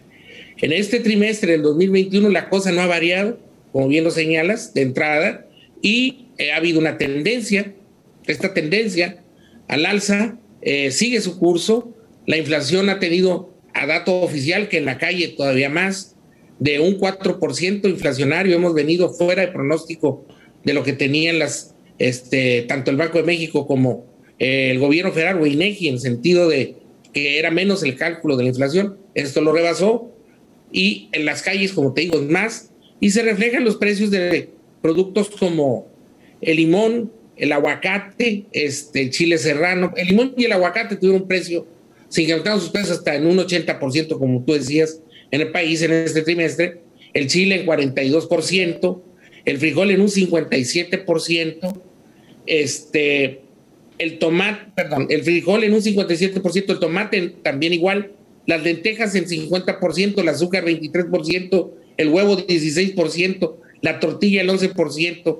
En 0.58 0.72
este 0.72 1.00
trimestre 1.00 1.52
del 1.52 1.62
2021 1.62 2.28
la 2.30 2.48
cosa 2.48 2.72
no 2.72 2.80
ha 2.82 2.86
variado, 2.86 3.38
como 3.72 3.88
bien 3.88 4.04
lo 4.04 4.10
señalas, 4.10 4.72
de 4.74 4.82
entrada, 4.82 5.46
y 5.82 6.26
ha 6.52 6.56
habido 6.56 6.78
una 6.78 6.96
tendencia, 6.96 7.74
esta 8.26 8.54
tendencia 8.54 9.22
al 9.68 9.84
alza 9.84 10.38
sigue 10.90 11.20
su 11.20 11.38
curso, 11.38 11.94
la 12.26 12.36
inflación 12.38 12.88
ha 12.88 12.98
tenido, 12.98 13.52
a 13.74 13.86
dato 13.86 14.20
oficial, 14.20 14.68
que 14.68 14.78
en 14.78 14.86
la 14.86 14.98
calle 14.98 15.28
todavía 15.28 15.68
más, 15.68 16.14
de 16.58 16.80
un 16.80 16.98
4% 16.98 17.88
inflacionario. 17.88 18.56
Hemos 18.56 18.74
venido 18.74 19.10
fuera 19.10 19.42
de 19.42 19.52
pronóstico 19.52 20.26
de 20.64 20.72
lo 20.72 20.82
que 20.82 20.92
tenían 20.92 21.38
las, 21.38 21.74
este, 21.98 22.62
tanto 22.62 22.90
el 22.90 22.96
Banco 22.96 23.18
de 23.18 23.24
México 23.24 23.66
como 23.66 24.06
eh, 24.38 24.70
el 24.70 24.78
gobierno 24.78 25.12
federal 25.12 25.40
o 25.40 25.46
INEGI, 25.46 25.88
en 25.88 26.00
sentido 26.00 26.48
de 26.48 26.76
que 27.14 27.38
era 27.38 27.50
menos 27.50 27.82
el 27.82 27.96
cálculo 27.96 28.36
de 28.36 28.44
la 28.44 28.48
inflación. 28.50 28.98
Esto 29.14 29.40
lo 29.40 29.52
rebasó 29.52 30.12
y 30.70 31.08
en 31.12 31.24
las 31.24 31.42
calles, 31.42 31.72
como 31.72 31.94
te 31.94 32.02
digo, 32.02 32.20
más. 32.22 32.70
Y 33.00 33.10
se 33.10 33.22
reflejan 33.22 33.64
los 33.64 33.76
precios 33.76 34.10
de 34.10 34.50
productos 34.82 35.30
como 35.30 35.86
el 36.42 36.58
limón, 36.58 37.12
el 37.36 37.52
aguacate, 37.52 38.44
este, 38.52 39.02
el 39.02 39.10
chile 39.10 39.38
serrano. 39.38 39.94
El 39.96 40.08
limón 40.08 40.34
y 40.36 40.44
el 40.44 40.52
aguacate 40.52 40.96
tuvieron 40.96 41.22
un 41.22 41.28
precio 41.28 41.66
se 42.14 42.22
incrementaron 42.22 42.60
sus 42.60 42.70
precios 42.70 42.98
hasta 42.98 43.16
en 43.16 43.26
un 43.26 43.38
80%, 43.38 44.18
como 44.18 44.44
tú 44.44 44.52
decías, 44.52 45.00
en 45.32 45.40
el 45.40 45.50
país 45.50 45.82
en 45.82 45.92
este 45.92 46.22
trimestre, 46.22 46.80
el 47.12 47.26
chile 47.26 47.56
en 47.56 47.66
42%, 47.66 49.02
el 49.44 49.58
frijol 49.58 49.90
en 49.90 50.00
un 50.00 50.06
57%, 50.06 51.82
este, 52.46 53.40
el 53.98 54.18
tomate, 54.18 54.72
perdón, 54.74 55.06
el 55.10 55.22
frijol 55.22 55.64
en 55.64 55.74
un 55.74 55.80
57%, 55.80 56.70
el 56.70 56.78
tomate 56.78 57.34
también 57.42 57.72
igual, 57.72 58.12
las 58.46 58.62
lentejas 58.62 59.14
en 59.14 59.26
50%, 59.26 60.18
el 60.20 60.28
azúcar 60.28 60.64
23%, 60.64 61.70
el 61.96 62.08
huevo 62.08 62.36
16%, 62.36 63.54
la 63.80 64.00
tortilla 64.00 64.42
el 64.42 64.48
11% 64.48 65.38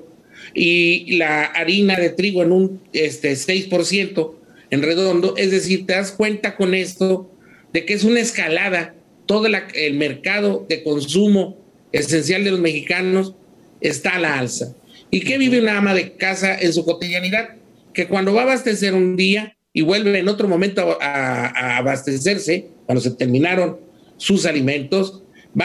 y 0.53 1.17
la 1.17 1.45
harina 1.45 1.97
de 1.97 2.09
trigo 2.09 2.43
en 2.43 2.51
un 2.51 2.81
este, 2.93 3.33
6% 3.33 4.33
en 4.69 4.81
redondo. 4.81 5.35
Es 5.37 5.51
decir, 5.51 5.85
te 5.85 5.93
das 5.93 6.11
cuenta 6.11 6.55
con 6.55 6.73
esto 6.73 7.29
de 7.73 7.85
que 7.85 7.93
es 7.93 8.03
una 8.03 8.19
escalada. 8.19 8.95
Todo 9.25 9.47
el 9.47 9.93
mercado 9.95 10.65
de 10.69 10.83
consumo 10.83 11.57
esencial 11.91 12.43
de 12.43 12.51
los 12.51 12.59
mexicanos 12.59 13.33
está 13.81 14.15
a 14.15 14.19
la 14.19 14.37
alza. 14.37 14.75
¿Y 15.09 15.21
qué 15.21 15.37
vive 15.37 15.59
una 15.59 15.77
ama 15.77 15.93
de 15.93 16.13
casa 16.13 16.57
en 16.59 16.73
su 16.73 16.85
cotidianidad? 16.85 17.55
Que 17.95 18.07
cuando 18.07 18.33
va 18.33 18.41
a 18.41 18.43
abastecer 18.43 18.93
un 18.93 19.15
día, 19.15 19.55
y 19.75 19.81
vuelve 19.81 20.17
en 20.17 20.29
otro 20.29 20.47
momento 20.47 20.97
a, 21.01 21.77
abastecerse, 21.77 22.69
cuando 22.85 23.01
se 23.01 23.11
terminaron 23.11 23.77
sus 24.15 24.45
alimentos, 24.45 25.21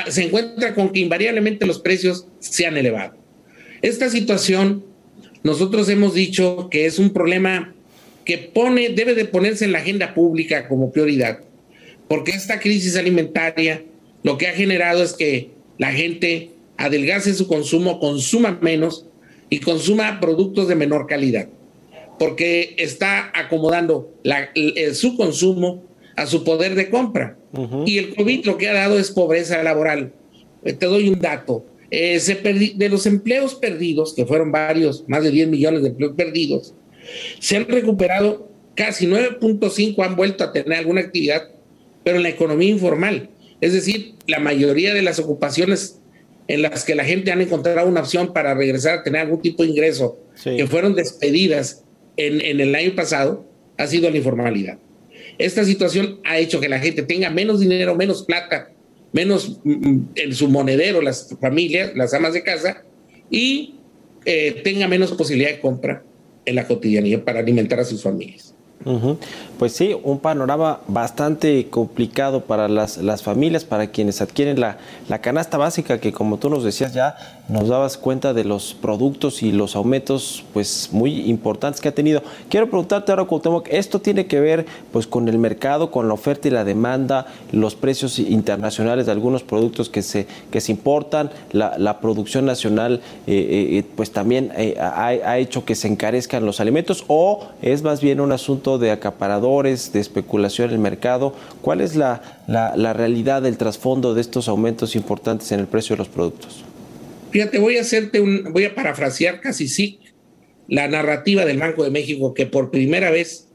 se 0.08 0.24
encuentra 0.24 0.74
con 0.74 0.90
que 0.90 0.98
invariablemente 0.98 1.64
los 1.64 1.78
precios 1.78 2.26
se 2.40 2.66
han 2.66 2.76
elevado. 2.76 3.16
Esta 3.82 4.10
situación, 4.10 4.84
nosotros 5.44 5.88
hemos 5.88 6.12
dicho 6.12 6.68
que 6.72 6.86
es 6.86 6.98
un 6.98 7.12
problema 7.12 7.72
que 8.24 8.36
pone, 8.38 8.88
debe 8.88 9.14
de 9.14 9.26
ponerse 9.26 9.64
en 9.64 9.70
la 9.70 9.78
agenda 9.78 10.12
pública 10.12 10.66
como 10.66 10.90
prioridad, 10.90 11.38
porque 12.08 12.32
esta 12.32 12.58
crisis 12.58 12.96
alimentaria 12.96 13.84
lo 14.24 14.38
que 14.38 14.48
ha 14.48 14.52
generado 14.54 15.04
es 15.04 15.12
que 15.12 15.52
la 15.78 15.92
gente 15.92 16.50
adelgace 16.76 17.32
su 17.32 17.46
consumo, 17.46 18.00
consuma 18.00 18.58
menos 18.60 19.06
y 19.50 19.60
consuma 19.60 20.18
productos 20.18 20.66
de 20.66 20.74
menor 20.74 21.06
calidad, 21.06 21.48
porque 22.20 22.74
está 22.76 23.32
acomodando 23.34 24.12
la- 24.24 24.50
el- 24.54 24.94
su 24.94 25.16
consumo 25.16 25.82
a 26.16 26.26
su 26.26 26.44
poder 26.44 26.74
de 26.74 26.90
compra. 26.90 27.38
Y 27.86 27.96
el 27.96 28.14
COVID 28.14 28.44
lo 28.44 28.58
que 28.58 28.68
ha 28.68 28.74
dado 28.74 28.98
es 28.98 29.10
pobreza 29.10 29.62
laboral. 29.62 30.12
Eh, 30.62 30.74
Te 30.74 30.84
doy 30.84 31.08
un 31.08 31.18
dato. 31.18 31.64
Eh, 31.90 32.20
se 32.20 32.34
de 32.34 32.88
los 32.90 33.06
empleos 33.06 33.54
perdidos, 33.54 34.12
que 34.12 34.26
fueron 34.26 34.52
varios, 34.52 35.02
más 35.08 35.24
de 35.24 35.30
10 35.30 35.48
millones 35.48 35.80
de 35.82 35.88
empleos 35.88 36.12
perdidos, 36.14 36.74
se 37.38 37.56
han 37.56 37.66
recuperado 37.66 38.50
casi 38.74 39.06
9.5 39.06 40.04
han 40.04 40.14
vuelto 40.14 40.44
a 40.44 40.52
tener 40.52 40.74
alguna 40.78 41.00
actividad, 41.00 41.48
pero 42.04 42.18
en 42.18 42.22
la 42.24 42.28
economía 42.28 42.68
informal. 42.68 43.30
Es 43.62 43.72
decir, 43.72 44.12
la 44.26 44.40
mayoría 44.40 44.92
de 44.92 45.00
las 45.00 45.18
ocupaciones 45.18 46.00
en 46.48 46.60
las 46.60 46.84
que 46.84 46.94
la 46.94 47.04
gente 47.04 47.32
han 47.32 47.40
encontrado 47.40 47.88
una 47.88 48.00
opción 48.00 48.34
para 48.34 48.52
regresar 48.52 48.98
a 48.98 49.02
tener 49.04 49.22
algún 49.22 49.40
tipo 49.40 49.62
de 49.62 49.70
ingreso, 49.70 50.18
Sí. 50.34 50.56
que 50.58 50.66
fueron 50.66 50.94
despedidas 50.94 51.84
en, 52.26 52.60
el 52.60 52.74
año 52.74 52.94
pasado, 52.94 53.44
ha 53.78 53.86
sido 53.86 54.10
la 54.10 54.16
informalidad. 54.16 54.78
Esta 55.38 55.64
situación 55.64 56.20
ha 56.24 56.38
hecho 56.38 56.60
que 56.60 56.68
la 56.68 56.78
gente 56.78 57.02
tenga 57.02 57.30
menos 57.30 57.60
dinero, 57.60 57.94
menos 57.94 58.24
plata, 58.24 58.70
menos 59.12 59.60
mm, 59.64 59.70
mm, 59.70 60.08
en 60.16 60.34
su 60.34 60.48
monedero, 60.48 61.00
las 61.00 61.34
familias, 61.40 61.92
las 61.94 62.12
amas 62.14 62.34
de 62.34 62.42
casa, 62.42 62.84
y 63.30 63.76
eh, 64.24 64.60
tenga 64.64 64.86
menos 64.86 65.12
posibilidad 65.12 65.50
de 65.50 65.60
compra 65.60 66.02
en 66.44 66.54
la 66.54 66.66
cotidianidad 66.66 67.22
para 67.22 67.40
alimentar 67.40 67.80
a 67.80 67.84
sus 67.84 68.02
familias. 68.02 68.54
Pues 69.58 69.72
sí, 69.72 69.94
un 70.02 70.20
panorama 70.20 70.80
bastante 70.88 71.66
complicado 71.68 72.44
para 72.44 72.66
las, 72.66 72.96
las 72.96 73.22
familias, 73.22 73.64
para 73.64 73.88
quienes 73.88 74.22
adquieren 74.22 74.58
la, 74.58 74.78
la 75.06 75.20
canasta 75.20 75.58
básica, 75.58 76.00
que 76.00 76.12
como 76.12 76.38
tú 76.38 76.48
nos 76.48 76.64
decías 76.64 76.94
ya, 76.94 77.39
nos 77.50 77.68
dabas 77.68 77.96
cuenta 77.96 78.32
de 78.32 78.44
los 78.44 78.74
productos 78.74 79.42
y 79.42 79.50
los 79.50 79.74
aumentos 79.74 80.44
pues 80.52 80.90
muy 80.92 81.28
importantes 81.28 81.80
que 81.80 81.88
ha 81.88 81.94
tenido. 81.94 82.22
Quiero 82.48 82.68
preguntarte 82.68 83.10
ahora, 83.10 83.24
Cuauhtémoc, 83.24 83.66
esto 83.70 84.00
tiene 84.00 84.26
que 84.26 84.38
ver 84.38 84.66
pues 84.92 85.08
con 85.08 85.28
el 85.28 85.38
mercado, 85.38 85.90
con 85.90 86.06
la 86.06 86.14
oferta 86.14 86.46
y 86.46 86.52
la 86.52 86.64
demanda, 86.64 87.26
los 87.50 87.74
precios 87.74 88.20
internacionales 88.20 89.06
de 89.06 89.12
algunos 89.12 89.42
productos 89.42 89.88
que 89.88 90.02
se, 90.02 90.28
que 90.52 90.60
se 90.60 90.70
importan, 90.70 91.30
la, 91.50 92.00
producción 92.00 92.46
nacional 92.46 93.00
eh, 93.26 93.78
eh, 93.78 93.84
pues 93.96 94.12
también 94.12 94.52
eh, 94.56 94.76
ha, 94.80 95.38
hecho 95.38 95.64
que 95.64 95.74
se 95.74 95.88
encarezcan 95.88 96.46
los 96.46 96.60
alimentos, 96.60 97.04
o 97.08 97.48
es 97.62 97.82
más 97.82 98.00
bien 98.00 98.20
un 98.20 98.30
asunto 98.30 98.78
de 98.78 98.92
acaparadores, 98.92 99.92
de 99.92 99.98
especulación 99.98 100.68
en 100.68 100.76
el 100.76 100.80
mercado. 100.80 101.34
¿Cuál 101.62 101.80
es 101.80 101.96
la, 101.96 102.22
la 102.46 102.92
realidad 102.92 103.42
del 103.42 103.58
trasfondo 103.58 104.14
de 104.14 104.20
estos 104.20 104.48
aumentos 104.48 104.94
importantes 104.94 105.50
en 105.52 105.60
el 105.60 105.66
precio 105.66 105.96
de 105.96 105.98
los 105.98 106.08
productos? 106.08 106.64
Fíjate, 107.30 107.58
voy 107.58 107.76
a 107.76 107.82
hacerte 107.82 108.20
un, 108.20 108.52
voy 108.52 108.64
a 108.64 108.74
parafrasear 108.74 109.40
casi 109.40 109.68
sí 109.68 110.00
la 110.68 110.88
narrativa 110.88 111.44
del 111.44 111.58
Banco 111.58 111.84
de 111.84 111.90
México 111.90 112.34
que 112.34 112.46
por 112.46 112.70
primera 112.70 113.10
vez 113.10 113.48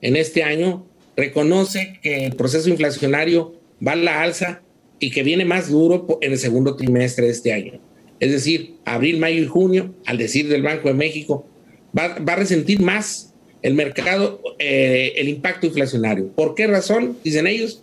en 0.00 0.16
este 0.16 0.42
año 0.42 0.86
reconoce 1.16 1.98
que 2.02 2.26
el 2.26 2.36
proceso 2.36 2.68
inflacionario 2.68 3.60
va 3.86 3.92
a 3.92 3.96
la 3.96 4.22
alza 4.22 4.62
y 5.00 5.10
que 5.10 5.22
viene 5.22 5.44
más 5.44 5.70
duro 5.70 6.18
en 6.20 6.32
el 6.32 6.38
segundo 6.38 6.76
trimestre 6.76 7.26
de 7.26 7.32
este 7.32 7.52
año. 7.52 7.80
Es 8.20 8.32
decir, 8.32 8.76
abril, 8.84 9.18
mayo 9.18 9.42
y 9.42 9.46
junio, 9.46 9.94
al 10.06 10.18
decir 10.18 10.48
del 10.48 10.62
Banco 10.62 10.88
de 10.88 10.94
México, 10.94 11.46
va, 11.96 12.18
va 12.18 12.32
a 12.34 12.36
resentir 12.36 12.80
más 12.80 13.34
el 13.62 13.74
mercado 13.74 14.40
eh, 14.58 15.14
el 15.16 15.28
impacto 15.28 15.66
inflacionario. 15.66 16.28
¿Por 16.32 16.54
qué 16.54 16.66
razón? 16.66 17.16
Dicen 17.24 17.46
ellos, 17.46 17.82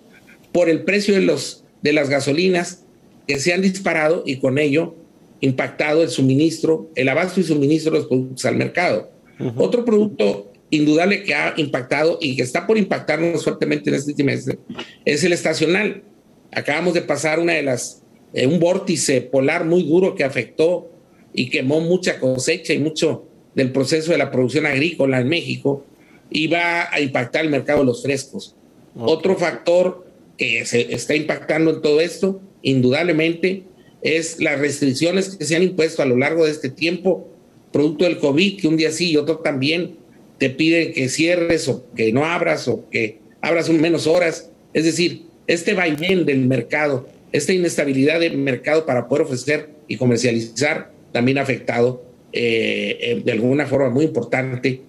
por 0.51 0.69
el 0.69 0.83
precio 0.83 1.13
de, 1.13 1.21
los, 1.21 1.63
de 1.81 1.93
las 1.93 2.09
gasolinas 2.09 2.83
que 3.27 3.39
se 3.39 3.53
han 3.53 3.61
disparado 3.61 4.23
y 4.25 4.37
con 4.37 4.57
ello 4.57 4.95
impactado 5.41 6.03
el 6.03 6.09
suministro, 6.09 6.89
el 6.95 7.09
abasto 7.09 7.39
y 7.39 7.43
suministro 7.43 7.91
de 7.91 7.99
los 7.99 8.07
productos 8.07 8.45
al 8.45 8.55
mercado. 8.55 9.11
Otro 9.57 9.83
producto 9.83 10.51
indudable 10.69 11.23
que 11.23 11.33
ha 11.33 11.53
impactado 11.57 12.17
y 12.21 12.35
que 12.35 12.43
está 12.43 12.65
por 12.65 12.77
impactarnos 12.77 13.43
fuertemente 13.43 13.89
en 13.89 13.95
este 13.95 14.13
trimestre 14.13 14.57
es 15.03 15.23
el 15.23 15.33
estacional. 15.33 16.03
Acabamos 16.51 16.93
de 16.93 17.01
pasar 17.01 17.39
una 17.39 17.53
de 17.53 17.63
las, 17.63 18.03
eh, 18.33 18.47
un 18.47 18.59
vórtice 18.59 19.21
polar 19.21 19.65
muy 19.65 19.83
duro 19.83 20.15
que 20.15 20.23
afectó 20.23 20.89
y 21.33 21.49
quemó 21.49 21.81
mucha 21.81 22.19
cosecha 22.19 22.73
y 22.73 22.79
mucho 22.79 23.27
del 23.55 23.71
proceso 23.71 24.11
de 24.11 24.17
la 24.17 24.31
producción 24.31 24.65
agrícola 24.65 25.19
en 25.19 25.27
México 25.27 25.85
y 26.29 26.47
va 26.47 26.93
a 26.93 26.99
impactar 26.99 27.45
el 27.45 27.51
mercado 27.51 27.79
de 27.79 27.85
los 27.85 28.03
frescos. 28.03 28.55
Otro 28.97 29.35
factor 29.35 30.05
que 30.37 30.65
se 30.65 30.93
está 30.93 31.15
impactando 31.15 31.71
en 31.71 31.81
todo 31.81 32.01
esto, 32.01 32.41
indudablemente, 32.61 33.63
es 34.05 34.39
las 34.39 34.59
restricciones 34.59 35.35
que 35.35 35.45
se 35.45 35.55
han 35.55 35.63
impuesto 35.63 36.03
a 36.03 36.05
lo 36.05 36.15
largo 36.15 36.45
de 36.45 36.51
este 36.51 36.69
tiempo, 36.69 37.27
producto 37.71 38.05
del 38.05 38.19
COVID, 38.19 38.61
que 38.61 38.67
un 38.67 38.77
día 38.77 38.91
sí 38.91 39.11
y 39.11 39.17
otro 39.17 39.39
también 39.39 39.97
te 40.37 40.49
piden 40.49 40.93
que 40.93 41.09
cierres 41.09 41.67
o 41.67 41.85
que 41.95 42.13
no 42.13 42.23
abras 42.23 42.67
o 42.67 42.87
que 42.89 43.19
abras 43.41 43.67
un 43.67 43.81
menos 43.81 44.05
horas. 44.05 44.51
Es 44.73 44.85
decir, 44.85 45.23
este 45.47 45.73
vaivén 45.73 46.25
del 46.25 46.45
mercado, 46.45 47.07
esta 47.31 47.53
inestabilidad 47.53 48.19
del 48.19 48.37
mercado 48.37 48.85
para 48.85 49.07
poder 49.07 49.25
ofrecer 49.25 49.69
y 49.87 49.97
comercializar, 49.97 50.91
también 51.11 51.37
ha 51.37 51.41
afectado 51.41 52.03
eh, 52.31 52.97
eh, 52.99 53.21
de 53.23 53.31
alguna 53.31 53.65
forma 53.65 53.89
muy 53.89 54.05
importante, 54.05 54.81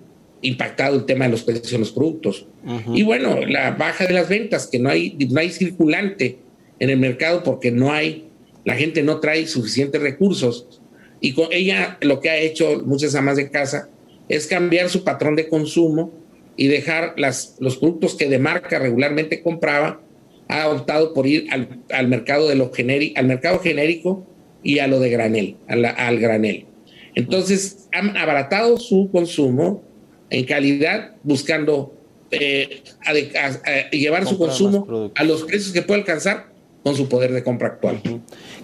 impactado 0.42 0.96
el 0.96 1.07
tema 1.07 1.24
de 1.24 1.31
los 1.31 1.42
precios 1.42 1.70
de 1.70 1.79
los 1.79 1.92
productos. 1.92 2.46
Y 2.92 3.02
bueno, 3.05 3.40
la 3.46 3.70
baja 3.70 4.07
de 4.07 4.12
las 4.12 4.29
ventas, 4.29 4.66
que 4.66 4.79
no 4.79 4.90
hay, 4.90 5.16
no 5.31 5.40
hay 5.40 5.50
circulante 5.50 6.38
en 6.79 6.90
el 6.90 6.98
mercado 6.98 7.42
porque 7.42 7.70
no 7.70 7.92
hay, 7.92 8.26
la 8.66 8.74
gente 8.76 9.02
no 9.02 9.20
trae 9.20 9.46
suficientes 9.46 10.00
recursos. 10.02 10.81
Y 11.22 11.33
con 11.33 11.48
ella 11.52 11.96
lo 12.02 12.20
que 12.20 12.29
ha 12.29 12.37
hecho 12.37 12.83
muchas 12.85 13.14
amas 13.14 13.37
de 13.38 13.50
casa 13.50 13.88
es 14.29 14.46
cambiar 14.46 14.90
su 14.90 15.02
patrón 15.05 15.35
de 15.37 15.48
consumo 15.48 16.12
y 16.57 16.66
dejar 16.68 17.14
las, 17.16 17.57
los 17.61 17.79
productos 17.79 18.14
que 18.16 18.29
de 18.29 18.38
marca 18.38 18.79
regularmente 18.79 19.40
compraba, 19.42 20.02
ha 20.48 20.68
optado 20.68 21.14
por 21.14 21.26
ir 21.26 21.46
al, 21.50 21.81
al 21.90 22.09
mercado 22.09 22.48
de 22.48 22.55
lo 22.57 22.70
genérico, 22.72 23.18
al 23.18 23.26
mercado 23.26 23.59
genérico 23.61 24.26
y 24.62 24.79
a 24.81 24.87
lo 24.87 25.00
de 25.00 25.11
granel, 25.11 25.57
la- 25.68 25.90
al 25.90 26.18
granel. 26.18 26.66
Entonces 27.14 27.88
han 27.92 28.16
abaratado 28.16 28.76
su 28.79 29.09
consumo 29.11 29.83
en 30.31 30.44
calidad, 30.44 31.14
buscando 31.22 31.94
eh, 32.33 32.83
ade- 33.07 33.31
a- 33.37 33.46
a- 33.70 33.90
llevar 33.90 34.24
su 34.26 34.37
Comprar 34.37 34.48
consumo 34.48 35.12
a 35.14 35.24
los 35.24 35.44
precios 35.44 35.72
que 35.72 35.83
puede 35.83 36.00
alcanzar 36.00 36.46
con 36.87 36.94
su 36.94 37.09
poder 37.09 37.33
de 37.33 37.42
compra 37.42 37.66
actual. 37.66 38.01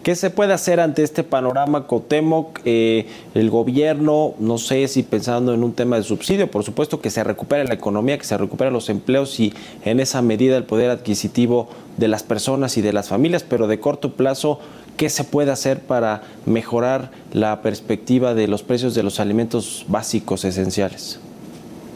¿Qué 0.05 0.15
se 0.15 0.31
puede 0.31 0.53
hacer 0.53 0.79
ante 0.79 1.03
este 1.03 1.25
panorama, 1.25 1.89
Cotemoc? 1.89 2.61
Eh, 2.65 3.07
el 3.35 3.51
gobierno, 3.51 4.37
no 4.39 4.59
sé 4.59 4.87
si 4.87 5.03
pensando 5.03 5.53
en 5.53 5.65
un 5.65 5.73
tema 5.73 5.97
de 5.97 6.05
subsidio, 6.05 6.49
por 6.49 6.63
supuesto 6.63 7.01
que 7.01 7.11
se 7.11 7.25
recupere 7.25 7.65
la 7.65 7.75
economía, 7.75 8.17
que 8.19 8.25
se 8.25 8.39
recuperen 8.39 8.73
los 8.73 8.91
empleos 8.91 9.41
y 9.41 9.53
en 9.85 9.99
esa 9.99 10.23
medida 10.23 10.57
el 10.57 10.63
poder 10.63 10.91
adquisitivo 10.91 11.69
de 11.97 12.07
las 12.07 12.23
personas 12.23 12.79
y 12.79 12.81
de 12.81 12.93
las 12.93 13.09
familias, 13.09 13.43
pero 13.43 13.67
de 13.67 13.81
corto 13.81 14.13
plazo, 14.13 14.61
¿qué 14.97 15.09
se 15.09 15.25
puede 15.25 15.51
hacer 15.51 15.81
para 15.81 16.23
mejorar 16.47 17.11
la 17.33 17.61
perspectiva 17.61 18.35
de 18.35 18.47
los 18.47 18.63
precios 18.63 18.95
de 18.95 19.03
los 19.03 19.19
alimentos 19.19 19.85
básicos 19.89 20.45
esenciales? 20.45 21.19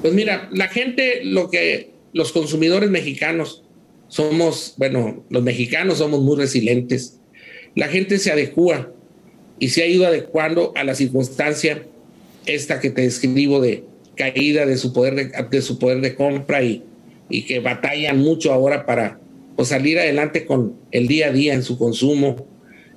Pues 0.03 0.12
mira, 0.12 0.49
la 0.51 0.67
gente, 0.67 1.21
lo 1.23 1.51
que 1.51 1.93
los 2.12 2.33
consumidores 2.33 2.91
mexicanos 2.91 3.62
somos, 4.09 4.75
bueno, 4.77 5.25
los 5.31 5.42
mexicanos 5.42 5.99
somos 5.99 6.21
muy 6.21 6.37
resilientes. 6.37 7.19
La 7.75 7.88
gente 7.88 8.19
se 8.19 8.31
adecua 8.31 8.92
y 9.59 9.69
se 9.69 9.83
ha 9.83 9.87
ido 9.87 10.07
adecuando 10.07 10.73
a 10.77 10.85
la 10.85 10.95
circunstancia 10.95 11.83
esta 12.47 12.81
que 12.81 12.90
te 12.90 13.03
describo 13.03 13.61
de 13.61 13.85
caída 14.16 14.64
de 14.64 14.77
su 14.79 14.92
poder 14.92 15.14
de, 15.14 15.47
de 15.51 15.62
su 15.62 15.79
poder 15.79 16.01
de 16.01 16.14
compra 16.14 16.62
y, 16.62 16.83
y 17.29 17.42
que 17.42 17.61
batallan 17.61 18.19
mucho 18.19 18.53
ahora 18.53 18.87
para 18.87 19.19
pues, 19.57 19.69
salir 19.69 19.99
adelante 19.99 20.47
con 20.47 20.77
el 20.90 21.09
día 21.09 21.29
a 21.29 21.33
día 21.33 21.55
en 21.55 21.62
su 21.62 21.79
consumo, 21.79 22.47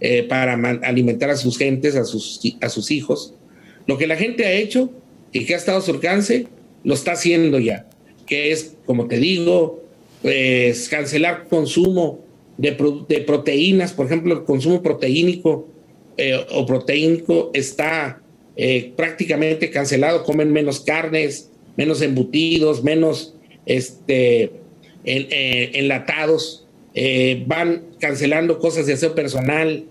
eh, 0.02 0.24
para 0.24 0.54
alimentar 0.84 1.30
a 1.30 1.36
sus 1.36 1.58
gentes, 1.58 1.96
a 1.96 2.06
sus, 2.06 2.40
a 2.62 2.70
sus 2.70 2.92
hijos. 2.92 3.34
Lo 3.86 3.98
que 3.98 4.08
la 4.08 4.16
gente 4.16 4.46
ha 4.46 4.52
hecho 4.54 4.92
y 5.32 5.46
que 5.46 5.56
ha 5.56 5.58
estado 5.58 5.80
a 5.80 5.82
su 5.82 5.92
alcance, 5.92 6.48
lo 6.84 6.94
está 6.94 7.14
haciendo 7.14 7.60
ya, 7.60 7.88
que 8.26 8.52
es, 8.52 8.76
como 8.86 9.08
te 9.08 9.18
digo, 9.18 9.84
pues, 10.22 10.90
cancelar 10.90 11.48
consumo 11.48 12.20
de, 12.58 12.74
pro- 12.74 13.06
de 13.08 13.22
proteínas, 13.22 13.94
por 13.94 14.06
ejemplo, 14.06 14.34
el 14.34 14.44
consumo 14.44 14.82
proteínico 14.84 15.68
eh, 16.18 16.46
o 16.52 16.66
proteínico 16.66 17.52
está 17.54 18.22
eh, 18.58 18.92
prácticamente 18.96 19.70
cancelado, 19.70 20.24
comen 20.24 20.52
menos 20.52 20.82
carnes, 20.82 21.50
menos 21.78 22.02
embutidos, 22.02 22.84
menos 22.84 23.36
este, 23.66 24.52
eh, 25.06 25.72
enlatados, 25.76 26.66
van 27.46 27.84
cancelando 28.00 28.60
cosas 28.60 28.86
de 28.86 28.94
aseo 28.94 29.16
personal, 29.16 29.86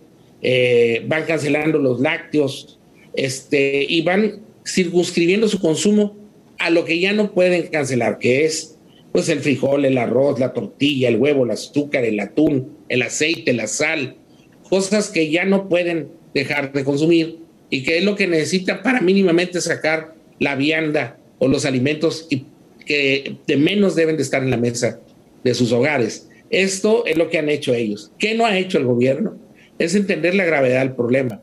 van 1.07 1.24
cancelando 1.24 1.79
los 1.79 2.01
lácteos, 2.01 2.79
este, 3.14 3.87
y 3.89 4.03
van 4.03 4.41
circunscribiendo 4.66 5.49
su 5.49 5.59
consumo 5.59 6.14
a 6.59 6.68
lo 6.68 6.85
que 6.85 7.01
ya 7.01 7.14
no 7.14 7.33
pueden 7.33 7.68
cancelar, 7.68 8.18
que 8.18 8.45
es 8.45 8.76
pues 9.12 9.28
el 9.28 9.40
frijol, 9.40 9.84
el 9.84 9.98
arroz, 9.98 10.38
la 10.38 10.52
tortilla, 10.52 11.09
el 11.09 11.16
huevo, 11.16 11.44
el 11.44 11.50
azúcar, 11.50 12.04
el 12.04 12.20
atún, 12.20 12.76
el 12.88 13.02
aceite, 13.02 13.52
la 13.52 13.66
sal, 13.66 14.16
cosas 14.68 15.11
que 15.11 15.30
ya 15.30 15.44
no 15.44 15.68
pueden 15.68 16.09
dejar 16.34 16.72
de 16.72 16.84
consumir 16.84 17.38
y 17.70 17.82
que 17.82 17.98
es 17.98 18.04
lo 18.04 18.16
que 18.16 18.26
necesitan 18.26 18.82
para 18.82 19.00
mínimamente 19.00 19.61
sacar 19.61 20.14
la 20.38 20.54
vianda 20.54 21.18
o 21.38 21.48
los 21.48 21.64
alimentos 21.64 22.28
que 22.84 23.36
de 23.46 23.56
menos 23.56 23.94
deben 23.94 24.16
de 24.16 24.22
estar 24.22 24.42
en 24.42 24.50
la 24.50 24.56
mesa 24.56 25.00
de 25.44 25.54
sus 25.54 25.72
hogares. 25.72 26.28
Esto 26.50 27.04
es 27.06 27.16
lo 27.16 27.28
que 27.28 27.38
han 27.38 27.48
hecho 27.48 27.74
ellos. 27.74 28.11
¿Qué 28.18 28.34
no 28.34 28.46
ha 28.46 28.56
hecho 28.59 28.78
el 28.78 28.84
gobierno? 28.84 29.36
Es 29.78 29.94
entender 29.94 30.34
la 30.34 30.44
gravedad 30.44 30.80
del 30.80 30.94
problema. 30.94 31.40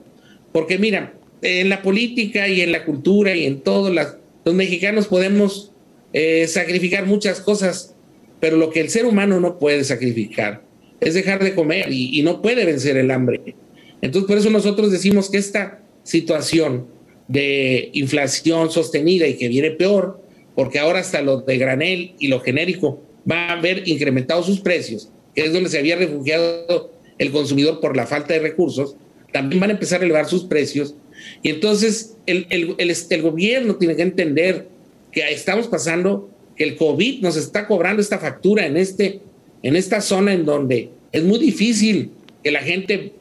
Porque 0.52 0.78
mira, 0.78 1.14
en 1.42 1.70
la 1.70 1.82
política 1.82 2.48
y 2.48 2.62
en 2.62 2.72
la 2.72 2.86
cultura 2.86 3.36
y 3.36 3.46
en 3.46 3.62
todo, 3.62 3.92
los 3.92 4.56
mexicanos 4.56 5.08
podemos 5.08 5.72
eh, 6.18 6.48
sacrificar 6.48 7.06
muchas 7.06 7.42
cosas, 7.42 7.94
pero 8.40 8.56
lo 8.56 8.70
que 8.70 8.80
el 8.80 8.90
ser 8.90 9.06
humano 9.06 9.42
no 9.42 9.60
puede 9.60 9.84
sacrificar 9.84 10.64
es 11.02 11.14
dejar 11.14 11.44
de 11.44 11.54
comer 11.54 11.92
y, 11.92 12.22
no 12.24 12.42
puede 12.42 12.64
vencer 12.64 12.96
el 12.96 13.12
hambre. 13.12 13.54
Entonces, 14.02 14.26
por 14.26 14.38
eso 14.38 14.50
nosotros 14.50 14.94
decimos 14.94 15.30
que 15.30 15.38
esta 15.38 15.84
situación 16.04 16.88
de 17.28 17.90
inflación 17.92 18.72
sostenida 18.72 19.28
y 19.28 19.34
que 19.34 19.50
viene 19.50 19.72
peor, 19.72 20.24
porque 20.56 20.80
ahora 20.80 21.00
hasta 21.00 21.22
lo 21.22 21.42
de 21.42 21.58
granel 21.58 22.16
y 22.18 22.30
lo 22.30 22.40
genérico 22.40 23.04
va 23.30 23.48
a 23.50 23.58
haber 23.58 23.86
incrementado 23.86 24.42
sus 24.42 24.62
precios, 24.62 25.12
que 25.36 25.44
es 25.44 25.52
donde 25.52 25.70
se 25.70 25.80
había 25.80 25.98
refugiado 25.98 26.94
el 27.18 27.32
consumidor 27.32 27.82
por 27.82 27.98
la 27.98 28.08
falta 28.08 28.34
de 28.34 28.40
recursos, 28.40 28.96
también 29.34 29.60
van 29.60 29.72
a 29.72 29.74
empezar 29.74 30.00
a 30.00 30.06
elevar 30.06 30.30
sus 30.30 30.46
precios. 30.46 30.96
Y 31.44 31.50
entonces 31.50 32.16
el, 32.26 32.48
el, 32.50 32.74
el 32.78 33.22
gobierno 33.22 33.76
tiene 33.76 33.98
que 33.98 34.04
entender 34.04 34.75
que 35.16 35.32
estamos 35.32 35.68
pasando, 35.68 36.30
que 36.58 36.66
el 36.66 36.76
COVID 36.76 37.22
nos 37.22 37.38
está 37.38 37.68
cobrando 37.68 38.02
esta 38.02 38.20
factura 38.20 38.66
en, 38.66 38.76
este, 38.76 39.22
en 39.64 39.78
esta 39.78 40.02
zona 40.02 40.34
en 40.34 40.46
donde 40.46 40.90
es 41.14 41.24
muy 41.24 41.40
difícil 41.40 42.12
que 42.44 42.52
la 42.52 42.60
gente 42.60 43.14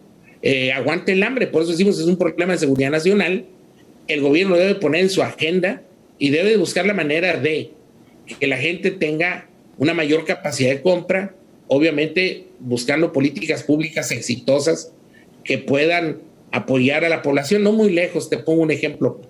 eh, 0.42 0.72
aguante 0.72 1.12
el 1.12 1.22
hambre. 1.22 1.46
Por 1.46 1.62
eso 1.62 1.70
decimos 1.70 1.98
es 2.00 2.06
un 2.06 2.18
problema 2.18 2.52
de 2.52 2.58
seguridad 2.58 2.90
nacional. 2.90 3.46
El 4.08 4.20
gobierno 4.20 4.56
debe 4.56 4.74
poner 4.74 5.02
en 5.02 5.10
su 5.10 5.22
agenda 5.22 5.82
y 6.18 6.30
debe 6.30 6.56
buscar 6.56 6.84
la 6.84 6.94
manera 6.94 7.38
de 7.38 7.70
que 8.40 8.46
la 8.48 8.56
gente 8.56 8.90
tenga 8.90 9.48
una 9.78 9.94
mayor 9.94 10.24
capacidad 10.24 10.70
de 10.70 10.82
compra, 10.82 11.36
obviamente 11.68 12.46
buscando 12.58 13.12
políticas 13.12 13.62
públicas 13.62 14.10
exitosas 14.10 14.92
que 15.44 15.58
puedan 15.58 16.18
apoyar 16.50 17.04
a 17.04 17.08
la 17.08 17.22
población. 17.22 17.62
No 17.62 17.72
muy 17.72 17.90
lejos, 17.90 18.28
te 18.30 18.38
pongo 18.38 18.62
un 18.62 18.72
ejemplo. 18.72 19.20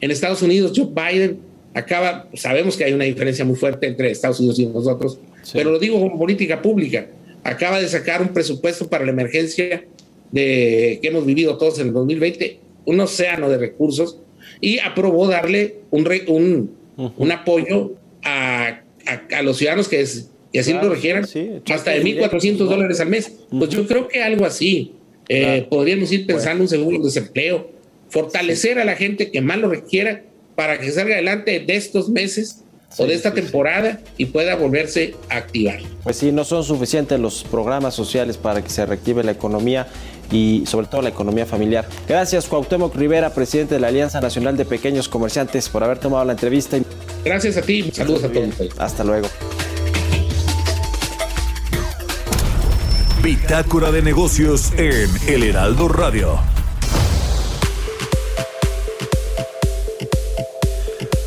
En 0.00 0.12
Estados 0.12 0.42
Unidos, 0.42 0.72
Joe 0.76 0.86
Biden 0.86 1.51
acaba, 1.74 2.28
sabemos 2.34 2.76
que 2.76 2.84
hay 2.84 2.92
una 2.92 3.04
diferencia 3.04 3.44
muy 3.44 3.56
fuerte 3.56 3.86
entre 3.86 4.10
Estados 4.10 4.40
Unidos 4.40 4.58
y 4.58 4.66
nosotros, 4.66 5.18
sí. 5.42 5.52
pero 5.54 5.70
lo 5.72 5.78
digo 5.78 6.00
como 6.00 6.18
política 6.18 6.60
pública. 6.62 7.06
Acaba 7.44 7.80
de 7.80 7.88
sacar 7.88 8.22
un 8.22 8.28
presupuesto 8.28 8.88
para 8.88 9.04
la 9.04 9.10
emergencia 9.10 9.84
de, 10.30 10.98
que 11.02 11.08
hemos 11.08 11.26
vivido 11.26 11.56
todos 11.58 11.78
en 11.80 11.88
el 11.88 11.92
2020, 11.92 12.58
un 12.84 13.00
océano 13.00 13.48
de 13.48 13.58
recursos, 13.58 14.18
y 14.60 14.78
aprobó 14.78 15.26
darle 15.28 15.76
un, 15.90 16.06
un, 16.28 16.70
uh 16.96 17.02
-huh. 17.02 17.12
un 17.16 17.32
apoyo 17.32 17.94
a 18.22 18.82
a, 19.06 19.38
a 19.38 19.42
los 19.42 19.58
ciudadanos 19.58 19.88
que, 19.88 20.00
es, 20.00 20.30
que 20.52 20.60
así 20.60 20.72
claro, 20.72 20.88
lo 20.88 20.94
requieran, 20.94 21.26
sí, 21.26 21.50
hasta 21.70 21.92
de 21.92 22.02
1.400 22.02 22.56
dólares 22.56 23.00
al 23.00 23.08
mes. 23.08 23.32
Uh 23.50 23.56
-huh. 23.56 23.58
Pues 23.58 23.70
yo 23.70 23.86
creo 23.86 24.08
que 24.08 24.22
algo 24.22 24.44
así. 24.44 24.92
Eh, 25.28 25.42
claro. 25.42 25.68
Podríamos 25.68 26.12
ir 26.12 26.26
pensando 26.26 26.58
bueno. 26.58 26.62
un 26.64 26.68
seguro 26.68 26.98
de 26.98 27.04
desempleo, 27.04 27.70
fortalecer 28.08 28.74
sí. 28.74 28.80
a 28.80 28.84
la 28.84 28.96
gente 28.96 29.30
que 29.30 29.40
más 29.40 29.58
lo 29.58 29.68
requiera 29.68 30.24
para 30.62 30.78
que 30.78 30.92
salga 30.92 31.14
adelante 31.14 31.58
de 31.58 31.74
estos 31.74 32.08
meses 32.08 32.58
o 32.96 33.04
de 33.04 33.14
esta 33.14 33.34
temporada 33.34 33.98
y 34.16 34.26
pueda 34.26 34.54
volverse 34.54 35.16
a 35.28 35.38
activar. 35.38 35.80
Pues 36.04 36.18
sí, 36.18 36.30
no 36.30 36.44
son 36.44 36.62
suficientes 36.62 37.18
los 37.18 37.42
programas 37.42 37.96
sociales 37.96 38.36
para 38.36 38.62
que 38.62 38.70
se 38.70 38.86
reactive 38.86 39.24
la 39.24 39.32
economía 39.32 39.88
y 40.30 40.62
sobre 40.66 40.86
todo 40.86 41.02
la 41.02 41.08
economía 41.08 41.46
familiar. 41.46 41.84
Gracias 42.06 42.46
Cuauhtémoc 42.46 42.94
Rivera, 42.94 43.34
presidente 43.34 43.74
de 43.74 43.80
la 43.80 43.88
Alianza 43.88 44.20
Nacional 44.20 44.56
de 44.56 44.64
Pequeños 44.64 45.08
Comerciantes, 45.08 45.68
por 45.68 45.82
haber 45.82 45.98
tomado 45.98 46.24
la 46.24 46.32
entrevista. 46.32 46.78
Gracias 47.24 47.56
a 47.56 47.62
ti, 47.62 47.90
saludos 47.92 48.22
a 48.22 48.28
todos. 48.30 48.78
Hasta 48.78 49.02
luego. 49.02 49.26
Bitácora 53.20 53.90
de 53.90 54.02
negocios 54.02 54.70
en 54.76 55.10
El 55.26 55.42
Heraldo 55.42 55.88
Radio. 55.88 56.61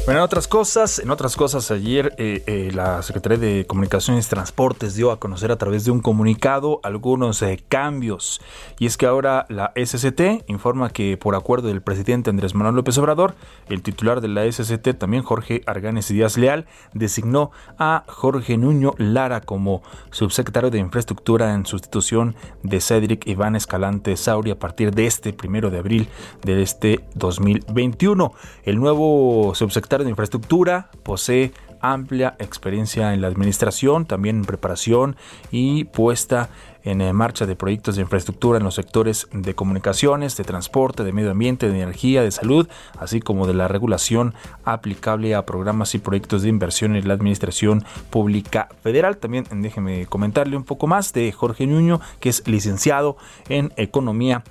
Bueno, 0.05 0.19
en 0.19 0.23
otras 0.23 0.47
cosas, 0.47 0.99
en 0.99 1.09
otras 1.09 1.35
cosas, 1.35 1.71
ayer 1.71 2.13
eh, 2.19 2.43
eh, 2.45 2.69
la 2.75 3.01
Secretaría 3.01 3.39
de 3.39 3.65
Comunicaciones 3.65 4.27
y 4.27 4.29
Transportes 4.29 4.93
dio 4.93 5.09
a 5.09 5.19
conocer 5.19 5.51
a 5.51 5.57
través 5.57 5.83
de 5.83 5.89
un 5.89 5.99
comunicado 5.99 6.79
algunos 6.83 7.41
eh, 7.41 7.63
cambios. 7.67 8.39
Y 8.77 8.85
es 8.85 8.97
que 8.97 9.07
ahora 9.07 9.47
la 9.49 9.73
SCT 9.75 10.47
informa 10.47 10.91
que 10.91 11.17
por 11.17 11.33
acuerdo 11.33 11.69
del 11.69 11.81
presidente 11.81 12.29
Andrés 12.29 12.53
Manuel 12.53 12.75
López 12.75 12.95
Obrador, 12.99 13.33
el 13.67 13.81
titular 13.81 14.21
de 14.21 14.27
la 14.27 14.43
SCT, 14.45 14.95
también 14.95 15.23
Jorge 15.23 15.63
Arganes 15.65 16.07
Díaz 16.09 16.37
Leal, 16.37 16.67
designó 16.93 17.49
a 17.79 18.03
Jorge 18.07 18.59
Nuño 18.59 18.93
Lara 18.99 19.41
como 19.41 19.81
subsecretario 20.11 20.69
de 20.69 20.77
Infraestructura 20.77 21.55
en 21.55 21.65
sustitución 21.65 22.35
de 22.61 22.79
Cedric 22.79 23.25
Iván 23.25 23.55
Escalante 23.55 24.15
Sauri 24.17 24.51
a 24.51 24.59
partir 24.59 24.93
de 24.93 25.07
este 25.07 25.33
primero 25.33 25.71
de 25.71 25.79
abril 25.79 26.09
de 26.43 26.61
este 26.61 27.03
2021. 27.15 28.33
El 28.65 28.79
nuevo 28.79 29.55
subsecretario 29.55 29.94
de 30.03 30.09
Infraestructura 30.09 30.89
posee 31.03 31.51
amplia 31.81 32.35
experiencia 32.39 33.13
en 33.13 33.21
la 33.21 33.27
administración, 33.27 34.05
también 34.05 34.37
en 34.37 34.45
preparación 34.45 35.15
y 35.51 35.85
puesta 35.85 36.49
en 36.83 37.15
marcha 37.15 37.47
de 37.47 37.55
proyectos 37.55 37.95
de 37.95 38.03
infraestructura 38.03 38.59
en 38.59 38.63
los 38.63 38.75
sectores 38.75 39.27
de 39.33 39.55
comunicaciones, 39.55 40.37
de 40.37 40.43
transporte, 40.43 41.03
de 41.03 41.11
medio 41.11 41.31
ambiente, 41.31 41.67
de 41.67 41.81
energía, 41.81 42.21
de 42.21 42.29
salud, 42.29 42.67
así 42.99 43.19
como 43.21 43.47
de 43.47 43.55
la 43.55 43.67
regulación 43.67 44.35
aplicable 44.65 45.33
a 45.33 45.47
programas 45.47 45.95
y 45.95 45.99
proyectos 45.99 46.43
de 46.43 46.49
inversión 46.49 46.95
en 46.95 47.07
la 47.07 47.15
administración 47.15 47.83
pública 48.11 48.69
federal. 48.83 49.17
También 49.17 49.45
déjeme 49.49 50.05
comentarle 50.05 50.57
un 50.57 50.63
poco 50.63 50.85
más 50.85 51.11
de 51.11 51.31
Jorge 51.31 51.65
Nuño, 51.65 52.01
que 52.19 52.29
es 52.29 52.47
licenciado 52.47 53.17
en 53.49 53.73
economía 53.77 54.43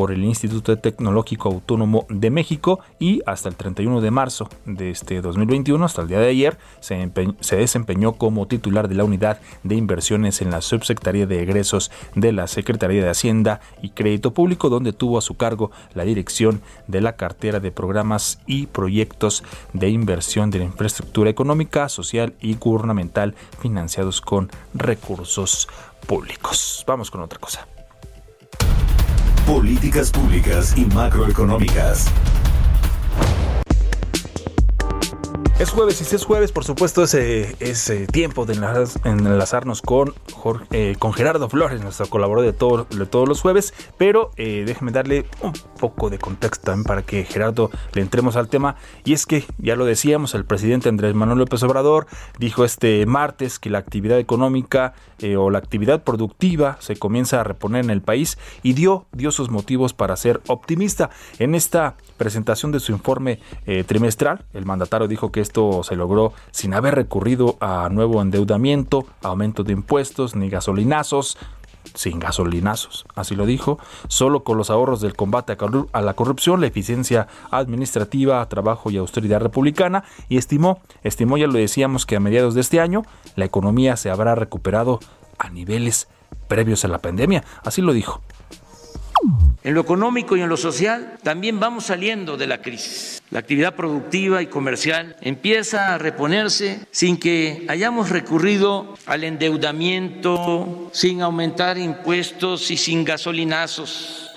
por 0.00 0.12
el 0.12 0.24
Instituto 0.24 0.78
Tecnológico 0.78 1.50
Autónomo 1.50 2.06
de 2.08 2.30
México 2.30 2.80
y 2.98 3.20
hasta 3.26 3.50
el 3.50 3.54
31 3.54 4.00
de 4.00 4.10
marzo 4.10 4.48
de 4.64 4.88
este 4.88 5.20
2021, 5.20 5.84
hasta 5.84 6.00
el 6.00 6.08
día 6.08 6.20
de 6.20 6.28
ayer, 6.28 6.56
se, 6.80 7.10
se, 7.40 7.56
desempeñó 7.56 8.14
como 8.14 8.48
titular 8.48 8.88
de 8.88 8.94
la 8.94 9.04
Unidad 9.04 9.42
de 9.62 9.74
Inversiones 9.74 10.40
en 10.40 10.50
la 10.50 10.62
Subsecretaría 10.62 11.26
de 11.26 11.42
Egresos 11.42 11.90
de 12.14 12.32
la 12.32 12.46
Secretaría 12.46 13.04
de 13.04 13.10
Hacienda 13.10 13.60
y 13.82 13.90
Crédito 13.90 14.32
Público, 14.32 14.70
donde 14.70 14.94
tuvo 14.94 15.18
a 15.18 15.20
su 15.20 15.36
cargo 15.36 15.70
la 15.92 16.04
dirección 16.04 16.62
de 16.86 17.02
la 17.02 17.16
cartera 17.16 17.60
de 17.60 17.70
programas 17.70 18.40
y 18.46 18.68
proyectos 18.68 19.44
de 19.74 19.90
inversión 19.90 20.50
de 20.50 20.60
la 20.60 20.64
infraestructura 20.64 21.28
económica, 21.28 21.90
social 21.90 22.32
y 22.40 22.54
gubernamental 22.54 23.34
financiados 23.60 24.22
con 24.22 24.50
recursos 24.72 25.68
públicos. 26.06 26.84
Vamos 26.86 27.10
con 27.10 27.20
otra 27.20 27.38
cosa. 27.38 27.68
Políticas 29.50 30.12
públicas 30.12 30.74
y 30.76 30.84
macroeconómicas. 30.86 32.06
Es 35.60 35.68
jueves 35.68 36.00
y 36.00 36.04
si 36.04 36.16
es 36.16 36.24
jueves, 36.24 36.52
por 36.52 36.64
supuesto, 36.64 37.02
ese 37.02 37.54
es 37.60 37.92
tiempo 38.10 38.46
de 38.46 38.54
enlazarnos 39.04 39.82
con, 39.82 40.14
eh, 40.70 40.96
con 40.98 41.12
Gerardo 41.12 41.50
Flores, 41.50 41.82
nuestro 41.82 42.06
colaborador 42.06 42.50
de, 42.50 42.56
todo, 42.56 42.86
de 42.88 43.04
todos 43.04 43.28
los 43.28 43.42
jueves. 43.42 43.74
Pero 43.98 44.30
eh, 44.38 44.64
déjeme 44.66 44.90
darle 44.90 45.26
un 45.42 45.52
poco 45.78 46.08
de 46.08 46.18
contexto 46.18 46.64
también 46.64 46.84
para 46.84 47.02
que 47.02 47.24
Gerardo 47.24 47.70
le 47.92 48.00
entremos 48.00 48.36
al 48.36 48.48
tema. 48.48 48.76
Y 49.04 49.12
es 49.12 49.26
que, 49.26 49.44
ya 49.58 49.76
lo 49.76 49.84
decíamos, 49.84 50.34
el 50.34 50.46
presidente 50.46 50.88
Andrés 50.88 51.14
Manuel 51.14 51.40
López 51.40 51.62
Obrador 51.62 52.06
dijo 52.38 52.64
este 52.64 53.04
martes 53.04 53.58
que 53.58 53.68
la 53.68 53.80
actividad 53.80 54.18
económica 54.18 54.94
eh, 55.18 55.36
o 55.36 55.50
la 55.50 55.58
actividad 55.58 56.04
productiva 56.04 56.78
se 56.80 56.96
comienza 56.96 57.38
a 57.38 57.44
reponer 57.44 57.84
en 57.84 57.90
el 57.90 58.00
país 58.00 58.38
y 58.62 58.72
dio, 58.72 59.04
dio 59.12 59.30
sus 59.30 59.50
motivos 59.50 59.92
para 59.92 60.16
ser 60.16 60.40
optimista. 60.46 61.10
En 61.38 61.54
esta 61.54 61.96
presentación 62.16 62.72
de 62.72 62.80
su 62.80 62.92
informe 62.92 63.40
eh, 63.66 63.84
trimestral, 63.84 64.46
el 64.54 64.64
mandatario 64.64 65.06
dijo 65.06 65.30
que 65.30 65.49
esto 65.50 65.82
se 65.82 65.96
logró 65.96 66.32
sin 66.52 66.74
haber 66.74 66.94
recurrido 66.94 67.56
a 67.58 67.88
nuevo 67.90 68.22
endeudamiento, 68.22 69.04
aumento 69.20 69.64
de 69.64 69.72
impuestos 69.72 70.36
ni 70.36 70.48
gasolinazos, 70.48 71.36
sin 71.94 72.20
gasolinazos. 72.20 73.04
Así 73.16 73.34
lo 73.34 73.46
dijo, 73.46 73.80
solo 74.06 74.44
con 74.44 74.56
los 74.56 74.70
ahorros 74.70 75.00
del 75.00 75.16
combate 75.16 75.56
a 75.92 76.00
la 76.02 76.14
corrupción, 76.14 76.60
la 76.60 76.68
eficiencia 76.68 77.26
administrativa, 77.50 78.48
trabajo 78.48 78.92
y 78.92 78.98
austeridad 78.98 79.40
republicana 79.40 80.04
y 80.28 80.36
estimó, 80.36 80.82
estimó 81.02 81.36
ya 81.36 81.48
lo 81.48 81.54
decíamos 81.54 82.06
que 82.06 82.14
a 82.14 82.20
mediados 82.20 82.54
de 82.54 82.60
este 82.60 82.78
año 82.78 83.02
la 83.34 83.44
economía 83.44 83.96
se 83.96 84.08
habrá 84.08 84.36
recuperado 84.36 85.00
a 85.36 85.50
niveles 85.50 86.06
previos 86.46 86.84
a 86.84 86.88
la 86.88 86.98
pandemia. 86.98 87.42
Así 87.64 87.82
lo 87.82 87.92
dijo. 87.92 88.22
En 89.62 89.74
lo 89.74 89.82
económico 89.82 90.36
y 90.36 90.40
en 90.40 90.48
lo 90.48 90.56
social 90.56 91.18
también 91.22 91.60
vamos 91.60 91.86
saliendo 91.86 92.36
de 92.36 92.46
la 92.46 92.62
crisis. 92.62 93.22
La 93.30 93.40
actividad 93.40 93.76
productiva 93.76 94.42
y 94.42 94.46
comercial 94.46 95.16
empieza 95.20 95.94
a 95.94 95.98
reponerse 95.98 96.86
sin 96.90 97.18
que 97.18 97.66
hayamos 97.68 98.08
recurrido 98.08 98.94
al 99.06 99.24
endeudamiento, 99.24 100.90
sin 100.92 101.20
aumentar 101.20 101.76
impuestos 101.76 102.70
y 102.70 102.76
sin 102.76 103.04
gasolinazos. 103.04 104.30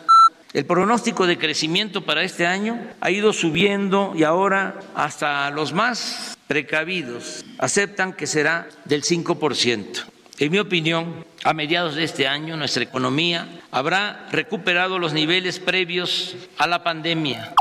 El 0.54 0.66
pronóstico 0.66 1.26
de 1.26 1.40
crecimiento 1.40 2.06
para 2.06 2.24
este 2.24 2.46
año 2.46 2.80
ha 3.02 3.10
ido 3.10 3.34
subiendo 3.34 4.14
y 4.16 4.24
ahora 4.24 4.80
hasta 4.94 5.50
los 5.50 5.74
más 5.74 6.38
precavidos 6.48 7.44
aceptan 7.58 8.14
que 8.14 8.28
será 8.28 8.68
del 8.86 9.04
5%. 9.04 10.13
En 10.40 10.52
mi 10.52 10.58
opinión, 10.58 11.26
a 11.44 11.54
mediados 11.54 11.96
de 11.96 12.04
este 12.04 12.28
año 12.28 12.58
nuestra 12.58 12.84
economía 12.84 13.62
habrá 13.72 14.28
recuperado 14.32 14.98
los 14.98 15.14
niveles 15.14 15.60
previos 15.60 16.36
a 16.58 16.66
la 16.66 16.84
pandemia. 16.84 17.54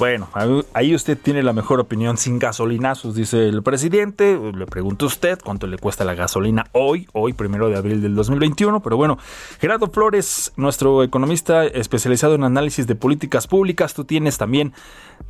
Bueno, 0.00 0.30
ahí 0.72 0.94
usted 0.94 1.18
tiene 1.18 1.42
la 1.42 1.52
mejor 1.52 1.78
opinión 1.78 2.16
sin 2.16 2.38
gasolinazos, 2.38 3.14
dice 3.14 3.46
el 3.48 3.62
presidente. 3.62 4.40
Le 4.56 4.64
pregunto 4.64 5.04
a 5.04 5.08
usted 5.08 5.38
cuánto 5.44 5.66
le 5.66 5.76
cuesta 5.76 6.06
la 6.06 6.14
gasolina 6.14 6.64
hoy, 6.72 7.06
hoy 7.12 7.34
primero 7.34 7.68
de 7.68 7.76
abril 7.76 8.00
del 8.00 8.14
2021. 8.14 8.80
Pero 8.80 8.96
bueno, 8.96 9.18
Gerardo 9.60 9.88
Flores, 9.88 10.54
nuestro 10.56 11.02
economista 11.02 11.66
especializado 11.66 12.34
en 12.34 12.44
análisis 12.44 12.86
de 12.86 12.94
políticas 12.94 13.46
públicas, 13.46 13.92
tú 13.92 14.06
tienes 14.06 14.38
también, 14.38 14.72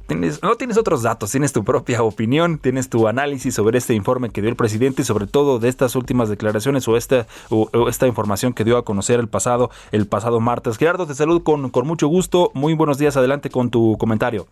tienes, 0.07 0.41
no 0.41 0.55
tienes 0.55 0.77
otros 0.77 1.03
datos, 1.03 1.33
tienes 1.33 1.53
tu 1.53 1.65
propia 1.65 2.05
opinión, 2.05 2.61
tienes 2.61 2.89
tu 2.89 3.09
análisis 3.09 3.53
sobre 3.53 3.77
este 3.77 3.95
informe 3.95 4.31
que 4.31 4.41
dio 4.41 4.51
el 4.51 4.57
presidente 4.57 5.03
y 5.03 5.05
sobre 5.05 5.27
todo 5.27 5.59
de 5.59 5.69
estas 5.69 5.97
últimas 5.97 6.29
declaraciones 6.29 6.87
o 6.87 6.97
esta, 6.97 7.27
o, 7.49 7.89
esta 7.89 8.07
información 8.07 8.53
que 8.53 8.63
dio 8.63 8.77
a 8.77 8.85
conocer 8.85 9.19
el 9.19 9.27
pasado, 9.27 9.69
el 9.91 10.07
pasado 10.07 10.39
martes. 10.39 10.79
Gerardo, 10.79 11.09
te 11.09 11.17
saludo 11.17 11.43
con, 11.43 11.71
con 11.71 11.89
mucho 11.89 12.07
gusto. 12.07 12.53
Muy 12.55 12.75
buenos 12.75 12.99
días, 12.99 13.17
adelante 13.17 13.51
con 13.51 13.71
tu 13.71 13.99
comentario. 13.99 14.47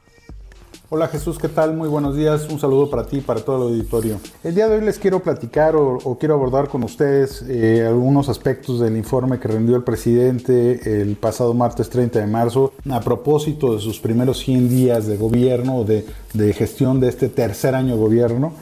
Hola 0.90 1.08
Jesús, 1.08 1.36
¿qué 1.38 1.48
tal? 1.48 1.76
Muy 1.76 1.86
buenos 1.86 2.16
días. 2.16 2.48
Un 2.48 2.58
saludo 2.58 2.88
para 2.88 3.06
ti 3.06 3.18
y 3.18 3.20
para 3.20 3.40
todo 3.40 3.68
el 3.68 3.74
auditorio. 3.74 4.18
El 4.42 4.54
día 4.54 4.68
de 4.68 4.76
hoy 4.76 4.82
les 4.82 4.98
quiero 4.98 5.20
platicar 5.20 5.76
o, 5.76 6.16
quiero 6.18 6.32
abordar 6.32 6.68
con 6.68 6.82
ustedes 6.82 7.44
eh, 7.46 7.84
algunos 7.86 8.30
aspectos 8.30 8.80
del 8.80 8.96
informe 8.96 9.38
que 9.38 9.48
rendió 9.48 9.76
el 9.76 9.82
presidente 9.82 11.02
el 11.02 11.16
pasado 11.16 11.52
martes 11.52 11.90
30 11.90 12.20
de 12.20 12.26
marzo 12.26 12.72
a 12.88 13.00
propósito 13.00 13.74
de 13.74 13.80
sus 13.80 14.00
primeros 14.00 14.38
100 14.38 14.70
días 14.70 15.06
de 15.06 15.18
gobierno, 15.18 15.84
de, 15.84 16.06
de 16.32 16.54
gestión 16.54 17.00
de 17.00 17.10
este 17.10 17.28
tercer 17.28 17.74
año 17.74 17.96
de 17.96 18.00
gobierno. 18.00 18.54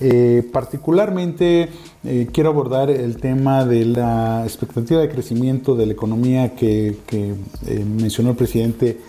Eh, 0.00 0.48
particularmente 0.52 1.68
eh, 2.04 2.28
quiero 2.32 2.50
abordar 2.50 2.90
el 2.90 3.16
tema 3.16 3.64
de 3.64 3.86
la 3.86 4.44
expectativa 4.44 5.00
de 5.00 5.08
crecimiento 5.08 5.74
de 5.74 5.86
la 5.86 5.92
economía 5.94 6.54
que, 6.54 6.98
que 7.08 7.34
mencionó 7.84 8.30
el 8.30 8.36
presidente 8.36 9.00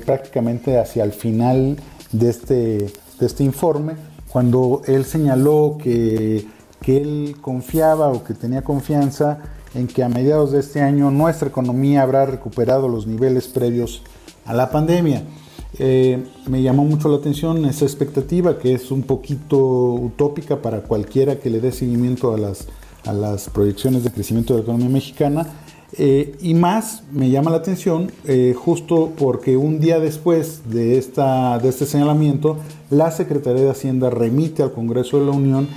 prácticamente 0.00 0.78
hacia 0.78 1.04
el 1.04 1.12
final 1.12 1.76
de 2.12 2.30
este, 2.30 2.54
de 2.54 3.26
este 3.26 3.44
informe, 3.44 3.94
cuando 4.28 4.82
él 4.86 5.04
señaló 5.04 5.78
que, 5.82 6.46
que 6.80 6.96
él 6.98 7.36
confiaba 7.40 8.08
o 8.08 8.24
que 8.24 8.34
tenía 8.34 8.62
confianza 8.62 9.38
en 9.74 9.86
que 9.86 10.02
a 10.02 10.08
mediados 10.08 10.52
de 10.52 10.60
este 10.60 10.80
año 10.80 11.10
nuestra 11.10 11.48
economía 11.48 12.02
habrá 12.02 12.26
recuperado 12.26 12.88
los 12.88 13.06
niveles 13.06 13.48
previos 13.48 14.02
a 14.44 14.54
la 14.54 14.70
pandemia. 14.70 15.22
Eh, 15.78 16.22
me 16.48 16.62
llamó 16.62 16.84
mucho 16.84 17.08
la 17.08 17.16
atención 17.16 17.64
esa 17.64 17.86
expectativa 17.86 18.58
que 18.58 18.74
es 18.74 18.90
un 18.90 19.02
poquito 19.02 19.58
utópica 19.94 20.60
para 20.60 20.82
cualquiera 20.82 21.38
que 21.38 21.48
le 21.48 21.60
dé 21.60 21.72
seguimiento 21.72 22.34
a 22.34 22.38
las, 22.38 22.68
a 23.06 23.12
las 23.12 23.48
proyecciones 23.48 24.04
de 24.04 24.12
crecimiento 24.12 24.52
de 24.52 24.60
la 24.60 24.64
economía 24.64 24.90
mexicana, 24.90 25.46
eh, 25.98 26.36
y 26.40 26.54
más 26.54 27.02
me 27.12 27.28
llama 27.30 27.50
la 27.50 27.58
atención 27.58 28.10
eh, 28.24 28.54
justo 28.56 29.12
porque 29.16 29.56
un 29.58 29.78
día 29.78 30.00
después 30.00 30.62
de, 30.70 30.96
esta, 30.96 31.58
de 31.58 31.68
este 31.68 31.84
señalamiento, 31.84 32.56
la 32.88 33.10
Secretaría 33.10 33.62
de 33.62 33.70
Hacienda 33.70 34.08
remite 34.08 34.62
al 34.62 34.72
Congreso 34.72 35.18
de 35.20 35.26
la 35.26 35.32
Unión 35.32 35.68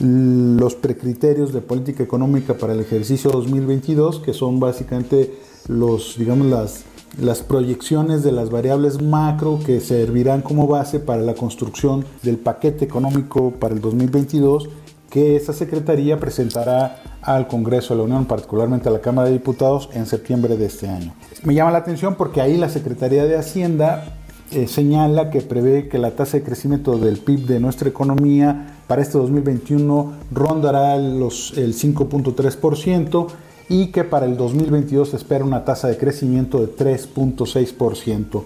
los 0.00 0.74
precriterios 0.76 1.52
de 1.52 1.60
política 1.60 2.02
económica 2.02 2.54
para 2.54 2.72
el 2.72 2.80
ejercicio 2.80 3.30
2022, 3.30 4.20
que 4.20 4.32
son 4.32 4.60
básicamente 4.60 5.34
los, 5.66 6.16
digamos, 6.16 6.46
las, 6.46 6.84
las 7.20 7.40
proyecciones 7.40 8.22
de 8.22 8.32
las 8.32 8.50
variables 8.50 9.02
macro 9.02 9.58
que 9.66 9.80
servirán 9.80 10.42
como 10.42 10.66
base 10.66 11.00
para 11.00 11.22
la 11.22 11.34
construcción 11.34 12.04
del 12.22 12.38
paquete 12.38 12.84
económico 12.84 13.50
para 13.58 13.74
el 13.74 13.80
2022 13.80 14.68
que 15.10 15.36
esa 15.36 15.52
Secretaría 15.52 16.20
presentará 16.20 17.02
al 17.34 17.46
Congreso 17.46 17.94
de 17.94 17.98
la 17.98 18.04
Unión, 18.04 18.24
particularmente 18.24 18.88
a 18.88 18.92
la 18.92 19.00
Cámara 19.00 19.28
de 19.28 19.34
Diputados, 19.34 19.90
en 19.92 20.06
septiembre 20.06 20.56
de 20.56 20.66
este 20.66 20.88
año. 20.88 21.12
Me 21.44 21.54
llama 21.54 21.70
la 21.70 21.78
atención 21.78 22.14
porque 22.14 22.40
ahí 22.40 22.56
la 22.56 22.68
Secretaría 22.68 23.24
de 23.24 23.36
Hacienda 23.36 24.18
eh, 24.50 24.66
señala 24.66 25.30
que 25.30 25.42
prevé 25.42 25.88
que 25.88 25.98
la 25.98 26.12
tasa 26.12 26.38
de 26.38 26.42
crecimiento 26.42 26.96
del 26.96 27.18
PIB 27.18 27.46
de 27.46 27.60
nuestra 27.60 27.88
economía 27.88 28.78
para 28.86 29.02
este 29.02 29.18
2021 29.18 30.12
rondará 30.32 30.96
los, 30.96 31.52
el 31.58 31.74
5.3% 31.74 33.26
y 33.68 33.88
que 33.88 34.04
para 34.04 34.24
el 34.24 34.38
2022 34.38 35.10
se 35.10 35.16
espera 35.16 35.44
una 35.44 35.66
tasa 35.66 35.88
de 35.88 35.98
crecimiento 35.98 36.60
de 36.60 36.74
3.6%. 36.74 38.42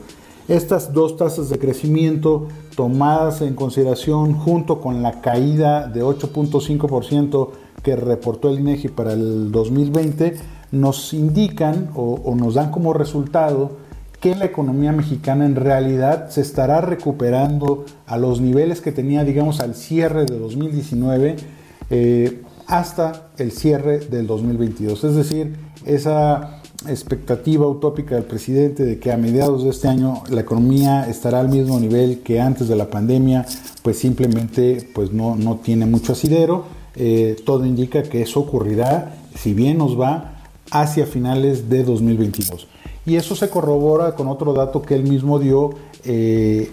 Estas 0.49 0.93
dos 0.93 1.17
tasas 1.17 1.49
de 1.49 1.59
crecimiento 1.59 2.49
tomadas 2.75 3.43
en 3.43 3.55
consideración 3.55 4.35
junto 4.35 4.81
con 4.81 5.03
la 5.03 5.21
caída 5.21 5.87
de 5.87 6.03
8.5% 6.03 7.51
que 7.83 7.97
reportó 7.97 8.49
el 8.49 8.61
INEGI 8.61 8.89
para 8.89 9.13
el 9.13 9.53
2020 9.53 10.37
nos 10.73 11.13
indican 11.13 11.91
o, 11.95 12.35
nos 12.35 12.55
dan 12.55 12.71
como 12.71 12.93
resultado 12.93 13.73
que 14.21 14.35
la 14.35 14.45
economía 14.45 14.93
mexicana 14.93 15.45
en 15.45 15.57
realidad 15.57 16.31
se 16.31 16.41
estará 16.41 16.81
recuperando 16.81 17.85
a 18.07 18.17
los 18.17 18.41
niveles 18.41 18.81
que 18.81 18.93
tenía, 18.93 19.25
digamos, 19.25 19.61
al 19.61 19.75
cierre 19.75 20.25
de 20.25 20.39
2019 20.39 21.37
eh, 21.91 22.43
hasta 22.69 23.31
el 23.37 23.51
cierre 23.51 23.99
del 23.99 24.27
2022. 24.29 25.05
Es 25.05 25.17
decir, 25.17 25.57
esa 25.85 26.62
expectativa 26.89 27.67
utópica 27.67 28.15
del 28.15 28.25
presidente 28.25 28.85
de 28.85 28.99
que 28.99 29.13
a 29.13 29.17
mediados 29.17 29.65
de 29.65 29.71
este 29.71 29.89
año 29.89 30.23
la 30.29 30.41
economía 30.41 31.09
estará 31.09 31.41
al 31.41 31.49
mismo 31.49 31.79
nivel 31.79 32.21
que 32.21 32.41
antes 32.41 32.69
de 32.69 32.77
la 32.77 32.91
pandemia, 32.91 33.47
pues 33.83 33.99
simplemente 33.99 34.89
pues 34.95 35.13
no, 35.13 35.37
no 35.37 35.57
tiene 35.57 35.87
mucho 35.87 36.13
asidero. 36.13 36.65
Eh, 36.95 37.37
todo 37.45 37.65
indica 37.65 38.03
que 38.03 38.23
eso 38.23 38.41
ocurrirá, 38.41 39.17
si 39.35 39.55
bien 39.55 39.79
nos 39.79 39.99
va, 39.99 40.43
hacia 40.71 41.07
finales 41.07 41.69
de 41.69 41.85
2022. 41.85 42.69
Y 43.05 43.17
eso 43.17 43.35
se 43.35 43.49
corrobora 43.49 44.15
con 44.15 44.29
otro 44.29 44.53
dato 44.53 44.83
que 44.83 44.95
él 44.95 45.03
mismo 45.05 45.39
dio 45.39 45.71
eh, 46.05 46.71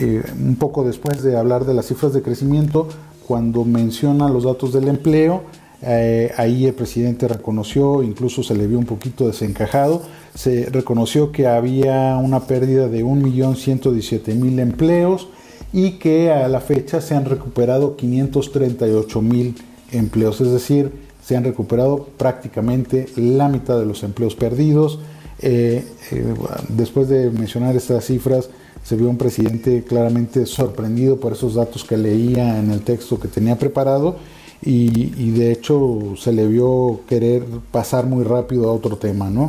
eh, 0.00 0.22
un 0.38 0.56
poco 0.56 0.84
después 0.84 1.22
de 1.22 1.36
hablar 1.36 1.64
de 1.64 1.74
las 1.74 1.86
cifras 1.86 2.12
de 2.12 2.22
crecimiento, 2.22 2.88
cuando 3.26 3.64
menciona 3.64 4.28
los 4.28 4.44
datos 4.44 4.72
del 4.72 4.88
empleo 4.88 5.42
eh, 5.82 6.32
ahí 6.36 6.66
el 6.66 6.74
presidente 6.74 7.26
reconoció, 7.26 8.02
incluso 8.02 8.42
se 8.42 8.54
le 8.54 8.66
vio 8.66 8.78
un 8.78 8.84
poquito 8.84 9.26
desencajado, 9.26 10.02
se 10.34 10.66
reconoció 10.66 11.32
que 11.32 11.46
había 11.46 12.16
una 12.18 12.40
pérdida 12.40 12.88
de 12.88 13.04
1.117.000 13.04 14.60
empleos 14.60 15.28
y 15.72 15.92
que 15.92 16.30
a 16.30 16.48
la 16.48 16.60
fecha 16.60 17.00
se 17.00 17.14
han 17.14 17.24
recuperado 17.24 17.96
538.000 17.96 19.54
empleos, 19.92 20.40
es 20.40 20.52
decir, 20.52 20.92
se 21.24 21.36
han 21.36 21.44
recuperado 21.44 22.08
prácticamente 22.16 23.06
la 23.16 23.48
mitad 23.48 23.78
de 23.78 23.86
los 23.86 24.02
empleos 24.02 24.34
perdidos. 24.34 24.98
Eh, 25.42 25.84
eh, 26.10 26.34
después 26.68 27.08
de 27.08 27.30
mencionar 27.30 27.74
estas 27.76 28.04
cifras, 28.04 28.50
se 28.82 28.96
vio 28.96 29.08
un 29.08 29.16
presidente 29.16 29.84
claramente 29.84 30.44
sorprendido 30.46 31.18
por 31.18 31.32
esos 31.32 31.54
datos 31.54 31.84
que 31.84 31.96
leía 31.96 32.58
en 32.58 32.70
el 32.70 32.82
texto 32.82 33.18
que 33.18 33.28
tenía 33.28 33.58
preparado 33.58 34.16
y, 34.62 35.30
de 35.30 35.52
hecho 35.52 36.14
se 36.16 36.32
le 36.32 36.46
vio 36.46 37.00
querer 37.08 37.44
pasar 37.70 38.06
muy 38.06 38.24
rápido 38.24 38.68
a 38.68 38.72
otro 38.74 38.96
tema, 38.96 39.30
¿no? 39.30 39.46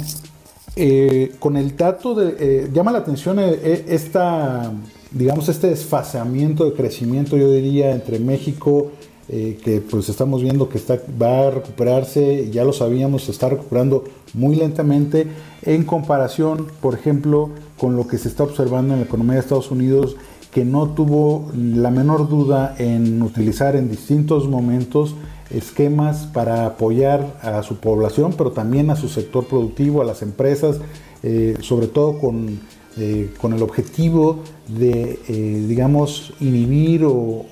Eh, 0.76 1.34
con 1.39 1.57
el 1.57 1.76
dato 1.76 2.16
de, 2.16 2.36
eh, 2.39 2.70
llama 2.72 2.93
la 2.93 2.99
atención 2.99 3.39
eh, 3.39 3.86
esta, 3.89 4.72
digamos, 5.12 5.49
este 5.49 5.68
desfasamiento 5.68 6.64
de 6.64 6.74
crecimiento, 6.74 7.36
yo 7.36 7.51
diría, 7.51 7.91
entre 7.91 8.20
México, 8.20 8.91
que 9.30 9.82
pues 9.89 10.09
estamos 10.09 10.41
viendo 10.41 10.68
que 10.68 10.78
está, 10.78 10.99
va 11.22 11.47
a 11.47 11.51
recuperarse, 11.51 12.49
ya 12.51 12.66
lo 12.66 12.74
sabíamos, 12.74 13.24
se 13.24 13.32
está 13.32 13.47
recuperando 13.47 14.03
muy 14.34 14.57
lentamente, 14.57 15.26
en 15.62 15.86
comparación, 15.86 16.68
por 16.82 16.95
ejemplo, 16.95 17.49
con 17.78 17.95
lo 17.95 18.07
que 18.07 18.18
se 18.18 18.28
está 18.28 18.43
observando 18.43 18.93
en 18.93 18.99
la 18.99 19.05
economía 19.05 19.36
de 19.36 19.39
Estados 19.39 19.72
Unidos, 19.72 20.18
que 20.52 20.66
no 20.66 20.89
tuvo 20.89 21.49
la 21.56 21.91
menor 21.91 22.28
duda 22.28 22.76
en 22.78 23.22
utilizar 23.22 23.76
en 23.76 23.89
distintos 23.89 24.47
momentos 24.47 25.16
esquemas 25.49 26.28
para 26.34 26.66
apoyar 26.66 27.38
a 27.41 27.64
su 27.64 27.78
población, 27.78 28.34
pero 28.38 28.52
también 28.52 28.89
a 28.89 28.95
su 28.95 29.08
sector 29.08 29.45
productivo, 29.45 30.02
a 30.02 30.06
las 30.06 30.22
empresas, 30.22 30.78
eh, 31.24 31.56
sobre 31.62 31.88
todo 31.88 32.20
con, 32.20 32.60
eh, 32.97 33.34
con, 33.39 33.54
el 33.54 33.62
objetivo 33.62 34.39
de, 34.68 35.20
eh, 35.28 35.66
digamos, 35.68 36.34
inhibir 36.39 37.04
o, 37.06 37.45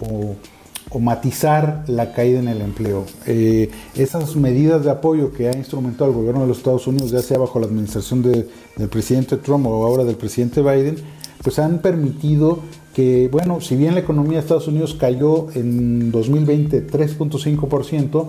matizar 1.00 1.84
la 1.86 2.14
caída 2.14 2.40
en 2.40 2.48
el 2.48 2.62
empleo. 2.62 3.06
esas 3.96 4.36
medidas 4.36 4.84
de 4.84 4.90
apoyo 4.90 5.32
que 5.32 5.48
ha 5.48 5.56
instrumentado 5.56 6.10
el 6.10 6.16
gobierno 6.16 6.42
de 6.42 6.48
los 6.48 6.58
Estados 6.58 6.88
Unidos, 6.88 7.12
ya 7.12 7.22
sea 7.22 7.38
bajo 7.38 7.60
la 7.60 7.68
administración 7.68 8.24
del 8.24 8.90
presidente 8.90 9.38
Trump 9.38 9.68
o 9.68 9.86
ahora 9.86 10.04
del 10.04 10.16
presidente 10.16 10.64
Biden, 10.64 10.96
pues 11.44 11.60
han 11.60 11.78
permitido 11.80 12.60
que, 12.94 13.30
bueno, 13.32 13.62
si 13.62 13.76
bien 13.76 13.94
la 13.94 14.02
economía 14.02 14.34
de 14.34 14.40
Estados 14.40 14.68
Unidos 14.68 14.96
cayó 15.00 15.48
en 15.56 16.12
2020 16.12 16.88
3.5%, 16.88 18.26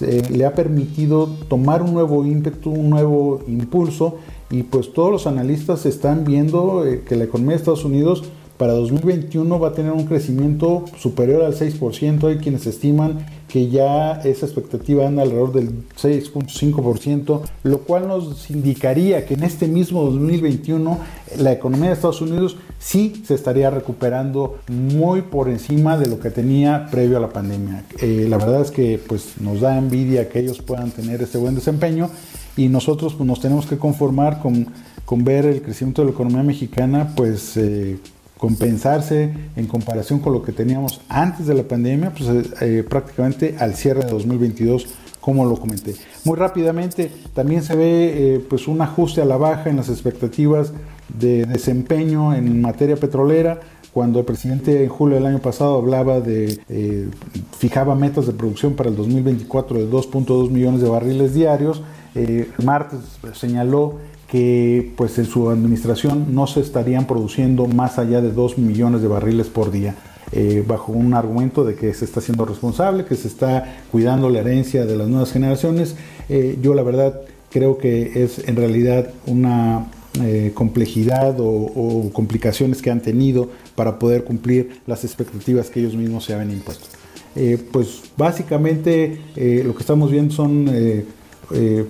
le 0.00 0.44
ha 0.44 0.54
permitido 0.54 1.28
tomar 1.48 1.82
un 1.82 1.94
nuevo 1.94 2.24
ímpetu, 2.24 2.70
un 2.70 2.90
nuevo 2.90 3.40
impulso 3.46 4.16
y 4.50 4.64
pues 4.64 4.92
todos 4.92 5.10
los 5.10 5.26
analistas 5.26 5.86
están 5.86 6.24
viendo 6.24 6.86
eh, 6.86 7.02
que 7.06 7.16
la 7.16 7.24
economía 7.24 7.52
de 7.52 7.58
Estados 7.58 7.84
Unidos 7.84 8.24
para 8.56 8.72
2021 8.74 9.58
va 9.58 9.68
a 9.68 9.72
tener 9.72 9.92
un 9.92 10.04
crecimiento 10.04 10.84
superior 10.98 11.42
al 11.42 11.54
6%. 11.54 12.28
Hay 12.28 12.38
quienes 12.38 12.66
estiman 12.66 13.26
que 13.48 13.68
ya 13.68 14.20
esa 14.24 14.46
expectativa 14.46 15.06
anda 15.06 15.22
alrededor 15.22 15.52
del 15.52 15.86
6.5%, 16.00 17.40
lo 17.62 17.78
cual 17.80 18.08
nos 18.08 18.50
indicaría 18.50 19.26
que 19.26 19.34
en 19.34 19.42
este 19.42 19.68
mismo 19.68 20.04
2021 20.04 20.98
la 21.38 21.52
economía 21.52 21.88
de 21.88 21.94
Estados 21.94 22.20
Unidos 22.20 22.56
sí 22.78 23.22
se 23.26 23.34
estaría 23.34 23.70
recuperando 23.70 24.58
muy 24.68 25.22
por 25.22 25.48
encima 25.48 25.96
de 25.96 26.06
lo 26.06 26.20
que 26.20 26.30
tenía 26.30 26.88
previo 26.90 27.16
a 27.16 27.20
la 27.20 27.30
pandemia. 27.30 27.84
Eh, 28.00 28.26
la 28.28 28.38
verdad 28.38 28.62
es 28.62 28.70
que 28.70 29.00
pues, 29.04 29.40
nos 29.40 29.60
da 29.60 29.78
envidia 29.78 30.28
que 30.28 30.40
ellos 30.40 30.60
puedan 30.60 30.90
tener 30.90 31.22
este 31.22 31.38
buen 31.38 31.54
desempeño 31.54 32.10
y 32.56 32.68
nosotros 32.68 33.14
pues, 33.14 33.26
nos 33.26 33.40
tenemos 33.40 33.66
que 33.66 33.78
conformar 33.78 34.40
con, 34.40 34.68
con 35.04 35.24
ver 35.24 35.46
el 35.46 35.62
crecimiento 35.62 36.02
de 36.02 36.06
la 36.06 36.12
economía 36.12 36.42
mexicana 36.42 37.12
pues 37.16 37.56
eh, 37.56 37.98
compensarse 38.38 39.32
en 39.56 39.66
comparación 39.66 40.18
con 40.18 40.32
lo 40.32 40.42
que 40.42 40.52
teníamos 40.52 41.00
antes 41.08 41.46
de 41.46 41.54
la 41.54 41.62
pandemia, 41.62 42.10
pues 42.10 42.28
eh, 42.28 42.42
eh, 42.60 42.84
prácticamente 42.88 43.56
al 43.58 43.74
cierre 43.74 44.04
de 44.04 44.10
2022 44.10 44.86
como 45.20 45.46
lo 45.46 45.56
comenté. 45.56 45.94
Muy 46.24 46.36
rápidamente 46.36 47.10
también 47.32 47.62
se 47.62 47.74
ve 47.74 48.44
pues 48.50 48.68
un 48.68 48.82
ajuste 48.82 49.22
a 49.22 49.24
la 49.24 49.38
baja 49.38 49.70
en 49.70 49.76
las 49.76 49.88
expectativas 49.88 50.72
de 51.08 51.46
desempeño 51.46 52.34
en 52.34 52.60
materia 52.60 52.96
petrolera 52.96 53.60
cuando 53.94 54.18
el 54.18 54.26
presidente 54.26 54.82
en 54.82 54.90
julio 54.90 55.14
del 55.14 55.24
año 55.24 55.38
pasado 55.38 55.78
hablaba 55.78 56.20
de, 56.20 57.08
fijaba 57.56 57.94
metas 57.94 58.26
de 58.26 58.32
producción 58.32 58.74
para 58.74 58.90
el 58.90 58.96
2024 58.96 59.78
de 59.78 59.90
2.2 59.90 60.50
millones 60.50 60.82
de 60.82 60.88
barriles 60.88 61.32
diarios, 61.32 61.80
eh, 62.14 62.48
el 62.58 62.64
martes 62.64 63.00
señaló 63.32 63.98
que 64.34 64.90
pues 64.96 65.16
en 65.18 65.26
su 65.26 65.48
administración 65.48 66.34
no 66.34 66.48
se 66.48 66.58
estarían 66.58 67.06
produciendo 67.06 67.68
más 67.68 68.00
allá 68.00 68.20
de 68.20 68.32
2 68.32 68.58
millones 68.58 69.00
de 69.00 69.06
barriles 69.06 69.46
por 69.46 69.70
día. 69.70 69.94
Eh, 70.32 70.64
bajo 70.66 70.90
un 70.90 71.14
argumento 71.14 71.62
de 71.62 71.76
que 71.76 71.94
se 71.94 72.04
está 72.04 72.20
siendo 72.20 72.44
responsable, 72.44 73.04
que 73.04 73.14
se 73.14 73.28
está 73.28 73.84
cuidando 73.92 74.28
la 74.30 74.40
herencia 74.40 74.86
de 74.86 74.96
las 74.96 75.06
nuevas 75.06 75.30
generaciones. 75.30 75.94
Eh, 76.28 76.58
yo 76.60 76.74
la 76.74 76.82
verdad 76.82 77.20
creo 77.48 77.78
que 77.78 78.24
es 78.24 78.40
en 78.48 78.56
realidad 78.56 79.10
una 79.26 79.86
complejidad 80.54 81.36
o, 81.38 82.10
complicaciones 82.12 82.82
que 82.82 82.90
han 82.90 83.02
tenido 83.02 83.50
para 83.76 84.00
poder 84.00 84.24
cumplir 84.24 84.80
las 84.88 85.04
expectativas 85.04 85.70
que 85.70 85.78
ellos 85.80 85.94
mismos 85.94 86.24
se 86.24 86.34
habían 86.34 86.50
impuesto. 86.50 86.86
pues 87.72 88.02
básicamente 88.16 89.18
lo 89.64 89.74
que 89.74 89.80
estamos 89.80 90.10
viendo 90.12 90.32
son 90.32 90.68
eh, 91.52 91.84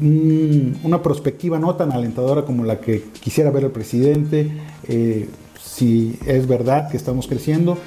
una 0.00 1.02
perspectiva 1.02 1.58
no 1.58 1.74
tan 1.74 1.92
alentadora 1.92 2.44
como 2.44 2.64
la 2.64 2.80
que 2.80 3.02
quisiera 3.20 3.50
ver 3.50 3.64
el 3.64 3.70
presidente. 3.70 4.50
Eh, 4.88 5.28
si 5.60 6.18
es 6.26 6.46
verdad 6.46 6.88
que 6.90 6.96
estamos 6.96 7.26
creciendo, 7.26 7.78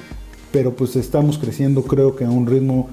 pero 0.52 0.74
pues 0.74 0.96
estamos 0.96 1.38
creciendo 1.38 1.82
creo 1.82 2.16
que 2.16 2.24
a 2.24 2.30
un 2.30 2.46
ritmo 2.46 2.88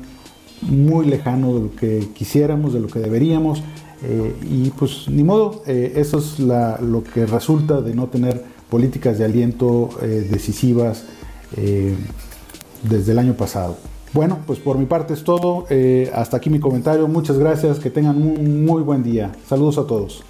muy 0.61 1.05
lejano 1.05 1.53
de 1.55 1.61
lo 1.61 1.76
que 1.76 2.07
quisiéramos, 2.13 2.74
de 2.74 2.80
lo 2.80 2.88
que 2.88 2.99
deberíamos. 2.99 3.63
Eh, 4.03 4.36
y 4.49 4.70
pues 4.72 5.07
ni 5.07 5.24
modo, 5.24 5.63
eso 5.65 6.20
es 6.20 6.39
lo 6.39 7.03
que 7.03 7.26
resulta 7.26 7.82
de 7.82 7.95
no 7.95 8.07
tener 8.07 8.43
políticas 8.70 9.18
de 9.18 9.26
aliento 9.26 9.89
decisivas 10.01 11.05
desde 12.84 13.11
el 13.11 13.20
año 13.20 13.34
pasado. 13.34 13.78
Bueno, 14.14 14.39
pues 14.45 14.60
por 14.60 14.78
mi 14.78 14.86
parte 14.86 15.14
es 15.14 15.24
todo. 15.24 15.66
Eh, 15.70 16.12
hasta 16.14 16.38
aquí 16.38 16.49
mi 16.49 16.60
comentario. 16.60 17.08
Muchas 17.08 17.38
gracias. 17.38 17.80
Que 17.80 17.89
tengan 17.89 18.18
un 18.18 18.66
muy 18.66 18.82
buen 18.82 19.03
día. 19.03 19.32
Saludos 19.47 19.78
a 19.78 19.86
todos. 19.86 20.24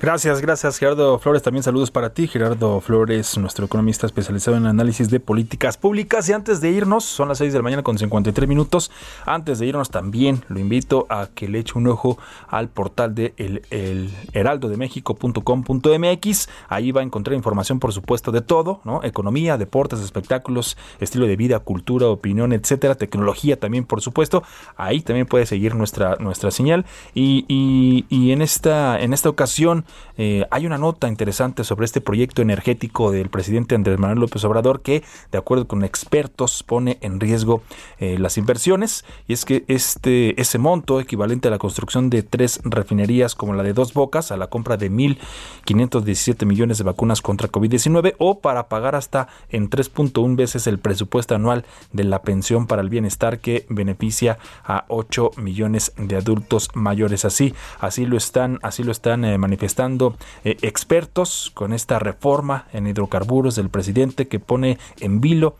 Gracias, 0.00 0.40
gracias 0.40 0.78
Gerardo 0.78 1.18
Flores. 1.18 1.42
También 1.42 1.64
saludos 1.64 1.90
para 1.90 2.10
ti, 2.10 2.28
Gerardo 2.28 2.80
Flores, 2.80 3.36
nuestro 3.36 3.66
economista 3.66 4.06
especializado 4.06 4.56
en 4.56 4.66
análisis 4.66 5.10
de 5.10 5.18
políticas 5.18 5.76
públicas. 5.76 6.28
Y 6.28 6.32
antes 6.32 6.60
de 6.60 6.70
irnos, 6.70 7.04
son 7.04 7.26
las 7.26 7.38
6 7.38 7.52
de 7.52 7.58
la 7.58 7.64
mañana 7.64 7.82
con 7.82 7.98
53 7.98 8.48
minutos. 8.48 8.92
Antes 9.26 9.58
de 9.58 9.66
irnos 9.66 9.90
también 9.90 10.44
lo 10.48 10.60
invito 10.60 11.08
a 11.10 11.26
que 11.34 11.48
le 11.48 11.58
eche 11.58 11.76
un 11.76 11.88
ojo 11.88 12.16
al 12.46 12.68
portal 12.68 13.16
de 13.16 13.34
el, 13.38 13.62
el 13.70 14.12
heraldodemexico.com.mx. 14.34 16.48
Ahí 16.68 16.92
va 16.92 17.00
a 17.00 17.04
encontrar 17.04 17.34
información, 17.34 17.80
por 17.80 17.92
supuesto, 17.92 18.30
de 18.30 18.40
todo, 18.40 18.80
¿no? 18.84 19.02
Economía, 19.02 19.58
deportes, 19.58 19.98
espectáculos, 19.98 20.76
estilo 21.00 21.26
de 21.26 21.34
vida, 21.34 21.58
cultura, 21.58 22.06
opinión, 22.06 22.52
etcétera, 22.52 22.94
tecnología 22.94 23.58
también, 23.58 23.84
por 23.84 24.00
supuesto. 24.00 24.44
Ahí 24.76 25.00
también 25.00 25.26
puede 25.26 25.44
seguir 25.44 25.74
nuestra, 25.74 26.14
nuestra 26.20 26.52
señal. 26.52 26.86
Y, 27.14 27.44
y, 27.48 28.06
y 28.10 28.30
en 28.30 28.42
esta, 28.42 29.00
en 29.00 29.12
esta 29.12 29.28
ocasión 29.28 29.86
eh, 30.20 30.46
hay 30.50 30.66
una 30.66 30.78
nota 30.78 31.06
interesante 31.06 31.62
sobre 31.62 31.84
este 31.84 32.00
proyecto 32.00 32.42
energético 32.42 33.12
del 33.12 33.30
presidente 33.30 33.76
Andrés 33.76 33.98
Manuel 33.98 34.18
López 34.18 34.44
Obrador 34.44 34.82
que, 34.82 35.04
de 35.30 35.38
acuerdo 35.38 35.68
con 35.68 35.84
expertos, 35.84 36.64
pone 36.64 36.98
en 37.00 37.20
riesgo 37.20 37.62
eh, 37.98 38.18
las 38.18 38.36
inversiones. 38.36 39.04
Y 39.28 39.32
es 39.32 39.44
que 39.44 39.64
este, 39.68 40.40
ese 40.40 40.58
monto, 40.58 41.00
equivalente 41.00 41.48
a 41.48 41.50
la 41.52 41.58
construcción 41.58 42.10
de 42.10 42.24
tres 42.24 42.60
refinerías 42.64 43.34
como 43.34 43.54
la 43.54 43.62
de 43.62 43.72
Dos 43.72 43.94
Bocas, 43.94 44.32
a 44.32 44.36
la 44.36 44.48
compra 44.48 44.76
de 44.76 44.90
1.517 44.90 46.44
millones 46.46 46.78
de 46.78 46.84
vacunas 46.84 47.22
contra 47.22 47.48
COVID-19 47.48 48.16
o 48.18 48.40
para 48.40 48.68
pagar 48.68 48.96
hasta 48.96 49.28
en 49.50 49.70
3.1 49.70 50.36
veces 50.36 50.66
el 50.66 50.78
presupuesto 50.78 51.36
anual 51.36 51.64
de 51.92 52.04
la 52.04 52.22
pensión 52.22 52.66
para 52.66 52.82
el 52.82 52.88
bienestar 52.88 53.38
que 53.38 53.66
beneficia 53.68 54.38
a 54.64 54.84
8 54.88 55.30
millones 55.36 55.92
de 55.96 56.16
adultos 56.16 56.70
mayores. 56.74 57.24
Así, 57.24 57.54
así 57.78 58.04
lo 58.04 58.16
están, 58.16 58.58
así 58.62 58.82
lo 58.82 58.92
están 58.92 59.24
eh, 59.24 59.38
manifestando 59.38 59.77
estando 59.78 60.16
eh, 60.42 60.56
expertos 60.62 61.52
con 61.54 61.72
esta 61.72 62.00
reforma 62.00 62.66
en 62.72 62.88
hidrocarburos 62.88 63.54
del 63.54 63.68
presidente 63.70 64.26
que 64.26 64.40
pone 64.40 64.76
en 64.98 65.20
vilo 65.20 65.54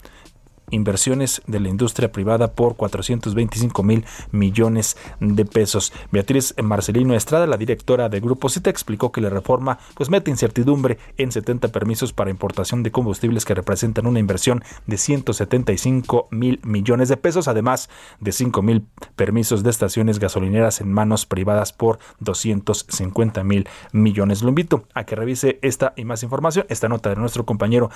inversiones 0.70 1.42
de 1.46 1.60
la 1.60 1.68
industria 1.68 2.12
privada 2.12 2.52
por 2.52 2.76
425 2.76 3.82
mil 3.82 4.04
millones 4.30 4.96
de 5.20 5.44
pesos. 5.44 5.92
Beatriz 6.12 6.54
Marcelino 6.62 7.14
Estrada, 7.14 7.46
la 7.46 7.56
directora 7.56 8.08
de 8.08 8.20
Grupo 8.20 8.48
Cita, 8.48 8.70
explicó 8.70 9.12
que 9.12 9.20
la 9.20 9.30
reforma 9.30 9.78
pues 9.94 10.10
mete 10.10 10.30
incertidumbre 10.30 10.98
en 11.16 11.32
70 11.32 11.68
permisos 11.68 12.12
para 12.12 12.30
importación 12.30 12.82
de 12.82 12.92
combustibles 12.92 13.44
que 13.44 13.54
representan 13.54 14.06
una 14.06 14.20
inversión 14.20 14.62
de 14.86 14.98
175 14.98 16.28
mil 16.30 16.60
millones 16.62 17.08
de 17.08 17.16
pesos, 17.16 17.48
además 17.48 17.88
de 18.20 18.32
5 18.32 18.62
mil 18.62 18.86
permisos 19.16 19.62
de 19.62 19.70
estaciones 19.70 20.18
gasolineras 20.18 20.80
en 20.80 20.92
manos 20.92 21.26
privadas 21.26 21.72
por 21.72 21.98
250 22.20 23.42
mil 23.44 23.68
millones. 23.92 24.42
Lo 24.42 24.50
invito 24.50 24.84
a 24.94 25.04
que 25.04 25.16
revise 25.16 25.58
esta 25.62 25.94
y 25.96 26.04
más 26.04 26.22
información, 26.22 26.66
esta 26.68 26.88
nota 26.88 27.10
de 27.10 27.16
nuestro 27.16 27.46
compañero 27.46 27.90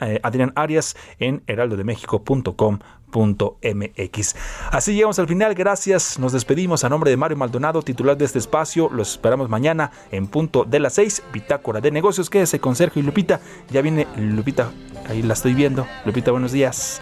eh, 0.00 0.20
Adrián 0.22 0.52
Arias 0.54 0.96
en 1.18 1.42
Heraldo 1.46 1.76
de 1.76 1.84
México 1.84 1.93
méxico.com.mx. 1.94 4.36
Así 4.70 4.94
llegamos 4.94 5.18
al 5.18 5.28
final, 5.28 5.54
gracias. 5.54 6.18
Nos 6.18 6.32
despedimos 6.32 6.84
a 6.84 6.88
nombre 6.88 7.10
de 7.10 7.16
Mario 7.16 7.36
Maldonado, 7.36 7.82
titular 7.82 8.16
de 8.16 8.24
este 8.24 8.38
espacio. 8.38 8.88
Los 8.92 9.12
esperamos 9.12 9.48
mañana 9.48 9.90
en 10.10 10.26
punto 10.26 10.64
de 10.64 10.80
las 10.80 10.94
6, 10.94 11.22
Bitácora 11.32 11.80
de 11.80 11.90
Negocios. 11.90 12.30
Quédese 12.30 12.58
con 12.58 12.76
Sergio 12.76 13.00
y 13.00 13.04
Lupita. 13.04 13.40
Ya 13.70 13.82
viene 13.82 14.06
Lupita, 14.16 14.70
ahí 15.08 15.22
la 15.22 15.34
estoy 15.34 15.54
viendo. 15.54 15.86
Lupita, 16.04 16.32
buenos 16.32 16.52
días. 16.52 17.00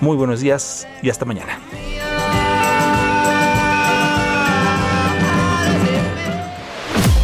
Muy 0.00 0.16
buenos 0.16 0.40
días 0.40 0.88
y 1.02 1.10
hasta 1.10 1.26
mañana. 1.26 1.58